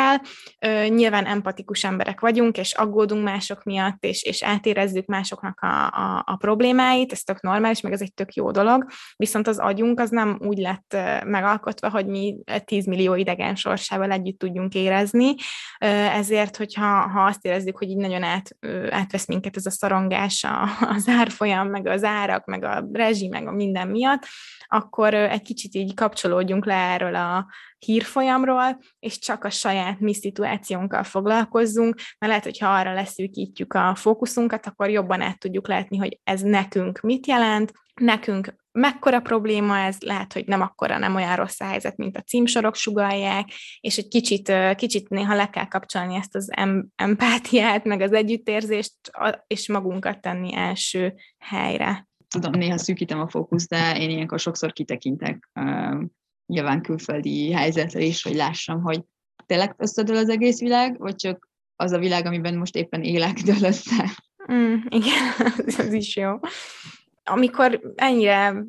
Nyilván 0.87 1.25
empatikus 1.25 1.83
emberek 1.83 2.19
vagyunk, 2.19 2.57
és 2.57 2.73
aggódunk 2.73 3.23
mások 3.23 3.63
miatt, 3.63 4.03
és, 4.03 4.23
és 4.23 4.43
átérezzük 4.43 5.05
másoknak 5.05 5.59
a, 5.59 5.85
a, 5.85 6.23
a 6.25 6.35
problémáit, 6.35 7.11
ez 7.11 7.21
tök 7.21 7.41
normális, 7.41 7.81
meg 7.81 7.91
ez 7.91 8.01
egy 8.01 8.13
tök 8.13 8.33
jó 8.33 8.51
dolog, 8.51 8.85
viszont 9.15 9.47
az 9.47 9.59
agyunk 9.59 9.99
az 9.99 10.09
nem 10.09 10.39
úgy 10.41 10.57
lett 10.57 10.97
megalkotva, 11.25 11.89
hogy 11.89 12.05
mi 12.05 12.37
10 12.65 12.85
millió 12.85 13.15
idegen 13.15 13.55
sorsával 13.55 14.11
együtt 14.11 14.39
tudjunk 14.39 14.73
érezni, 14.73 15.35
ezért, 16.13 16.57
hogyha 16.57 16.85
ha 16.85 17.23
azt 17.25 17.45
érezzük, 17.45 17.77
hogy 17.77 17.89
így 17.89 17.97
nagyon 17.97 18.23
át, 18.23 18.49
átvesz 18.89 19.27
minket 19.27 19.55
ez 19.55 19.65
a 19.65 19.71
szorongás, 19.71 20.45
az 20.95 21.07
árfolyam, 21.07 21.67
meg 21.67 21.87
az 21.87 22.03
árak, 22.03 22.45
meg 22.45 22.63
a 22.63 22.87
rezsi, 22.91 23.27
meg 23.27 23.47
a 23.47 23.51
minden 23.51 23.87
miatt, 23.87 24.25
akkor 24.67 25.13
egy 25.13 25.41
kicsit 25.41 25.75
így 25.75 25.93
kapcsolódjunk 25.93 26.65
le 26.65 26.75
erről 26.75 27.15
a 27.15 27.45
hírfolyamról, 27.77 28.79
és 28.99 29.19
csak 29.19 29.43
a 29.43 29.49
saját 29.49 29.82
mi 29.99 30.13
szituációnkkal 30.13 31.03
foglalkozzunk, 31.03 31.95
mert 31.95 32.31
lehet, 32.31 32.43
hogy 32.43 32.59
ha 32.59 32.67
arra 32.67 32.93
leszűkítjük 32.93 33.73
a 33.73 33.95
fókuszunkat, 33.95 34.65
akkor 34.65 34.89
jobban 34.89 35.21
át 35.21 35.39
tudjuk 35.39 35.67
látni, 35.67 35.97
hogy 35.97 36.19
ez 36.23 36.41
nekünk 36.41 36.99
mit 37.01 37.27
jelent, 37.27 37.71
nekünk 38.01 38.55
mekkora 38.71 39.19
probléma 39.19 39.77
ez, 39.77 39.97
lehet, 39.99 40.33
hogy 40.33 40.45
nem 40.45 40.61
akkora, 40.61 40.97
nem 40.97 41.15
olyan 41.15 41.35
rossz 41.35 41.59
a 41.59 41.65
helyzet, 41.65 41.97
mint 41.97 42.17
a 42.17 42.21
címsorok 42.21 42.75
sugalják, 42.75 43.49
és 43.79 43.97
egy 43.97 44.07
kicsit, 44.07 44.53
kicsit 44.75 45.09
néha 45.09 45.35
le 45.35 45.49
kell 45.49 45.67
kapcsolni 45.67 46.15
ezt 46.15 46.35
az 46.35 46.49
em- 46.51 46.87
empátiát, 46.95 47.83
meg 47.83 48.01
az 48.01 48.13
együttérzést, 48.13 48.93
és 49.47 49.67
magunkat 49.67 50.21
tenni 50.21 50.55
első 50.55 51.13
helyre. 51.37 52.07
Tudom, 52.27 52.51
néha 52.51 52.77
szűkítem 52.77 53.19
a 53.19 53.29
fókusz, 53.29 53.67
de 53.67 53.97
én 53.99 54.09
ilyenkor 54.09 54.39
sokszor 54.39 54.73
kitekintek 54.73 55.49
nyilván 56.45 56.81
külföldi 56.81 57.51
helyzetre 57.51 58.01
is, 58.01 58.23
hogy 58.23 58.35
lássam, 58.35 58.81
hogy 58.81 59.03
tényleg 59.45 59.73
összedől 59.77 60.17
az 60.17 60.29
egész 60.29 60.59
világ, 60.59 60.97
vagy 60.99 61.15
csak 61.15 61.49
az 61.75 61.91
a 61.91 61.99
világ, 61.99 62.25
amiben 62.25 62.55
most 62.55 62.75
éppen 62.75 63.03
élek, 63.03 63.33
dől 63.45 63.63
össze. 63.63 64.09
Mm, 64.51 64.75
igen, 64.89 65.33
ez 65.77 65.93
is 65.93 66.15
jó 66.15 66.39
amikor 67.23 67.93
ennyire 67.95 68.63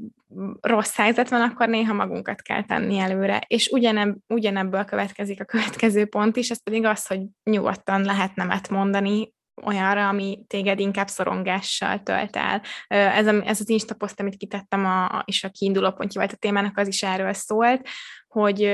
rossz 0.60 0.96
helyzet 0.96 1.28
van, 1.28 1.40
akkor 1.40 1.68
néha 1.68 1.94
magunkat 1.94 2.42
kell 2.42 2.64
tenni 2.64 2.98
előre. 2.98 3.44
És 3.46 3.68
ugyanebb, 3.68 4.16
ugyanebből 4.28 4.84
következik 4.84 5.40
a 5.40 5.44
következő 5.44 6.06
pont 6.06 6.36
is, 6.36 6.50
ez 6.50 6.62
pedig 6.62 6.84
az, 6.84 7.06
hogy 7.06 7.20
nyugodtan 7.42 8.02
lehet 8.04 8.34
nemet 8.34 8.68
mondani 8.68 9.32
olyanra, 9.62 10.08
ami 10.08 10.44
téged 10.46 10.80
inkább 10.80 11.08
szorongással 11.08 12.02
tölt 12.02 12.36
el. 12.36 12.62
Ez, 12.88 13.26
a, 13.26 13.42
ez 13.44 13.60
az 13.60 13.68
Insta 13.68 13.94
poszt, 13.94 14.20
amit 14.20 14.36
kitettem, 14.36 14.84
a, 14.84 15.22
és 15.26 15.44
a 15.44 15.48
kiinduló 15.48 15.92
pontja 15.92 16.20
volt 16.20 16.32
a 16.32 16.36
témának, 16.36 16.78
az 16.78 16.88
is 16.88 17.02
erről 17.02 17.32
szólt, 17.32 17.88
hogy 18.34 18.70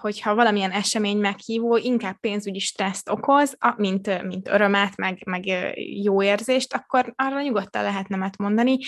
hogyha 0.00 0.34
valamilyen 0.34 0.70
esemény 0.70 1.18
meghívó, 1.18 1.76
inkább 1.76 2.16
pénzügyi 2.20 2.58
stresszt 2.58 3.10
okoz, 3.10 3.56
mint, 3.76 4.22
mint 4.22 4.48
örömet, 4.48 4.96
meg, 4.96 5.22
meg 5.26 5.44
jó 6.02 6.22
érzést, 6.22 6.74
akkor 6.74 7.12
arra 7.16 7.42
nyugodtan 7.42 7.82
lehet 7.82 8.08
nemet 8.08 8.36
mondani, 8.36 8.78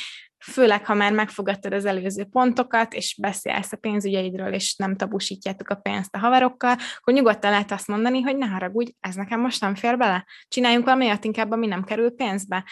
főleg, 0.52 0.86
ha 0.86 0.94
már 0.94 1.12
megfogadtad 1.12 1.72
az 1.72 1.84
előző 1.84 2.24
pontokat, 2.24 2.94
és 2.94 3.16
beszélsz 3.20 3.72
a 3.72 3.76
pénzügyeidről, 3.76 4.52
és 4.52 4.76
nem 4.76 4.96
tabusítjátok 4.96 5.68
a 5.68 5.74
pénzt 5.74 6.14
a 6.14 6.18
haverokkal, 6.18 6.76
akkor 6.98 7.14
nyugodtan 7.14 7.50
lehet 7.50 7.72
azt 7.72 7.86
mondani, 7.86 8.20
hogy 8.20 8.36
ne 8.36 8.46
haragudj, 8.46 8.90
ez 9.00 9.14
nekem 9.14 9.40
most 9.40 9.60
nem 9.60 9.74
fér 9.74 9.96
bele. 9.96 10.26
Csináljunk 10.48 10.84
valami 10.84 11.04
olyat 11.04 11.24
inkább, 11.24 11.50
ami 11.50 11.66
nem 11.66 11.84
kerül 11.84 12.10
pénzbe. 12.10 12.64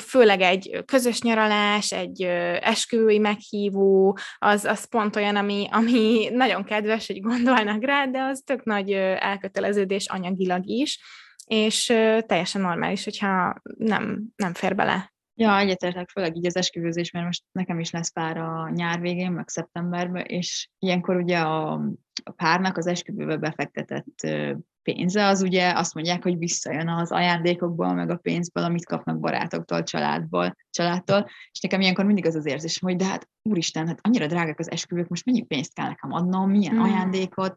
Főleg 0.00 0.40
egy 0.40 0.82
közös 0.84 1.20
nyaralás, 1.20 1.92
egy 1.92 2.22
esküvői 2.60 3.18
meghívó, 3.18 4.18
az, 4.38 4.64
az 4.64 4.84
pont 4.84 5.16
olyan, 5.16 5.36
ami, 5.36 5.68
ami 5.70 6.28
nagyon 6.46 6.64
kedves, 6.64 7.06
hogy 7.06 7.20
gondolnak 7.20 7.84
rá, 7.84 8.06
de 8.06 8.20
az 8.20 8.42
tök 8.46 8.64
nagy 8.64 8.92
elköteleződés 8.92 10.06
anyagilag 10.06 10.68
is, 10.68 11.00
és 11.46 11.86
teljesen 12.26 12.60
normális, 12.60 13.04
hogyha 13.04 13.54
nem, 13.76 14.22
nem 14.36 14.54
fér 14.54 14.74
bele. 14.74 15.12
Ja, 15.34 15.58
egyetértek, 15.58 16.08
főleg 16.08 16.36
így 16.36 16.46
az 16.46 16.56
esküvőzés, 16.56 17.10
mert 17.10 17.26
most 17.26 17.44
nekem 17.52 17.80
is 17.80 17.90
lesz 17.90 18.12
pár 18.12 18.36
a 18.36 18.70
nyár 18.74 19.00
végén, 19.00 19.32
meg 19.32 19.48
szeptemberben, 19.48 20.24
és 20.24 20.68
ilyenkor 20.78 21.16
ugye 21.16 21.38
a, 21.38 21.72
a 22.24 22.30
párnak 22.36 22.76
az 22.76 22.86
esküvőbe 22.86 23.36
befektetett 23.36 24.26
pénze, 24.82 25.26
az 25.26 25.42
ugye 25.42 25.72
azt 25.74 25.94
mondják, 25.94 26.22
hogy 26.22 26.38
visszajön 26.38 26.88
az 26.88 27.12
ajándékokból, 27.12 27.94
meg 27.94 28.10
a 28.10 28.16
pénzből, 28.16 28.64
amit 28.64 28.86
kapnak 28.86 29.20
barátoktól, 29.20 29.82
családból, 29.82 30.56
családtól, 30.70 31.30
és 31.52 31.60
nekem 31.60 31.80
ilyenkor 31.80 32.04
mindig 32.04 32.26
az 32.26 32.34
az 32.34 32.46
érzés, 32.46 32.78
hogy 32.78 32.96
de 32.96 33.04
hát 33.04 33.28
úristen, 33.42 33.86
hát 33.86 33.98
annyira 34.02 34.26
drágák 34.26 34.58
az 34.58 34.70
esküvők, 34.70 35.08
most 35.08 35.24
mennyi 35.24 35.42
pénzt 35.42 35.74
kell 35.74 35.86
nekem 35.86 36.12
adnom, 36.12 36.50
milyen 36.50 36.74
mm. 36.74 36.80
ajándékot, 36.80 37.54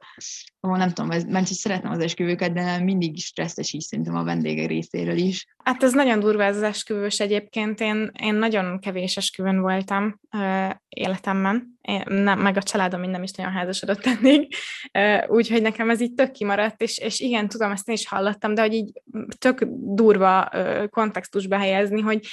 oh, 0.60 0.78
nem 0.78 0.90
tudom, 0.90 1.12
ez, 1.12 1.24
mert 1.24 1.46
szeretem 1.46 1.92
az 1.92 2.00
esküvőket, 2.00 2.54
de 2.54 2.80
mindig 2.80 3.18
stresszes 3.18 3.74
is 3.74 3.84
szerintem 3.84 4.16
a 4.16 4.24
vendégek 4.24 4.68
részéről 4.68 5.18
is. 5.18 5.46
Hát 5.64 5.84
ez 5.84 5.94
nagyon 5.94 6.20
durva 6.20 6.44
ez 6.44 6.56
az 6.56 6.64
esküvős 6.64 7.20
egyébként, 7.20 7.80
én, 7.80 8.12
én 8.22 8.36
nagyon 8.36 8.80
kevés 8.80 9.18
esküvőn 9.18 9.62
voltam 9.62 10.20
uh, 10.32 10.70
életemben, 10.90 11.78
én 11.82 12.04
nem, 12.06 12.40
meg 12.40 12.58
a 12.58 12.64
családom 12.64 13.00
mind 13.00 13.12
nem 13.12 13.24
is 13.24 13.32
nagyon 13.32 13.52
házasodott 13.52 14.06
uh, 14.06 15.24
úgyhogy 15.28 15.62
nekem 15.62 15.90
ez 15.90 16.02
így 16.02 16.14
tök 16.14 16.32
kimaradt, 16.32 16.82
és, 16.82 16.98
és 16.98 17.20
igen, 17.20 17.48
tudom, 17.48 17.72
ezt 17.72 17.90
én 17.90 17.96
is 17.96 18.08
hallottam, 18.08 18.54
de 18.54 18.62
hogy 18.62 18.74
így 18.74 19.02
tök 19.38 19.64
durva 19.70 20.50
uh, 20.54 20.88
kontextusba 20.90 21.58
helyezni, 21.58 22.02
hogy 22.02 22.28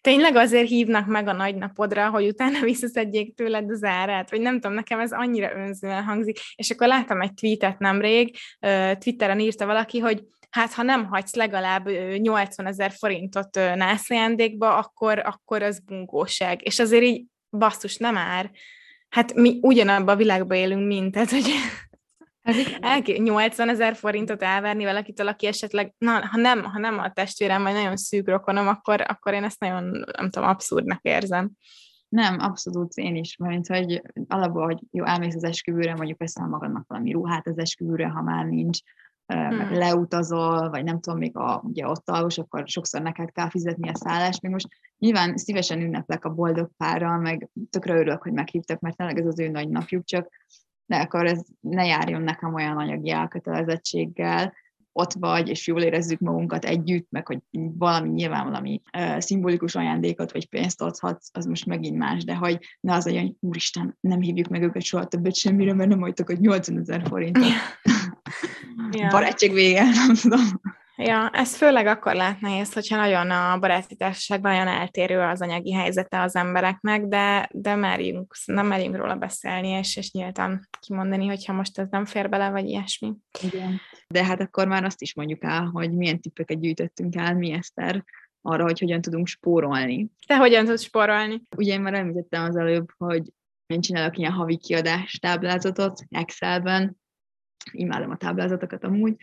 tényleg 0.00 0.36
azért 0.36 0.68
hívnak 0.68 1.06
meg 1.06 1.28
a 1.28 1.32
nagynapodra, 1.32 2.10
hogy 2.10 2.26
utána 2.26 2.60
visszaszedjék 2.70 3.34
tőled 3.34 3.70
az 3.70 3.84
árát, 3.84 4.30
vagy 4.30 4.40
nem 4.40 4.54
tudom, 4.54 4.72
nekem 4.72 5.00
ez 5.00 5.12
annyira 5.12 5.56
önzően 5.56 6.04
hangzik, 6.04 6.38
és 6.54 6.70
akkor 6.70 6.86
láttam 6.86 7.20
egy 7.20 7.34
tweetet 7.34 7.78
nemrég, 7.78 8.36
Twitteren 8.98 9.40
írta 9.40 9.66
valaki, 9.66 9.98
hogy 9.98 10.24
hát 10.50 10.72
ha 10.72 10.82
nem 10.82 11.06
hagysz 11.06 11.34
legalább 11.34 11.88
80 12.16 12.66
ezer 12.66 12.92
forintot 12.92 13.54
nászlejándékba, 13.54 14.76
akkor, 14.76 15.18
akkor 15.18 15.62
az 15.62 15.80
bunkóság. 15.84 16.60
És 16.64 16.78
azért 16.78 17.02
így 17.02 17.24
basszus, 17.50 17.96
nem 17.96 18.16
ár. 18.16 18.50
Hát 19.08 19.34
mi 19.34 19.58
ugyanabban 19.62 20.14
a 20.14 20.18
világban 20.18 20.56
élünk, 20.56 20.86
mint, 20.86 21.12
tehát 21.12 21.30
hogy 21.30 21.50
el, 22.80 23.00
80 23.16 23.68
ezer 23.68 23.94
forintot 23.94 24.42
elverni 24.42 24.84
valakitől, 24.84 25.28
aki 25.28 25.46
esetleg, 25.46 25.94
na, 25.98 26.26
ha 26.26 26.36
nem, 26.36 26.62
ha 26.62 26.78
nem 26.78 26.98
a 26.98 27.12
testvérem, 27.12 27.62
vagy 27.62 27.72
nagyon 27.72 27.96
szűk 27.96 28.28
rokonom, 28.28 28.68
akkor, 28.68 29.04
akkor 29.08 29.32
én 29.32 29.44
ezt 29.44 29.60
nagyon, 29.60 30.04
nem 30.16 30.30
tudom, 30.30 30.48
abszurdnak 30.48 31.02
érzem. 31.02 31.50
Nem, 32.08 32.38
abszolút 32.38 32.94
én 32.94 33.16
is, 33.16 33.36
mert 33.36 33.66
hogy 33.66 34.02
alapból, 34.28 34.64
hogy 34.64 34.78
jó, 34.90 35.04
elmész 35.04 35.34
az 35.34 35.44
esküvőre, 35.44 35.94
mondjuk 35.94 36.18
veszel 36.18 36.46
magadnak 36.46 36.84
valami 36.88 37.12
ruhát 37.12 37.46
az 37.46 37.58
esküvőre, 37.58 38.08
ha 38.08 38.22
már 38.22 38.44
nincs, 38.44 38.78
hmm. 39.34 39.72
leutazol, 39.72 40.70
vagy 40.70 40.84
nem 40.84 41.00
tudom, 41.00 41.18
még 41.18 41.36
a, 41.36 41.60
ugye 41.64 41.88
ott 41.88 42.10
alvos, 42.10 42.38
akkor 42.38 42.62
sokszor 42.66 43.02
neked 43.02 43.32
kell 43.32 43.48
fizetni 43.48 43.88
a 43.88 43.94
szállást. 43.94 44.42
Még 44.42 44.52
most 44.52 44.68
nyilván 44.98 45.36
szívesen 45.36 45.80
ünneplek 45.80 46.24
a 46.24 46.34
boldog 46.34 46.70
párral, 46.76 47.18
meg 47.18 47.48
tökre 47.70 47.94
örülök, 47.94 48.22
hogy 48.22 48.32
meghívtak, 48.32 48.80
mert 48.80 48.96
tényleg 48.96 49.18
ez 49.18 49.26
az 49.26 49.38
ő 49.38 49.48
nagy 49.48 49.68
napjuk, 49.68 50.04
csak 50.04 50.28
de 50.90 50.96
akkor 50.96 51.26
ez 51.26 51.40
ne 51.60 51.84
járjon 51.84 52.22
nekem 52.22 52.54
olyan 52.54 52.76
anyagi 52.76 53.10
elkötelezettséggel, 53.10 54.54
ott 54.92 55.12
vagy, 55.12 55.48
és 55.48 55.66
jól 55.66 55.82
érezzük 55.82 56.18
magunkat 56.18 56.64
együtt, 56.64 57.06
meg 57.10 57.26
hogy 57.26 57.38
valami, 57.78 58.08
nyilván 58.08 58.44
valami 58.44 58.82
uh, 58.98 59.18
szimbolikus 59.18 59.74
ajándékot 59.74 60.32
vagy 60.32 60.48
pénzt 60.48 60.82
adhatsz, 60.82 61.30
az 61.32 61.44
most 61.46 61.66
megint 61.66 61.96
más, 61.96 62.24
de 62.24 62.34
hogy 62.34 62.58
ne 62.80 62.94
az 62.94 63.04
legyen, 63.04 63.22
hogy 63.22 63.36
úristen, 63.40 63.96
nem 64.00 64.20
hívjuk 64.20 64.48
meg 64.48 64.62
őket 64.62 64.82
soha 64.82 65.06
többet 65.06 65.34
semmire, 65.34 65.74
mert 65.74 65.88
nem 65.88 66.00
hagytak, 66.00 66.26
hogy 66.26 66.40
80 66.40 66.78
ezer 66.78 67.02
forintot. 67.06 67.44
Yeah. 68.92 69.10
Barátság 69.14 69.52
vége, 69.52 69.82
nem 69.82 70.14
tudom. 70.14 70.40
Ja, 71.02 71.30
ez 71.32 71.56
főleg 71.56 71.86
akkor 71.86 72.14
lehet 72.14 72.40
nehéz, 72.40 72.72
hogyha 72.72 72.96
nagyon 72.96 73.30
a 73.30 73.58
baráti 73.58 73.96
társaságban 73.96 74.52
nagyon 74.52 74.74
eltérő 74.74 75.20
az 75.20 75.42
anyagi 75.42 75.72
helyzete 75.72 76.20
az 76.20 76.36
embereknek, 76.36 77.02
de, 77.02 77.48
de 77.52 77.74
merjünk, 77.74 78.34
nem 78.44 78.66
merjünk 78.66 78.96
róla 78.96 79.14
beszélni, 79.14 79.68
és, 79.68 79.96
és 79.96 80.12
nyíltan 80.12 80.68
kimondani, 80.80 81.26
hogyha 81.26 81.52
most 81.52 81.78
ez 81.78 81.86
nem 81.90 82.04
fér 82.04 82.28
bele, 82.28 82.50
vagy 82.50 82.68
ilyesmi. 82.68 83.12
Igen. 83.42 83.80
De 84.08 84.24
hát 84.24 84.40
akkor 84.40 84.66
már 84.66 84.84
azt 84.84 85.02
is 85.02 85.14
mondjuk 85.14 85.44
el, 85.44 85.64
hogy 85.64 85.92
milyen 85.92 86.20
tippeket 86.20 86.60
gyűjtöttünk 86.60 87.16
el 87.16 87.34
mi, 87.34 87.52
Eszter, 87.52 88.04
arra, 88.42 88.62
hogy 88.62 88.78
hogyan 88.78 89.00
tudunk 89.00 89.26
spórolni. 89.26 90.10
Te 90.26 90.36
hogyan 90.36 90.64
tudsz 90.64 90.82
spórolni? 90.82 91.42
Ugye 91.56 91.72
én 91.72 91.80
már 91.80 91.94
említettem 91.94 92.44
az 92.44 92.56
előbb, 92.56 92.88
hogy 92.96 93.32
én 93.66 93.80
csinálok 93.80 94.18
ilyen 94.18 94.32
havi 94.32 94.56
kiadás 94.56 95.18
táblázatot 95.18 96.00
Excelben, 96.08 96.96
imádom 97.72 98.10
a 98.10 98.16
táblázatokat 98.16 98.84
amúgy, 98.84 99.16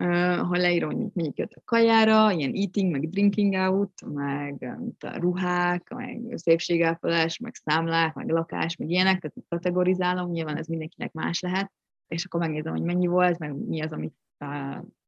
ahol 0.00 0.58
leírom, 0.58 1.10
hogy 1.14 1.32
a 1.36 1.60
kajára, 1.64 2.30
ilyen 2.30 2.52
eating, 2.54 2.90
meg 2.90 3.08
drinking 3.08 3.54
out, 3.54 3.92
meg 4.12 4.78
a 5.00 5.18
ruhák, 5.18 5.88
meg 5.88 6.20
szépségápolás, 6.34 7.38
meg 7.38 7.54
számlák, 7.54 8.14
meg 8.14 8.28
lakás, 8.28 8.76
meg 8.76 8.90
ilyenek, 8.90 9.18
tehát 9.20 9.36
kategorizálom, 9.48 10.30
nyilván 10.30 10.56
ez 10.56 10.66
mindenkinek 10.66 11.12
más 11.12 11.40
lehet, 11.40 11.72
és 12.08 12.24
akkor 12.24 12.40
megnézem, 12.40 12.72
hogy 12.72 12.82
mennyi 12.82 13.06
volt, 13.06 13.38
meg 13.38 13.54
mi 13.54 13.82
az, 13.82 13.92
amit 13.92 14.14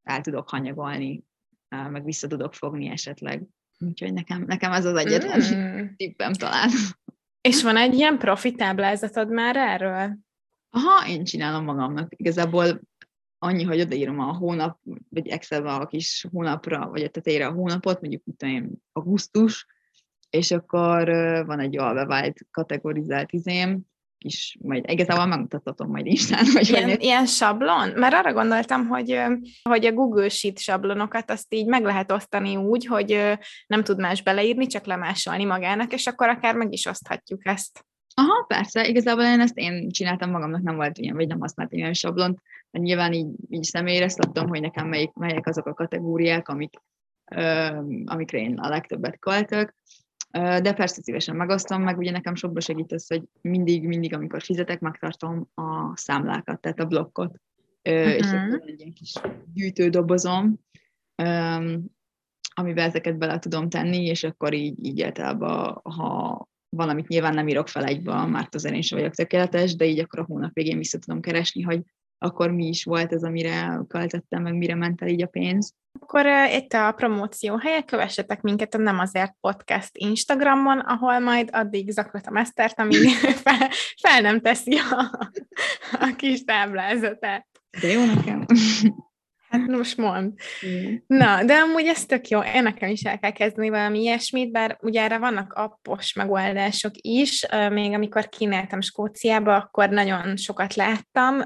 el 0.03 0.21
tudok 0.21 0.49
hanyagolni, 0.49 1.23
meg 1.69 2.03
vissza 2.03 2.27
tudok 2.27 2.53
fogni 2.53 2.89
esetleg. 2.89 3.43
Úgyhogy 3.79 4.13
nekem, 4.13 4.43
nekem 4.47 4.71
ez 4.71 4.85
az 4.85 4.95
egyetlen 4.95 5.41
mm. 5.55 5.85
tippem 5.95 6.33
talán. 6.33 6.69
És 7.41 7.63
van 7.63 7.77
egy 7.77 7.93
ilyen 7.93 8.17
profi 8.17 8.51
táblázatod 8.51 9.31
már 9.31 9.55
erről? 9.55 10.17
Aha, 10.69 11.07
én 11.07 11.23
csinálom 11.23 11.63
magamnak. 11.63 12.13
Igazából 12.15 12.81
annyi, 13.43 13.63
hogy 13.63 13.81
odaírom 13.81 14.19
a 14.19 14.33
hónap, 14.37 14.79
vagy 15.09 15.27
excel 15.27 15.67
a 15.67 15.85
kis 15.85 16.25
hónapra, 16.31 16.89
vagy 16.89 17.03
a 17.03 17.09
tetejére 17.09 17.47
a 17.47 17.51
hónapot, 17.51 18.01
mondjuk 18.01 18.23
tudom 18.23 18.55
én, 18.55 18.71
augusztus, 18.91 19.67
és 20.29 20.51
akkor 20.51 21.09
van 21.45 21.59
egy 21.59 21.73
jól 21.73 21.93
bevált 21.93 22.37
kategorizált 22.51 23.31
izém, 23.31 23.81
is 24.17 24.57
majd 24.61 24.89
igazából 24.89 25.25
megmutathatom 25.25 25.89
majd 25.89 26.05
Instán. 26.05 26.45
Hogy 26.53 26.69
ilyen, 26.69 26.89
hogy... 26.89 27.03
ilyen 27.03 27.25
sablon? 27.25 27.89
Mert 27.89 28.13
arra 28.13 28.33
gondoltam, 28.33 28.87
hogy, 28.87 29.21
hogy 29.69 29.85
a 29.85 29.91
Google 29.91 30.29
Sheet 30.29 30.59
sablonokat 30.59 31.31
azt 31.31 31.53
így 31.53 31.65
meg 31.65 31.83
lehet 31.83 32.11
osztani 32.11 32.55
úgy, 32.55 32.85
hogy 32.85 33.37
nem 33.67 33.83
tud 33.83 33.99
más 33.99 34.23
beleírni, 34.23 34.67
csak 34.67 34.85
lemásolni 34.85 35.43
magának, 35.43 35.93
és 35.93 36.07
akkor 36.07 36.29
akár 36.29 36.55
meg 36.55 36.73
is 36.73 36.85
oszthatjuk 36.85 37.45
ezt. 37.45 37.85
Aha, 38.15 38.43
persze, 38.47 38.87
igazából 38.87 39.23
én 39.23 39.39
ezt 39.39 39.57
én 39.57 39.89
csináltam 39.89 40.29
magamnak, 40.29 40.61
nem 40.61 40.75
volt 40.75 40.97
ilyen, 40.97 41.15
vagy 41.15 41.27
nem 41.27 41.39
használtam 41.39 41.77
ilyen 41.77 41.93
sablont, 41.93 42.41
mert 42.71 42.85
nyilván 42.85 43.13
így, 43.13 43.27
így 43.49 43.63
személyre 43.63 44.09
szabtam, 44.09 44.47
hogy 44.47 44.61
nekem 44.61 44.87
melyik, 44.87 45.13
melyek 45.13 45.47
azok 45.47 45.65
a 45.65 45.73
kategóriák, 45.73 46.47
amik, 46.47 46.73
ö, 47.31 47.67
amikre 48.05 48.37
én 48.37 48.59
a 48.59 48.69
legtöbbet 48.69 49.19
költök, 49.19 49.75
de 50.39 50.73
persze 50.73 51.01
szívesen 51.01 51.35
megosztom, 51.35 51.81
meg 51.81 51.97
ugye 51.97 52.11
nekem 52.11 52.35
sokba 52.35 52.59
segít 52.59 52.91
az, 52.91 53.07
hogy 53.07 53.23
mindig, 53.41 53.87
mindig, 53.87 54.13
amikor 54.13 54.41
fizetek, 54.41 54.79
megtartom 54.79 55.49
a 55.53 55.97
számlákat, 55.97 56.61
tehát 56.61 56.79
a 56.79 56.85
blokkot, 56.85 57.35
uh-huh. 57.83 58.15
és 58.15 58.31
akkor 58.31 58.61
egy 58.65 58.79
ilyen 58.79 58.93
kis 58.93 59.13
gyűjtődobozom, 59.53 60.59
amiben 62.55 62.87
ezeket 62.87 63.17
bele 63.17 63.39
tudom 63.39 63.69
tenni, 63.69 64.05
és 64.05 64.23
akkor 64.23 64.53
így, 64.53 64.85
így 64.85 65.01
általában, 65.01 65.81
ha 65.83 66.47
valamit 66.75 67.07
nyilván 67.07 67.33
nem 67.33 67.47
írok 67.47 67.67
fel 67.67 67.85
egybe, 67.85 68.25
mert 68.25 68.55
azért 68.55 68.75
én 68.75 68.81
sem 68.81 68.97
vagyok 68.97 69.13
tökéletes, 69.13 69.75
de 69.75 69.85
így 69.85 69.99
akkor 69.99 70.19
a 70.19 70.25
hónap 70.27 70.53
végén 70.53 70.77
vissza 70.77 70.99
tudom 70.99 71.21
keresni, 71.21 71.61
hogy 71.61 71.81
akkor 72.17 72.51
mi 72.51 72.67
is 72.67 72.83
volt 72.83 73.13
ez, 73.13 73.23
amire 73.23 73.79
költöttem, 73.87 74.41
meg 74.41 74.57
mire 74.57 74.75
ment 74.75 75.01
el 75.01 75.07
így 75.07 75.23
a 75.23 75.27
pénz. 75.27 75.73
Akkor 75.99 76.25
uh, 76.25 76.55
itt 76.55 76.73
a 76.73 76.91
promóció 76.91 77.55
helye, 77.55 77.81
kövessetek 77.81 78.41
minket 78.41 78.73
a 78.73 78.77
Nem 78.77 78.99
azért 78.99 79.35
podcast 79.39 79.97
Instagramon, 79.97 80.79
ahol 80.79 81.19
majd 81.19 81.49
addig 81.51 81.91
zaklatom 81.91 82.35
Esztert, 82.35 82.79
amíg 82.79 83.09
fel, 83.43 83.69
fel 84.01 84.21
nem 84.21 84.41
teszi 84.41 84.75
a, 84.75 85.29
a 85.91 86.13
kis 86.15 86.43
táblázatát. 86.43 87.47
De 87.81 87.87
jó 87.87 88.05
nekem. 88.05 88.45
Hát 89.53 89.67
most 89.67 89.97
mond. 89.97 90.33
Mm. 90.65 90.95
Na, 91.07 91.43
de 91.43 91.53
amúgy 91.53 91.85
ez 91.85 92.05
tök 92.05 92.27
jó. 92.27 92.39
Én 92.39 92.63
nekem 92.63 92.89
is 92.89 93.01
el 93.01 93.19
kell 93.19 93.31
kezdeni 93.31 93.69
valami 93.69 93.99
ilyesmit, 93.99 94.51
bár 94.51 94.77
ugye 94.81 95.01
erre 95.01 95.17
vannak 95.17 95.53
appos 95.53 96.13
megoldások 96.13 96.91
is. 96.95 97.45
Még 97.69 97.93
amikor 97.93 98.29
kínáltam 98.29 98.81
Skóciába, 98.81 99.55
akkor 99.55 99.89
nagyon 99.89 100.37
sokat 100.37 100.75
láttam 100.75 101.43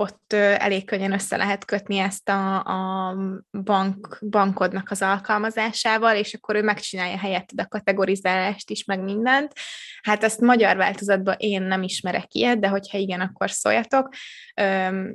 ott 0.00 0.32
elég 0.32 0.84
könnyen 0.84 1.12
össze 1.12 1.36
lehet 1.36 1.64
kötni 1.64 1.98
ezt 1.98 2.28
a, 2.28 2.56
a 2.58 3.16
bank, 3.62 4.18
bankodnak 4.30 4.90
az 4.90 5.02
alkalmazásával, 5.02 6.16
és 6.16 6.34
akkor 6.34 6.56
ő 6.56 6.62
megcsinálja 6.62 7.18
helyetted 7.18 7.60
a 7.60 7.68
kategorizálást 7.68 8.70
is, 8.70 8.84
meg 8.84 9.02
mindent. 9.02 9.52
Hát 10.02 10.24
ezt 10.24 10.40
magyar 10.40 10.76
változatban 10.76 11.34
én 11.38 11.62
nem 11.62 11.82
ismerek 11.82 12.34
ilyet, 12.34 12.60
de 12.60 12.68
hogyha 12.68 12.98
igen, 12.98 13.20
akkor 13.20 13.50
szóljatok, 13.50 14.08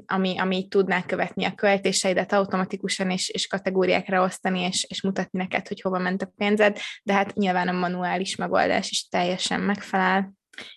ami, 0.05 0.39
ami 0.39 0.67
tudná 0.67 1.01
követni 1.01 1.45
a 1.45 1.55
költéseidet 1.55 2.33
automatikusan, 2.33 3.09
és, 3.09 3.29
és 3.29 3.47
kategóriákra 3.47 4.23
osztani, 4.23 4.59
és, 4.59 4.85
és 4.89 5.01
mutatni 5.01 5.39
neked, 5.39 5.67
hogy 5.67 5.81
hova 5.81 5.99
ment 5.99 6.21
a 6.21 6.31
pénzed, 6.37 6.77
de 7.03 7.13
hát 7.13 7.33
nyilván 7.33 7.67
a 7.67 7.71
manuális 7.71 8.35
megoldás 8.35 8.89
is 8.89 9.07
teljesen 9.07 9.59
megfelel 9.59 10.33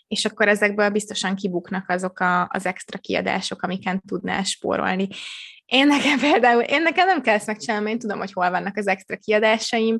és 0.09 0.25
akkor 0.25 0.49
ezekből 0.49 0.91
biztosan 0.91 1.35
kibuknak 1.35 1.88
azok 1.88 2.21
a, 2.21 2.49
az 2.51 2.67
extra 2.67 2.99
kiadások, 2.99 3.62
amiken 3.62 4.03
tudnál 4.07 4.43
spórolni. 4.43 5.09
Én 5.67 5.87
nekem 5.87 6.19
például, 6.19 6.62
én 6.62 6.83
nekem 6.83 7.07
nem 7.07 7.23
kell 7.23 7.35
ezt 7.35 7.47
megcsinálni, 7.47 7.91
én 7.91 7.99
tudom, 7.99 8.19
hogy 8.19 8.33
hol 8.33 8.51
vannak 8.51 8.77
az 8.77 8.87
extra 8.87 9.17
kiadásaim, 9.17 9.99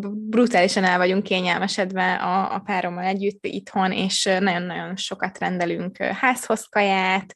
brutálisan 0.00 0.84
el 0.84 0.98
vagyunk 0.98 1.22
kényelmesedve 1.22 2.14
a, 2.14 2.54
a 2.54 2.58
párommal 2.58 3.04
együtt 3.04 3.46
itthon, 3.46 3.92
és 3.92 4.24
nagyon-nagyon 4.24 4.96
sokat 4.96 5.38
rendelünk 5.38 5.96
házhoz 5.96 6.66
kaját, 6.70 7.34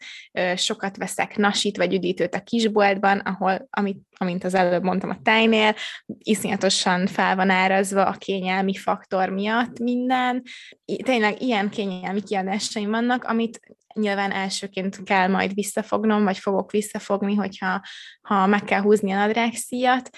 sokat 0.54 0.96
veszek 0.96 1.36
nasit 1.36 1.76
vagy 1.76 1.94
üdítőt 1.94 2.34
a 2.34 2.40
kisboltban, 2.40 3.18
ahol, 3.18 3.66
amit, 3.70 3.98
amint 4.16 4.44
az 4.44 4.54
előbb 4.54 4.82
mondtam 4.82 5.10
a 5.10 5.22
tájnél, 5.22 5.74
iszonyatosan 6.18 7.06
fel 7.06 7.36
van 7.36 7.50
árazva 7.50 8.06
a 8.06 8.16
kényelmi 8.18 8.74
faktor 8.74 9.28
miatt 9.28 9.78
minden. 9.78 10.42
Tényleg 11.02 11.42
ilyen 11.42 11.70
kényelmi 11.70 12.22
kiadásaim 12.22 12.90
vannak, 12.90 13.24
amit 13.24 13.60
nyilván 13.94 14.32
elsőként 14.32 15.02
kell 15.02 15.28
majd 15.28 15.54
visszafognom, 15.54 16.24
vagy 16.24 16.38
fogok 16.38 16.70
visszafogni, 16.70 17.34
hogyha 17.34 17.80
ha 18.22 18.46
meg 18.46 18.64
kell 18.64 18.80
húzni 18.80 19.12
a 19.12 19.16
nadrágszíjat 19.16 20.10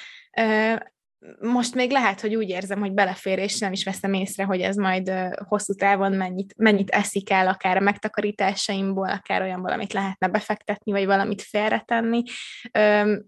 most 1.41 1.75
még 1.75 1.91
lehet, 1.91 2.21
hogy 2.21 2.35
úgy 2.35 2.49
érzem, 2.49 2.81
hogy 2.81 2.93
belefér, 2.93 3.39
és 3.39 3.59
nem 3.59 3.73
is 3.73 3.85
veszem 3.85 4.13
észre, 4.13 4.45
hogy 4.45 4.61
ez 4.61 4.77
majd 4.77 5.13
hosszú 5.49 5.75
távon 5.75 6.13
mennyit, 6.13 6.55
mennyit 6.57 6.91
eszik 6.91 7.31
el, 7.31 7.49
akár 7.49 7.77
a 7.77 7.81
megtakarításaimból, 7.81 9.09
akár 9.09 9.43
olyan 9.43 9.61
valamit 9.61 9.93
lehetne 9.93 10.29
befektetni, 10.29 10.93
vagy 10.93 11.07
valamit 11.07 11.43
félretenni. 11.43 12.23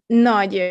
Nagy 0.06 0.70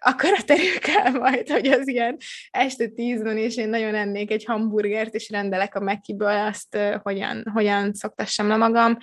akaraterő 0.00 0.78
kell 0.80 1.10
majd, 1.10 1.48
hogy 1.48 1.66
az 1.66 1.88
ilyen 1.88 2.16
este 2.50 2.86
tízben, 2.86 3.36
és 3.36 3.56
én 3.56 3.68
nagyon 3.68 3.94
ennék 3.94 4.30
egy 4.30 4.44
hamburgert, 4.44 5.14
és 5.14 5.30
rendelek 5.30 5.74
a 5.74 5.80
Mekiből, 5.80 6.46
azt 6.46 6.78
hogyan, 7.02 7.44
hogyan 7.52 7.94
szoktassam 7.94 8.48
le 8.48 8.56
magam. 8.56 8.96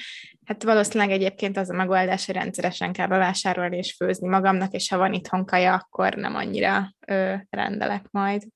Hát 0.46 0.64
valószínűleg 0.64 1.12
egyébként 1.12 1.58
az 1.58 1.70
a 1.70 1.74
megoldás, 1.74 2.26
hogy 2.26 2.36
rendszeresen 2.36 2.92
kell 2.92 3.08
bevásárolni 3.08 3.78
és 3.78 3.94
főzni 3.94 4.28
magamnak, 4.28 4.74
és 4.74 4.90
ha 4.90 4.98
van 4.98 5.14
itthon 5.14 5.46
kaja, 5.46 5.74
akkor 5.74 6.16
nem 6.16 6.36
annyira 6.36 6.96
ö, 7.08 7.34
rendelek 7.50 8.08
majd. 8.12 8.48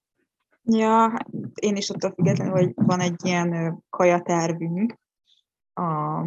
Ja, 0.64 1.10
hát 1.10 1.28
én 1.62 1.76
is 1.76 1.90
attól 1.90 2.12
függetlenül, 2.12 2.54
hogy 2.54 2.72
van 2.76 3.00
egy 3.00 3.26
ilyen 3.26 3.82
kajatervünk 3.90 4.96
a 5.74 6.22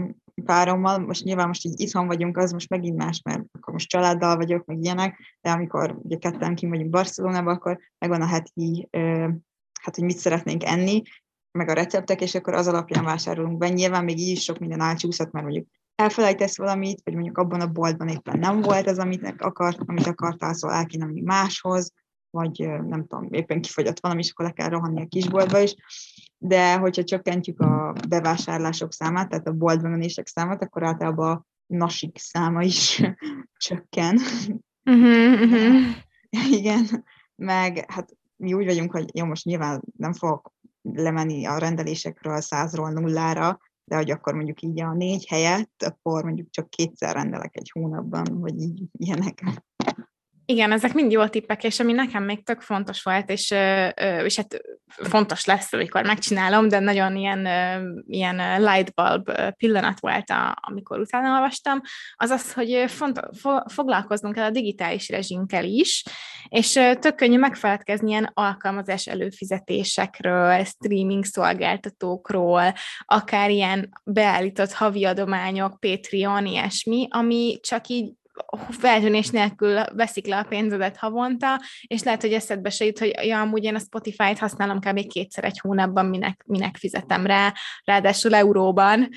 párommal, 0.44 0.98
most 0.98 1.24
nyilván 1.24 1.46
most 1.46 1.64
így 1.64 1.80
itthon 1.80 2.06
vagyunk, 2.06 2.36
az 2.36 2.52
most 2.52 2.68
megint 2.68 2.96
más, 2.96 3.22
mert 3.24 3.42
akkor 3.52 3.72
most 3.72 3.88
családdal 3.88 4.36
vagyok, 4.36 4.64
meg 4.64 4.82
ilyenek, 4.82 5.18
de 5.40 5.50
amikor 5.50 5.98
ugye 6.02 6.16
ketten 6.16 6.54
kim 6.54 6.68
vagyunk 6.68 6.90
Barcelonában, 6.90 7.54
akkor 7.54 7.78
megvan 7.98 8.22
a 8.22 8.26
heti, 8.26 8.88
hát 9.80 9.94
hogy 9.94 10.04
mit 10.04 10.16
szeretnénk 10.16 10.64
enni, 10.64 11.02
meg 11.58 11.68
a 11.68 11.72
receptek, 11.72 12.20
és 12.20 12.34
akkor 12.34 12.54
az 12.54 12.66
alapján 12.66 13.04
vásárolunk 13.04 13.58
be. 13.58 13.68
Nyilván 13.68 14.04
még 14.04 14.18
így 14.18 14.28
is 14.28 14.42
sok 14.42 14.58
minden 14.58 14.80
elcsúszott, 14.80 15.30
mert 15.30 15.44
mondjuk 15.44 15.68
elfelejtesz 15.94 16.58
valamit, 16.58 17.00
vagy 17.04 17.14
mondjuk 17.14 17.38
abban 17.38 17.60
a 17.60 17.66
boltban 17.66 18.08
éppen 18.08 18.38
nem 18.38 18.60
volt 18.60 18.86
az, 18.86 18.98
amit, 18.98 19.34
akart, 19.38 19.78
amit 19.86 20.06
akartál, 20.06 20.54
szóval 20.54 20.76
el 20.76 20.86
kéne 20.86 21.08
máshoz, 21.22 21.92
vagy 22.34 22.68
nem 22.86 23.06
tudom, 23.06 23.28
éppen 23.30 23.60
kifogyott 23.60 24.00
valami, 24.00 24.20
és 24.20 24.30
akkor 24.30 24.44
le 24.44 24.52
kell 24.52 24.68
rohanni 24.68 25.02
a 25.02 25.06
kisboltba 25.06 25.58
is. 25.58 25.74
De 26.38 26.76
hogyha 26.76 27.04
csökkentjük 27.04 27.60
a 27.60 27.94
bevásárlások 28.08 28.92
számát, 28.92 29.28
tehát 29.28 29.48
a 29.48 29.88
menések 29.88 30.26
számát, 30.26 30.62
akkor 30.62 30.82
általában 30.82 31.30
a 31.30 31.44
nasik 31.66 32.18
száma 32.18 32.62
is 32.62 33.02
csökken. 33.66 34.20
Uh-huh, 34.84 35.42
uh-huh. 35.42 36.52
Igen, 36.52 37.04
meg 37.34 37.84
hát 37.92 38.16
mi 38.36 38.54
úgy 38.54 38.64
vagyunk, 38.64 38.92
hogy 38.92 39.16
jó, 39.16 39.24
most 39.24 39.44
nyilván 39.44 39.82
nem 39.96 40.12
fogok 40.12 40.52
lemenni 40.82 41.46
a 41.46 41.58
rendelésekről 41.58 42.40
százról 42.40 42.90
nullára, 42.90 43.58
de 43.84 43.96
hogy 43.96 44.10
akkor 44.10 44.34
mondjuk 44.34 44.62
így 44.62 44.80
a 44.80 44.92
négy 44.92 45.26
helyett, 45.26 45.82
akkor 45.82 46.24
mondjuk 46.24 46.50
csak 46.50 46.70
kétszer 46.70 47.14
rendelek 47.14 47.56
egy 47.56 47.70
hónapban, 47.72 48.24
vagy 48.40 48.60
így 48.60 48.82
ilyenek. 48.92 49.44
Igen, 50.46 50.72
ezek 50.72 50.92
mind 50.92 51.12
jó 51.12 51.26
tippek, 51.26 51.64
és 51.64 51.80
ami 51.80 51.92
nekem 51.92 52.22
még 52.24 52.44
tök 52.44 52.60
fontos 52.60 53.02
volt, 53.02 53.30
és, 53.30 53.50
és 54.24 54.36
hát 54.36 54.60
fontos 54.86 55.44
lesz, 55.44 55.72
amikor 55.72 56.04
megcsinálom, 56.04 56.68
de 56.68 56.78
nagyon 56.78 57.16
ilyen, 57.16 57.48
ilyen 58.06 58.62
lightbulb 58.62 59.30
pillanat 59.56 60.00
volt, 60.00 60.30
a, 60.30 60.58
amikor 60.60 60.98
utána 60.98 61.34
olvastam, 61.34 61.80
az 62.14 62.30
az, 62.30 62.52
hogy 62.52 62.84
font, 62.86 63.20
fo, 63.40 63.58
foglalkoznunk 63.68 64.34
kell 64.34 64.44
a 64.44 64.50
digitális 64.50 65.08
rezsinkkel 65.08 65.64
is, 65.64 66.02
és 66.48 66.72
tök 66.72 67.14
könnyű 67.14 67.38
megfeledkezni 67.38 68.08
ilyen 68.08 68.30
alkalmazás 68.34 69.06
előfizetésekről, 69.06 70.64
streaming 70.64 71.24
szolgáltatókról, 71.24 72.72
akár 73.04 73.50
ilyen 73.50 73.88
beállított 74.04 74.72
havi 74.72 75.04
adományok, 75.04 75.80
Patreon, 75.80 76.46
ilyesmi, 76.46 77.06
ami 77.10 77.58
csak 77.62 77.88
így 77.88 78.12
feltűnés 78.70 79.28
nélkül 79.28 79.82
veszik 79.94 80.26
le 80.26 80.38
a 80.38 80.46
pénzedet 80.48 80.96
havonta, 80.96 81.60
és 81.86 82.02
lehet, 82.02 82.20
hogy 82.20 82.32
eszedbe 82.32 82.70
se 82.70 82.84
jut, 82.84 82.98
hogy 82.98 83.14
ja, 83.22 83.40
amúgy 83.40 83.64
én 83.64 83.74
a 83.74 83.78
Spotify-t 83.78 84.38
használom 84.38 84.80
kb. 84.80 85.06
kétszer 85.06 85.44
egy 85.44 85.58
hónapban, 85.58 86.06
minek, 86.06 86.42
minek 86.46 86.76
fizetem 86.76 87.26
rá, 87.26 87.52
ráadásul 87.84 88.34
euróban. 88.34 89.08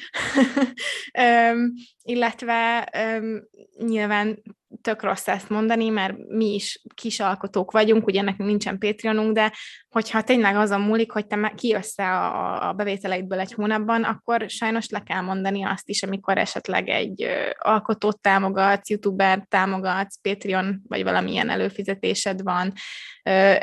Illetve 2.03 2.89
öm, 2.93 3.47
nyilván 3.77 4.41
tök 4.81 5.03
rossz 5.03 5.27
ezt 5.27 5.49
mondani, 5.49 5.89
mert 5.89 6.17
mi 6.27 6.53
is 6.53 6.81
kis 6.93 7.19
alkotók 7.19 7.71
vagyunk, 7.71 8.07
ugye 8.07 8.21
nekünk 8.21 8.49
nincsen 8.49 8.77
Patreonunk, 8.77 9.33
de 9.33 9.53
hogyha 9.89 10.21
tényleg 10.21 10.55
azon 10.55 10.81
múlik, 10.81 11.11
hogy 11.11 11.27
te 11.27 11.53
kijössz 11.55 11.97
a, 11.97 12.67
a 12.69 12.73
bevételeidből 12.73 13.39
egy 13.39 13.53
hónapban, 13.53 14.03
akkor 14.03 14.45
sajnos 14.47 14.89
le 14.89 15.03
kell 15.03 15.21
mondani 15.21 15.63
azt 15.63 15.89
is, 15.89 16.03
amikor 16.03 16.37
esetleg 16.37 16.89
egy 16.89 17.27
alkotót 17.57 18.21
támogatsz, 18.21 18.89
youtuber 18.89 19.45
támogatsz, 19.49 20.19
Patreon 20.21 20.81
vagy 20.87 21.03
valamilyen 21.03 21.49
előfizetésed 21.49 22.41
van, 22.41 22.73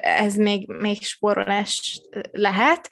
ez 0.00 0.34
még, 0.34 0.68
még 0.68 1.02
spórolás 1.02 2.00
lehet, 2.32 2.88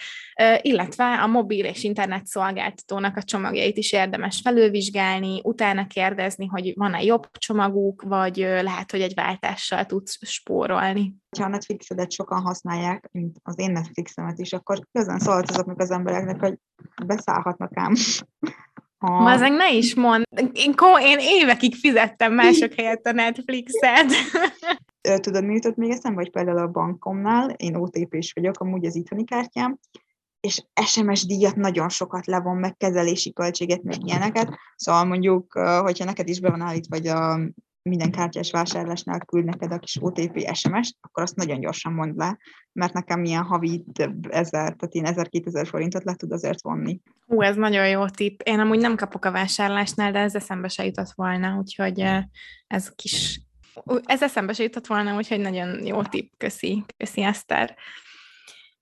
illetve 0.60 1.04
a 1.04 1.26
mobil 1.26 1.64
és 1.64 1.82
internet 1.82 2.26
szolgáltatónak 2.26 3.16
a 3.16 3.22
csomagjait 3.22 3.76
is 3.76 3.92
érdemes 3.92 4.40
felülvizsgálni, 4.42 5.40
utána 5.42 5.86
kérdezni, 5.86 6.46
hogy 6.46 6.72
van-e 6.76 7.02
jobb 7.02 7.26
csomaguk, 7.38 8.01
vagy 8.02 8.36
lehet, 8.36 8.90
hogy 8.90 9.00
egy 9.00 9.14
váltással 9.14 9.86
tudsz 9.86 10.26
spórolni. 10.26 11.14
Ha 11.38 11.44
a 11.44 11.48
Netflixedet 11.48 12.12
sokan 12.12 12.40
használják, 12.40 13.08
mint 13.12 13.36
az 13.42 13.58
én 13.58 13.72
Netflixemet 13.72 14.38
is, 14.38 14.52
akkor 14.52 14.78
közben 14.92 15.18
szólt 15.18 15.50
azoknak 15.50 15.80
az 15.80 15.90
embereknek, 15.90 16.40
hogy 16.40 16.58
beszállhatnak 17.06 17.70
ám 17.74 17.94
Ha... 19.02 19.20
Mazeg 19.20 19.52
ne 19.52 19.72
is 19.72 19.94
mond. 19.94 20.24
Én, 20.52 20.74
én 21.00 21.18
évekig 21.18 21.74
fizettem 21.74 22.32
mások 22.32 22.72
helyett 22.72 23.06
a 23.06 23.12
Netflixet. 23.12 24.12
Tudod, 25.22 25.44
mi 25.44 25.54
jutott 25.54 25.76
még 25.76 25.90
eszembe, 25.90 26.20
vagy 26.20 26.30
például 26.30 26.58
a 26.58 26.66
bankomnál, 26.66 27.50
én 27.50 27.74
OTP-s 27.74 28.32
vagyok, 28.32 28.60
amúgy 28.60 28.84
az 28.84 28.96
itthoni 28.96 29.24
kártyám, 29.24 29.78
és 30.40 30.64
SMS 30.86 31.26
díjat 31.26 31.56
nagyon 31.56 31.88
sokat 31.88 32.26
levon, 32.26 32.56
meg 32.56 32.76
kezelési 32.76 33.32
költséget, 33.32 33.82
meg 33.82 33.96
ilyeneket. 34.06 34.58
Szóval 34.76 35.04
mondjuk, 35.04 35.52
hogyha 35.52 36.04
neked 36.04 36.28
is 36.28 36.40
be 36.40 36.50
van 36.50 36.60
állítva, 36.60 36.96
vagy 36.96 37.06
a 37.06 37.40
minden 37.82 38.10
kártyás 38.10 38.50
vásárlásnál 38.50 39.20
küld 39.20 39.44
neked 39.44 39.72
a 39.72 39.78
kis 39.78 39.96
OTP 40.00 40.50
SMS-t, 40.52 40.96
akkor 41.00 41.22
azt 41.22 41.36
nagyon 41.36 41.60
gyorsan 41.60 41.92
mond 41.92 42.16
le, 42.16 42.38
mert 42.72 42.92
nekem 42.92 43.24
ilyen 43.24 43.42
havi 43.42 43.84
több 43.92 44.26
ezer, 44.30 44.74
tehát 44.74 44.94
én 44.94 45.04
ezer-kétezer 45.04 45.66
forintot 45.66 46.04
le 46.04 46.14
tud 46.14 46.32
azért 46.32 46.62
vonni. 46.62 47.00
Hú, 47.26 47.42
ez 47.42 47.56
nagyon 47.56 47.88
jó 47.88 48.08
tipp. 48.08 48.40
Én 48.44 48.60
amúgy 48.60 48.78
nem 48.78 48.96
kapok 48.96 49.24
a 49.24 49.30
vásárlásnál, 49.30 50.12
de 50.12 50.18
ez 50.18 50.34
eszembe 50.34 50.68
se 50.68 50.84
jutott 50.84 51.10
volna, 51.14 51.56
úgyhogy 51.58 52.04
ez 52.66 52.94
kis... 52.94 53.40
Ez 54.04 54.22
eszembe 54.22 54.52
se 54.52 54.62
jutott 54.62 54.86
volna, 54.86 55.16
úgyhogy 55.16 55.40
nagyon 55.40 55.86
jó 55.86 56.02
tipp. 56.02 56.32
Köszi, 56.36 56.84
köszi 56.96 57.22
Eszter. 57.22 57.76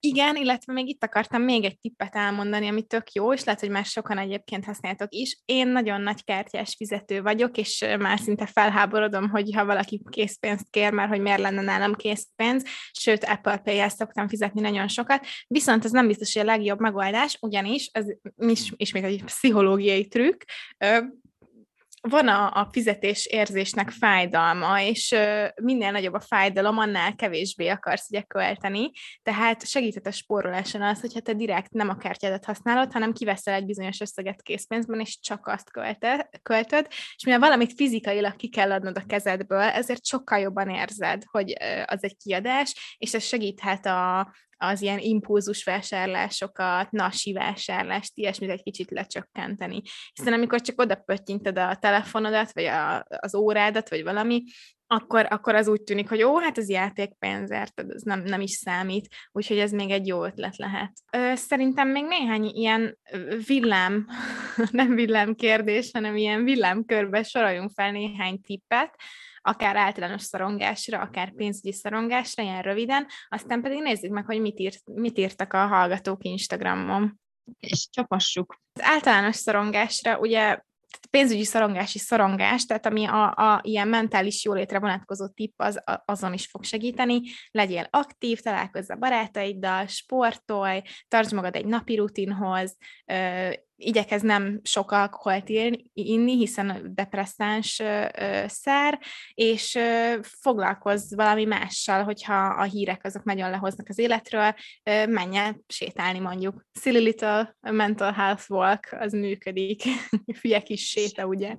Igen, 0.02 0.36
illetve 0.36 0.72
még 0.72 0.88
itt 0.88 1.04
akartam 1.04 1.42
még 1.42 1.64
egy 1.64 1.78
tippet 1.78 2.14
elmondani, 2.14 2.68
ami 2.68 2.82
tök 2.82 3.12
jó, 3.12 3.32
és 3.32 3.44
lehet, 3.44 3.60
hogy 3.60 3.70
már 3.70 3.84
sokan 3.84 4.18
egyébként 4.18 4.64
használtok 4.64 5.14
is. 5.14 5.40
Én 5.44 5.68
nagyon 5.68 6.00
nagy 6.00 6.24
kártyás 6.24 6.74
fizető 6.76 7.22
vagyok, 7.22 7.56
és 7.56 7.84
már 7.98 8.18
szinte 8.18 8.46
felháborodom, 8.46 9.28
hogy 9.28 9.54
ha 9.54 9.64
valaki 9.64 10.02
készpénzt 10.10 10.70
kér, 10.70 10.92
mert 10.92 11.08
hogy 11.08 11.20
miért 11.20 11.40
lenne 11.40 11.62
nálam 11.62 11.94
készpénz, 11.94 12.64
sőt, 12.92 13.24
Apple 13.24 13.58
Pay-el 13.58 13.88
szoktam 13.88 14.28
fizetni 14.28 14.60
nagyon 14.60 14.88
sokat, 14.88 15.26
viszont 15.46 15.84
ez 15.84 15.90
nem 15.90 16.06
biztos, 16.06 16.32
hogy 16.32 16.42
a 16.42 16.52
legjobb 16.52 16.80
megoldás, 16.80 17.38
ugyanis 17.40 17.88
ez 17.92 18.04
is, 18.36 18.72
ismét 18.76 19.04
egy 19.04 19.24
pszichológiai 19.24 20.08
trükk, 20.08 20.42
van 22.00 22.28
a, 22.28 22.52
a 22.52 22.68
fizetés 22.72 23.26
érzésnek 23.26 23.90
fájdalma, 23.90 24.80
és 24.82 25.14
minél 25.62 25.90
nagyobb 25.90 26.14
a 26.14 26.20
fájdalom, 26.20 26.78
annál 26.78 27.14
kevésbé 27.14 27.68
akarsz 27.68 28.08
ugye 28.10 28.22
költeni, 28.22 28.90
tehát 29.22 29.66
segített 29.66 30.06
a 30.06 30.10
spóroláson 30.10 30.82
az, 30.82 31.00
hogyha 31.00 31.20
te 31.20 31.32
direkt 31.32 31.72
nem 31.72 31.88
a 31.88 31.96
kártyádat 31.96 32.44
használod, 32.44 32.92
hanem 32.92 33.12
kiveszel 33.12 33.54
egy 33.54 33.66
bizonyos 33.66 34.00
összeget 34.00 34.42
készpénzben, 34.42 35.00
és 35.00 35.18
csak 35.20 35.46
azt 35.46 35.70
költe, 35.70 36.30
költöd, 36.42 36.86
és 36.88 37.24
mivel 37.24 37.40
valamit 37.40 37.72
fizikailag 37.72 38.36
ki 38.36 38.48
kell 38.48 38.72
adnod 38.72 38.96
a 38.96 39.06
kezedből, 39.06 39.60
ezért 39.60 40.06
sokkal 40.06 40.38
jobban 40.38 40.68
érzed, 40.68 41.22
hogy 41.30 41.54
az 41.84 42.04
egy 42.04 42.16
kiadás, 42.16 42.96
és 42.98 43.14
ez 43.14 43.24
segíthet 43.24 43.86
a, 43.86 44.32
az 44.62 44.82
ilyen 44.82 44.98
impulzus 44.98 45.64
vásárlásokat, 45.64 46.90
nasi 46.90 47.32
vásárlást, 47.32 48.12
ilyesmit 48.14 48.50
egy 48.50 48.62
kicsit 48.62 48.90
lecsökkenteni. 48.90 49.82
Hiszen 50.14 50.32
amikor 50.32 50.60
csak 50.60 50.80
oda 50.80 50.94
pöttyinted 50.94 51.58
a 51.58 51.74
telefonodat, 51.74 52.52
vagy 52.52 52.64
a, 52.64 53.04
az 53.08 53.34
órádat, 53.34 53.88
vagy 53.88 54.02
valami, 54.02 54.42
akkor, 54.86 55.26
akkor 55.28 55.54
az 55.54 55.68
úgy 55.68 55.82
tűnik, 55.82 56.08
hogy 56.08 56.22
ó, 56.22 56.38
hát 56.38 56.58
ez 56.58 56.68
játékpénzért, 56.68 57.80
ez 57.80 58.02
nem, 58.02 58.22
nem 58.22 58.40
is 58.40 58.50
számít, 58.50 59.08
úgyhogy 59.32 59.58
ez 59.58 59.70
még 59.70 59.90
egy 59.90 60.06
jó 60.06 60.24
ötlet 60.24 60.56
lehet. 60.56 60.92
Szerintem 61.34 61.88
még 61.88 62.04
néhány 62.04 62.44
ilyen 62.44 62.98
villám, 63.46 64.06
nem 64.70 64.94
villám 64.94 65.34
kérdés, 65.34 65.90
hanem 65.92 66.16
ilyen 66.16 66.44
villámkörbe 66.44 67.22
soroljunk 67.22 67.70
fel 67.74 67.90
néhány 67.90 68.40
tippet, 68.40 68.94
akár 69.42 69.76
általános 69.76 70.22
szorongásra, 70.22 71.00
akár 71.00 71.33
pénzügyi 71.35 71.72
szorongásra, 71.72 72.42
ilyen 72.42 72.62
röviden, 72.62 73.07
aztán 73.29 73.62
pedig 73.62 73.83
nézzük 73.83 74.11
meg, 74.11 74.24
hogy 74.24 74.40
mit, 74.40 74.59
írt, 74.59 74.81
mit 74.85 75.18
írtak 75.18 75.53
a 75.53 75.66
hallgatók 75.66 76.24
Instagramon. 76.24 77.20
És 77.59 77.88
csapassuk. 77.90 78.57
Az 78.72 78.83
általános 78.83 79.37
szorongásra 79.37 80.18
ugye 80.18 80.59
pénzügyi 81.11 81.44
szorongási 81.44 81.98
szorongás, 81.98 82.64
tehát 82.64 82.87
ami 82.87 83.07
a, 83.07 83.31
a 83.31 83.61
ilyen 83.62 83.88
mentális 83.88 84.44
jólétre 84.44 84.79
vonatkozó 84.79 85.29
tipp, 85.29 85.53
az, 85.57 85.83
a, 85.85 86.03
azon 86.05 86.33
is 86.33 86.46
fog 86.46 86.64
segíteni. 86.64 87.20
Legyél 87.50 87.87
aktív, 87.90 88.40
találkozz 88.40 88.90
a 88.90 88.96
barátaiddal, 88.96 89.87
sportolj, 89.87 90.83
tartsd 91.09 91.33
magad 91.33 91.57
egy 91.57 91.66
napi 91.66 91.96
rutinhoz, 91.96 92.76
igyekez 93.80 94.22
nem 94.22 94.60
sok 94.62 94.90
alkoholt 94.90 95.48
inni, 95.92 96.36
hiszen 96.36 96.90
depresszáns 96.94 97.82
szer, 98.46 99.00
és 99.34 99.78
foglalkozz 100.22 101.14
valami 101.14 101.44
mással, 101.44 102.04
hogyha 102.04 102.46
a 102.46 102.62
hírek 102.62 103.04
azok 103.04 103.24
nagyon 103.24 103.50
lehoznak 103.50 103.88
az 103.88 103.98
életről, 103.98 104.54
menj 105.08 105.36
el 105.36 105.60
sétálni 105.66 106.18
mondjuk. 106.18 106.66
Silly 106.80 106.98
Little 106.98 107.56
Mental 107.60 108.12
Health 108.12 108.50
Walk, 108.50 108.96
az 109.00 109.12
működik. 109.12 109.82
Hülye 110.40 110.62
kis 110.62 110.88
séta, 110.88 111.26
ugye? 111.26 111.56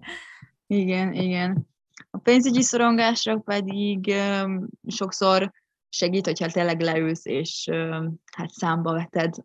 Igen, 0.68 1.14
igen. 1.14 1.70
A 2.12 2.18
pénzügyi 2.18 2.62
szorongásra 2.62 3.38
pedig 3.38 4.14
um, 4.44 4.68
sokszor 4.88 5.52
segít, 5.94 6.26
hogyha 6.26 6.48
tényleg 6.48 6.82
leülsz, 6.82 7.26
és 7.26 7.70
hát 8.36 8.50
számba 8.50 8.94
veted, 8.94 9.36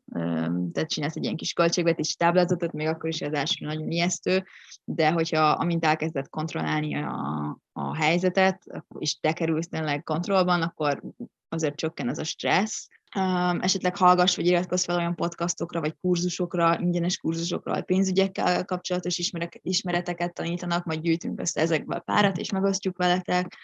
tehát 0.73 0.89
csinálsz 0.89 1.17
egy 1.17 1.23
ilyen 1.23 1.37
kis 1.37 1.53
költségvetési 1.53 2.15
táblázatot, 2.17 2.73
még 2.73 2.87
akkor 2.87 3.09
is 3.09 3.21
az 3.23 3.33
első 3.33 3.67
nagyon 3.67 3.91
ijesztő, 3.91 4.45
de 4.85 5.11
hogyha 5.11 5.51
amint 5.51 5.85
elkezded 5.85 6.29
kontrollálni 6.29 6.95
a, 6.95 7.59
a 7.73 7.97
helyzetet, 7.97 8.63
és 8.99 9.19
te 9.19 9.33
kerülsz 9.33 9.69
tényleg 9.69 10.03
kontrollban, 10.03 10.63
akkor 10.63 11.03
azért 11.49 11.77
csökken 11.77 12.09
ez 12.09 12.19
a 12.19 12.25
stressz, 12.25 12.89
Um, 13.17 13.61
esetleg 13.61 13.97
hallgass, 13.97 14.37
vagy 14.37 14.47
iratkozz 14.47 14.85
fel 14.85 14.97
olyan 14.97 15.15
podcastokra, 15.15 15.81
vagy 15.81 15.97
kurzusokra, 16.01 16.79
ingyenes 16.81 17.17
kurzusokra, 17.17 17.73
vagy 17.73 17.85
pénzügyekkel 17.85 18.65
kapcsolatos 18.65 19.33
ismereteket 19.63 20.35
tanítanak, 20.35 20.85
majd 20.85 21.01
gyűjtünk 21.01 21.41
össze 21.41 21.61
ezekből 21.61 21.99
párat, 21.99 22.37
és 22.37 22.51
megosztjuk 22.51 22.97
veletek. 22.97 23.57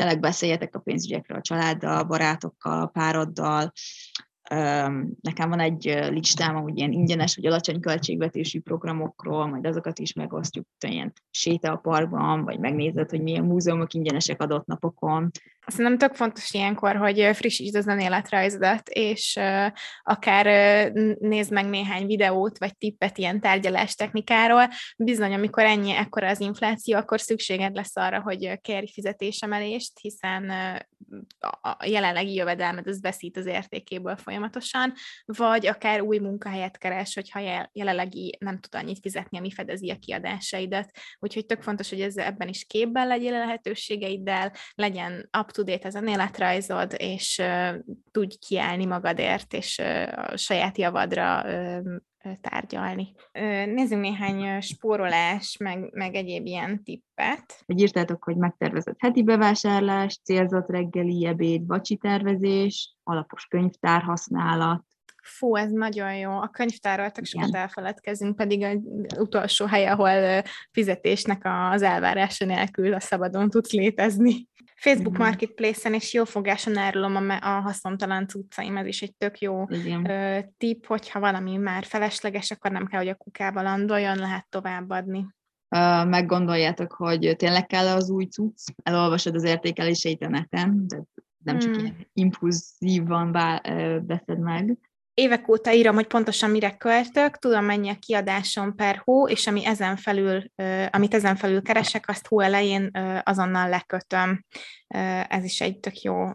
Tényleg 0.00 0.20
beszéljetek 0.20 0.74
a 0.74 0.78
pénzügyekről 0.78 1.38
a 1.38 1.40
családdal, 1.40 2.04
barátokkal, 2.04 2.90
pároddal, 2.90 3.72
Nekem 5.20 5.48
van 5.48 5.60
egy 5.60 5.84
listám, 6.10 6.54
hogy 6.54 6.78
ilyen 6.78 6.92
ingyenes 6.92 7.36
vagy 7.36 7.46
alacsony 7.46 7.80
költségvetésű 7.80 8.60
programokról, 8.60 9.46
majd 9.46 9.66
azokat 9.66 9.98
is 9.98 10.12
megosztjuk, 10.12 10.66
ilyen 10.86 11.12
séta 11.30 11.72
a 11.72 11.76
parkban, 11.76 12.44
vagy 12.44 12.58
megnézed, 12.58 13.10
hogy 13.10 13.22
milyen 13.22 13.44
múzeumok 13.44 13.94
ingyenesek 13.94 14.42
adott 14.42 14.66
napokon. 14.66 15.30
Szerintem 15.66 15.98
tök 15.98 16.14
fontos 16.14 16.52
ilyenkor, 16.52 16.96
hogy 16.96 17.28
frissítsd 17.32 17.76
az 17.76 17.86
önéletrajzodat, 17.86 18.88
és 18.88 19.38
akár 20.02 20.46
nézd 21.18 21.52
meg 21.52 21.68
néhány 21.68 22.06
videót, 22.06 22.58
vagy 22.58 22.76
tippet 22.76 23.18
ilyen 23.18 23.40
tárgyalás 23.40 23.94
technikáról. 23.94 24.68
Bizony, 24.96 25.34
amikor 25.34 25.64
ennyi, 25.64 25.90
ekkora 25.90 26.28
az 26.28 26.40
infláció, 26.40 26.96
akkor 26.96 27.20
szükséged 27.20 27.74
lesz 27.74 27.96
arra, 27.96 28.20
hogy 28.20 28.60
kérj 28.60 28.86
fizetésemelést, 28.92 29.98
hiszen 30.00 30.52
a 31.60 31.84
jelenlegi 31.86 32.34
jövedelmed 32.34 32.86
az 32.86 33.00
veszít 33.00 33.36
az 33.36 33.46
értékéből 33.46 34.16
folyamatosan, 34.16 34.92
vagy 35.24 35.66
akár 35.66 36.00
új 36.00 36.18
munkahelyet 36.18 36.78
keres, 36.78 37.14
hogyha 37.14 37.68
jelenlegi 37.72 38.36
nem 38.38 38.58
tud 38.58 38.80
annyit 38.80 38.98
fizetni, 38.98 39.38
ami 39.38 39.50
fedezi 39.50 39.90
a 39.90 39.98
kiadásaidat. 39.98 40.90
Úgyhogy 41.18 41.46
tök 41.46 41.62
fontos, 41.62 41.88
hogy 41.88 42.00
ez, 42.00 42.16
ebben 42.16 42.48
is 42.48 42.64
képben 42.64 43.06
legyél 43.06 43.32
lehetőségeiddel, 43.32 44.52
legyen 44.74 45.28
up-to-date 45.38 45.88
az 45.88 45.94
önéletrajzod, 45.94 46.94
és 46.96 47.38
uh, 47.38 47.74
tudj 48.10 48.36
kiállni 48.46 48.84
magadért, 48.84 49.54
és 49.54 49.78
uh, 49.78 50.30
a 50.30 50.36
saját 50.36 50.78
javadra 50.78 51.44
uh, 51.44 51.96
tárgyalni. 52.40 53.12
Nézzünk 53.66 54.00
néhány 54.00 54.60
spórolás, 54.60 55.56
meg, 55.56 55.90
meg 55.92 56.14
egyéb 56.14 56.46
ilyen 56.46 56.82
tippet. 56.82 57.62
Hogy 57.66 57.80
írtátok, 57.80 58.24
hogy 58.24 58.36
megtervezett 58.36 58.96
heti 58.98 59.22
bevásárlás, 59.22 60.20
célzott 60.24 60.68
reggeli, 60.68 61.26
ebéd, 61.26 61.66
vacsi 61.66 61.96
tervezés, 61.96 62.96
alapos 63.02 63.46
könyvtár 63.46 64.02
használat, 64.02 64.84
Fú, 65.22 65.56
ez 65.56 65.70
nagyon 65.70 66.16
jó. 66.16 66.30
A 66.30 66.48
könyvtárról 66.48 67.10
tök 67.10 67.24
sokat 67.24 67.54
elfeledkezünk, 67.54 68.36
pedig 68.36 68.62
az 68.62 68.78
utolsó 69.18 69.66
hely, 69.66 69.86
ahol 69.86 70.42
fizetésnek 70.70 71.42
az 71.72 71.82
elvárása 71.82 72.44
nélkül 72.44 72.94
a 72.94 73.00
szabadon 73.00 73.50
tudsz 73.50 73.72
létezni. 73.72 74.48
Facebook 74.80 75.18
mm. 75.18 75.22
Marketplace-en 75.22 75.94
és 75.94 76.12
jó 76.12 76.24
fogáson 76.24 76.76
árulom 76.76 77.16
a, 77.16 77.34
a 77.34 77.60
haszontalan 77.60 78.26
cuccaim, 78.26 78.76
ez 78.76 78.86
is 78.86 79.02
egy 79.02 79.14
tök 79.14 79.38
jó 79.38 79.64
ö, 80.08 80.38
tipp, 80.58 80.84
hogyha 80.84 81.20
valami 81.20 81.56
már 81.56 81.84
felesleges, 81.84 82.50
akkor 82.50 82.70
nem 82.70 82.86
kell, 82.86 83.00
hogy 83.00 83.08
a 83.08 83.14
kukába 83.14 83.62
landoljon, 83.62 84.16
lehet 84.16 84.46
továbbadni. 84.48 85.26
Uh, 85.76 86.08
meggondoljátok, 86.08 86.92
hogy 86.92 87.34
tényleg 87.36 87.66
kell 87.66 87.86
az 87.86 88.10
új 88.10 88.24
cucc, 88.24 88.64
elolvasod 88.82 89.34
az 89.34 89.44
értékeléseit 89.44 90.22
a 90.22 90.28
neten, 90.28 90.86
de 90.86 91.02
nem 91.44 91.58
csak 91.58 91.70
mm. 91.70 91.78
ilyen 91.78 92.06
impulzívan 92.12 93.32
veszed 94.06 94.38
meg, 94.38 94.78
évek 95.20 95.48
óta 95.48 95.72
írom, 95.72 95.94
hogy 95.94 96.06
pontosan 96.06 96.50
mire 96.50 96.76
költök, 96.76 97.36
tudom 97.36 97.64
mennyi 97.64 97.88
a 97.88 97.98
kiadásom 97.98 98.74
per 98.74 99.00
hó, 99.04 99.28
és 99.28 99.46
ami 99.46 99.66
ezen 99.66 99.96
felül, 99.96 100.42
amit 100.90 101.14
ezen 101.14 101.36
felül 101.36 101.62
keresek, 101.62 102.08
azt 102.08 102.26
hó 102.26 102.40
elején 102.40 102.90
azonnal 103.22 103.68
lekötöm. 103.68 104.44
Ez 105.28 105.44
is 105.44 105.60
egy 105.60 105.78
tök 105.78 106.00
jó 106.00 106.28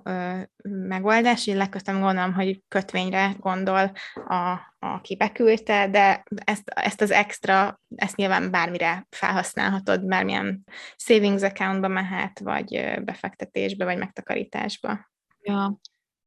megoldás, 0.63 1.45
hogy 1.45 1.55
lekötöm, 1.55 1.99
gondolom, 1.99 2.33
hogy 2.33 2.61
kötvényre 2.67 3.35
gondol, 3.39 3.91
a, 4.13 4.75
aki 4.79 5.15
beküldte, 5.15 5.87
de 5.89 6.23
ezt, 6.43 6.69
ezt 6.69 7.01
az 7.01 7.11
extra, 7.11 7.81
ezt 7.95 8.15
nyilván 8.15 8.51
bármire 8.51 9.07
felhasználhatod, 9.09 10.05
bármilyen 10.05 10.63
savings 10.95 11.41
accountba 11.41 11.87
mehet, 11.87 12.39
vagy 12.39 12.99
befektetésbe, 13.03 13.85
vagy 13.85 13.97
megtakarításba. 13.97 15.11
Ja, 15.41 15.79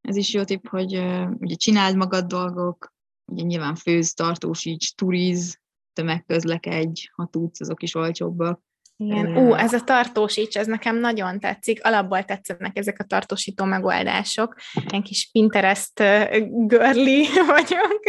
ez 0.08 0.16
is 0.16 0.32
jó 0.32 0.44
tipp, 0.44 0.66
hogy 0.66 0.94
ugye 1.38 1.54
csináld 1.54 1.96
magad 1.96 2.26
dolgok, 2.26 2.94
ugye 3.32 3.42
nyilván 3.42 3.74
főz, 3.74 4.12
tartósíts, 4.12 4.94
turiz, 4.94 5.60
tömegközlekedj, 5.92 7.08
ha 7.12 7.26
tudsz, 7.26 7.60
azok 7.60 7.82
is 7.82 7.94
olcsóbbak. 7.94 8.62
Igen. 9.00 9.36
Ú, 9.36 9.54
ez 9.54 9.72
a 9.72 9.80
tartósíts, 9.80 10.56
ez 10.56 10.66
nekem 10.66 10.96
nagyon 10.96 11.40
tetszik. 11.40 11.84
Alapból 11.84 12.22
tetszenek 12.22 12.76
ezek 12.78 12.98
a 12.98 13.04
tartósító 13.04 13.64
megoldások. 13.64 14.56
Ilyen 14.90 15.02
kis 15.02 15.28
Pinterest 15.32 16.02
girly 16.50 17.26
vagyok, 17.54 18.02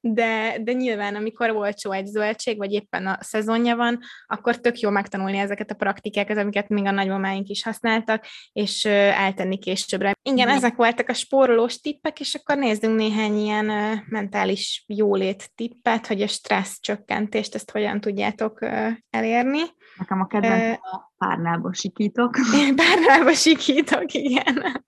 de, 0.00 0.56
de 0.60 0.72
nyilván, 0.72 1.14
amikor 1.14 1.50
olcsó 1.50 1.92
egy 1.92 2.06
zöldség, 2.06 2.56
vagy 2.56 2.72
éppen 2.72 3.06
a 3.06 3.18
szezonja 3.20 3.76
van, 3.76 3.98
akkor 4.26 4.56
tök 4.56 4.78
jó 4.80 4.90
megtanulni 4.90 5.38
ezeket 5.38 5.70
a 5.70 5.74
praktikákat, 5.74 6.36
amiket 6.36 6.68
még 6.68 6.86
a 6.86 6.90
nagymamáink 6.90 7.48
is 7.48 7.62
használtak, 7.62 8.24
és 8.52 8.84
eltenni 8.84 9.58
későbbre. 9.58 10.14
Igen, 10.22 10.48
ezek 10.48 10.76
voltak 10.76 11.08
a 11.08 11.14
spórolós 11.14 11.80
tippek, 11.80 12.20
és 12.20 12.34
akkor 12.34 12.58
nézzünk 12.58 12.96
néhány 12.96 13.38
ilyen 13.38 14.00
mentális 14.08 14.84
jólét 14.86 15.50
tippet, 15.54 16.06
hogy 16.06 16.22
a 16.22 16.26
stressz 16.26 16.80
csökkentést, 16.80 17.54
ezt 17.54 17.70
hogyan 17.70 18.00
tudjátok 18.00 18.66
elérni. 19.10 19.60
Nekem 19.98 20.20
a 20.20 20.26
kedvenc 20.26 20.78
a 20.82 21.12
párnába 21.18 21.72
sikítok. 21.72 22.36
Párnába 22.76 23.32
sikítok, 23.32 24.12
igen. 24.12 24.82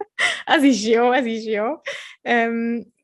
Az 0.44 0.62
is 0.62 0.86
jó, 0.86 1.10
az 1.10 1.24
is 1.24 1.44
jó. 1.44 1.64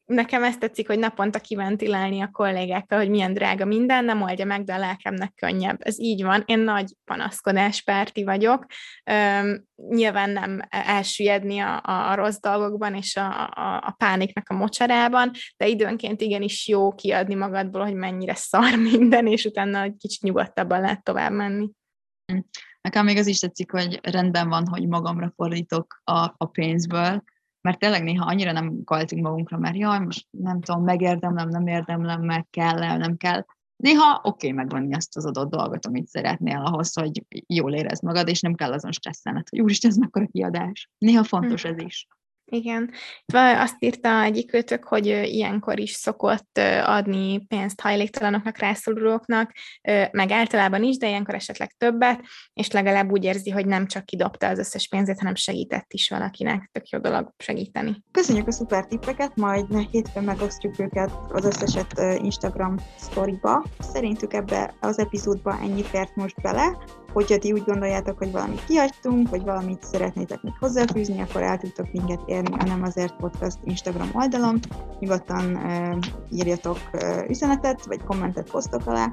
Nekem 0.07 0.45
ezt 0.45 0.59
tetszik, 0.59 0.87
hogy 0.87 0.99
naponta 0.99 1.39
kiventilálni 1.39 2.21
a 2.21 2.31
kollégákkal, 2.33 2.99
hogy 2.99 3.09
milyen 3.11 3.35
drága 3.35 3.65
minden, 3.65 4.05
nem 4.05 4.23
oldja 4.23 4.45
meg, 4.45 4.65
de 4.65 4.75
a 4.75 4.79
lelkemnek 4.79 5.33
könnyebb. 5.35 5.77
Ez 5.79 6.01
így 6.01 6.23
van. 6.23 6.43
Én 6.47 6.59
nagy 6.59 6.97
panaszkodáspárti 7.05 8.25
vagyok. 8.25 8.67
Üm, 9.41 9.65
nyilván 9.89 10.31
nem 10.31 10.61
elsüllyedni 10.69 11.59
a, 11.59 11.83
a, 11.83 12.15
rossz 12.15 12.41
dolgokban 12.41 12.95
és 12.95 13.17
a, 13.17 13.43
a, 13.43 13.83
a 13.87 13.95
pániknak 13.99 14.49
a 14.49 14.55
mocsarában, 14.55 15.31
de 15.57 15.67
időnként 15.67 16.21
igenis 16.21 16.69
jó 16.69 16.93
kiadni 16.93 17.35
magadból, 17.35 17.83
hogy 17.83 17.95
mennyire 17.95 18.35
szar 18.35 18.77
minden, 18.91 19.27
és 19.27 19.45
utána 19.45 19.83
egy 19.83 19.97
kicsit 19.99 20.23
nyugodtabban 20.23 20.81
lehet 20.81 21.05
tovább 21.05 21.33
menni. 21.33 21.71
Nekem 22.81 23.05
még 23.05 23.17
az 23.17 23.27
is 23.27 23.39
tetszik, 23.39 23.71
hogy 23.71 24.01
rendben 24.03 24.49
van, 24.49 24.67
hogy 24.67 24.89
magamra 24.89 25.33
fordítok 25.37 26.01
a, 26.05 26.35
a 26.37 26.47
pénzből, 26.47 27.23
mert 27.61 27.79
tényleg 27.79 28.03
néha 28.03 28.27
annyira 28.27 28.53
nem 28.53 28.85
kalcunk 28.85 29.23
magunkra, 29.23 29.59
mert 29.59 29.77
jaj, 29.77 29.99
most 29.99 30.27
nem 30.31 30.61
tudom, 30.61 30.85
megérdemlem, 30.85 31.49
nem 31.49 31.67
érdemlem, 31.67 32.23
meg 32.23 32.47
kell, 32.51 32.97
nem 32.97 33.17
kell. 33.17 33.45
Néha 33.77 34.15
oké 34.17 34.29
okay 34.29 34.53
megvenni 34.53 34.95
azt 34.95 35.17
az 35.17 35.27
adott 35.27 35.51
dolgot, 35.51 35.87
amit 35.87 36.07
szeretnél 36.07 36.63
ahhoz, 36.65 36.95
hogy 36.95 37.25
jól 37.47 37.75
érezd 37.75 38.03
magad, 38.03 38.29
és 38.29 38.41
nem 38.41 38.55
kell 38.55 38.73
azon 38.73 38.93
stresszelned, 38.93 39.49
hogy 39.49 39.61
úristen, 39.61 39.91
ez 39.91 39.97
mekkora 39.97 40.27
kiadás. 40.27 40.91
Néha 40.99 41.25
fontos 41.25 41.63
hm. 41.63 41.69
ez 41.69 41.83
is. 41.83 42.07
Igen. 42.51 42.91
Azt 43.35 43.77
írta 43.79 44.23
egyik 44.23 44.51
kötök, 44.51 44.85
hogy 44.85 45.07
ilyenkor 45.07 45.81
is 45.81 45.91
szokott 45.91 46.59
adni 46.85 47.39
pénzt 47.39 47.81
hajléktalanoknak, 47.81 48.59
rászorulóknak, 48.59 49.53
meg 50.11 50.31
általában 50.31 50.83
is, 50.83 50.97
de 50.97 51.09
ilyenkor 51.09 51.35
esetleg 51.35 51.75
többet, 51.79 52.21
és 52.53 52.71
legalább 52.71 53.11
úgy 53.11 53.25
érzi, 53.25 53.51
hogy 53.51 53.67
nem 53.67 53.87
csak 53.87 54.05
kidobta 54.05 54.49
az 54.49 54.59
összes 54.59 54.89
pénzét, 54.89 55.19
hanem 55.19 55.35
segített 55.35 55.93
is 55.93 56.09
valakinek. 56.09 56.69
Tök 56.73 56.89
jó 56.89 56.99
dolog 56.99 57.33
segíteni. 57.39 58.03
Köszönjük 58.11 58.47
a 58.47 58.53
szuper 58.53 58.87
tippeket, 58.87 59.37
majd 59.37 59.67
hétfőn 59.91 60.25
megosztjuk 60.25 60.79
őket 60.79 61.11
az 61.29 61.45
összeset 61.45 62.21
Instagram 62.23 62.75
sztoriba. 62.97 63.65
Szerintük 63.79 64.33
ebbe 64.33 64.75
az 64.81 64.99
epizódba 64.99 65.59
ennyit 65.61 65.87
fért 65.87 66.17
most 66.17 66.43
bele. 66.43 66.79
Hogyha 67.13 67.39
ti 67.39 67.53
úgy 67.53 67.63
gondoljátok, 67.65 68.19
hogy 68.19 68.31
valamit 68.31 68.65
kihagytunk, 68.65 69.29
vagy 69.29 69.43
valamit 69.43 69.83
szeretnétek 69.83 70.43
még 70.43 70.53
hozzáfűzni, 70.59 71.21
akkor 71.21 71.43
el 71.43 71.59
tudtok 71.59 71.93
minket 71.93 72.21
érni 72.27 72.35
a 72.45 72.65
Nem 72.65 72.83
Azért 72.83 73.17
Podcast 73.17 73.59
Instagram 73.65 74.11
oldalon. 74.13 74.61
Nyugodtan 74.99 75.59
írjatok 76.31 76.79
üzenetet, 77.29 77.87
vagy 77.87 78.05
kommentet 78.05 78.51
posztok 78.51 78.87
alá, 78.87 79.11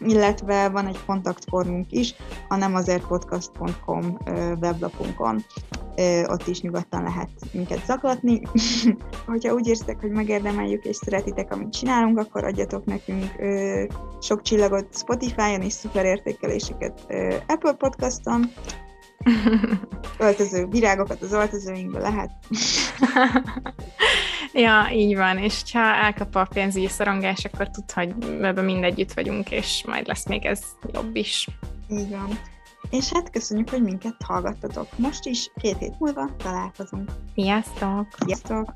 illetve 0.00 0.68
van 0.68 0.86
egy 0.86 1.04
kontaktformunk 1.06 1.92
is 1.92 2.14
a 2.48 2.56
nemazertpodcast.com 2.56 4.18
weblapunkon. 4.60 5.44
Ott 6.26 6.46
is 6.46 6.60
nyugodtan 6.60 7.02
lehet 7.02 7.30
minket 7.52 7.84
zaklatni. 7.84 8.42
Hogyha 9.26 9.54
úgy 9.54 9.66
érztek, 9.66 10.00
hogy 10.00 10.10
megérdemeljük 10.10 10.84
és 10.84 10.96
szeretitek, 10.96 11.52
amit 11.52 11.72
csinálunk, 11.72 12.18
akkor 12.18 12.44
adjatok 12.44 12.84
nekünk 12.84 13.24
sok 14.20 14.42
csillagot 14.42 14.86
Spotify-on 14.96 15.62
és 15.62 15.72
szuper 15.72 16.04
értékeléseket 16.04 17.06
Apple 17.46 17.72
Podcaston. 17.72 18.52
Öltöző 20.18 20.66
virágokat 20.66 21.22
az 21.22 21.32
öltözőinkbe 21.32 21.98
lehet. 21.98 22.30
Ja, 24.58 24.88
így 24.92 25.16
van, 25.16 25.38
és 25.38 25.62
ha 25.72 25.78
elkap 25.78 26.34
a 26.34 26.48
pénzügyi 26.54 26.88
szorongás, 26.88 27.44
akkor 27.44 27.70
tud, 27.70 27.92
hogy 27.92 28.14
ebben 28.42 28.64
mindegyütt 28.64 29.12
vagyunk, 29.12 29.50
és 29.50 29.84
majd 29.86 30.06
lesz 30.06 30.26
még 30.26 30.44
ez 30.44 30.60
jobb 30.92 31.16
is. 31.16 31.48
Így 31.90 32.10
van. 32.10 32.38
És 32.90 33.12
hát 33.12 33.30
köszönjük, 33.30 33.70
hogy 33.70 33.82
minket 33.82 34.14
hallgattatok. 34.24 34.98
Most 34.98 35.26
is 35.26 35.50
két 35.60 35.78
hét 35.78 35.98
múlva 35.98 36.30
találkozunk. 36.36 37.10
Sziasztok! 37.34 38.06
Sziasztok! 38.18 38.74